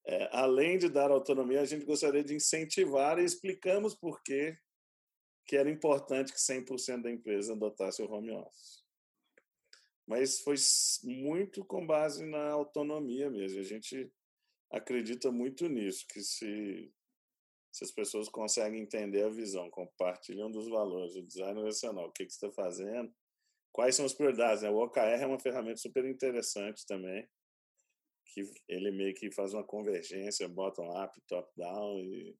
é, 0.06 0.28
além 0.32 0.78
de 0.78 0.88
dar 0.88 1.10
autonomia, 1.10 1.60
a 1.60 1.66
gente 1.66 1.84
gostaria 1.84 2.24
de 2.24 2.34
incentivar 2.34 3.18
e 3.18 3.24
explicamos 3.24 3.94
por 3.94 4.22
que 4.22 4.56
que 5.50 5.56
era 5.56 5.68
importante 5.68 6.32
que 6.32 6.38
100% 6.38 7.02
da 7.02 7.10
empresa 7.10 7.54
adotasse 7.54 8.00
o 8.00 8.08
home 8.08 8.30
office. 8.30 8.84
Mas 10.06 10.40
foi 10.42 10.54
muito 11.02 11.64
com 11.64 11.84
base 11.84 12.24
na 12.24 12.52
autonomia 12.52 13.28
mesmo. 13.28 13.58
A 13.58 13.64
gente 13.64 14.12
acredita 14.70 15.32
muito 15.32 15.68
nisso, 15.68 16.06
que 16.06 16.20
se, 16.20 16.94
se 17.72 17.82
as 17.82 17.90
pessoas 17.90 18.28
conseguem 18.28 18.80
entender 18.80 19.24
a 19.24 19.28
visão, 19.28 19.68
compartilham 19.70 20.48
dos 20.52 20.68
valores, 20.68 21.16
o 21.16 21.26
design 21.26 21.58
organizacional, 21.58 22.06
o 22.06 22.12
que, 22.12 22.26
que 22.26 22.32
você 22.32 22.46
está 22.46 22.62
fazendo, 22.62 23.12
quais 23.72 23.96
são 23.96 24.06
as 24.06 24.14
prioridades. 24.14 24.62
Né? 24.62 24.70
O 24.70 24.76
OKR 24.76 25.20
é 25.20 25.26
uma 25.26 25.40
ferramenta 25.40 25.78
super 25.78 26.04
interessante 26.04 26.86
também, 26.86 27.28
que 28.24 28.48
ele 28.68 28.92
meio 28.92 29.14
que 29.14 29.32
faz 29.32 29.52
uma 29.52 29.64
convergência 29.64 30.48
bottom-up, 30.48 31.20
top-down, 31.26 31.98
e 31.98 32.38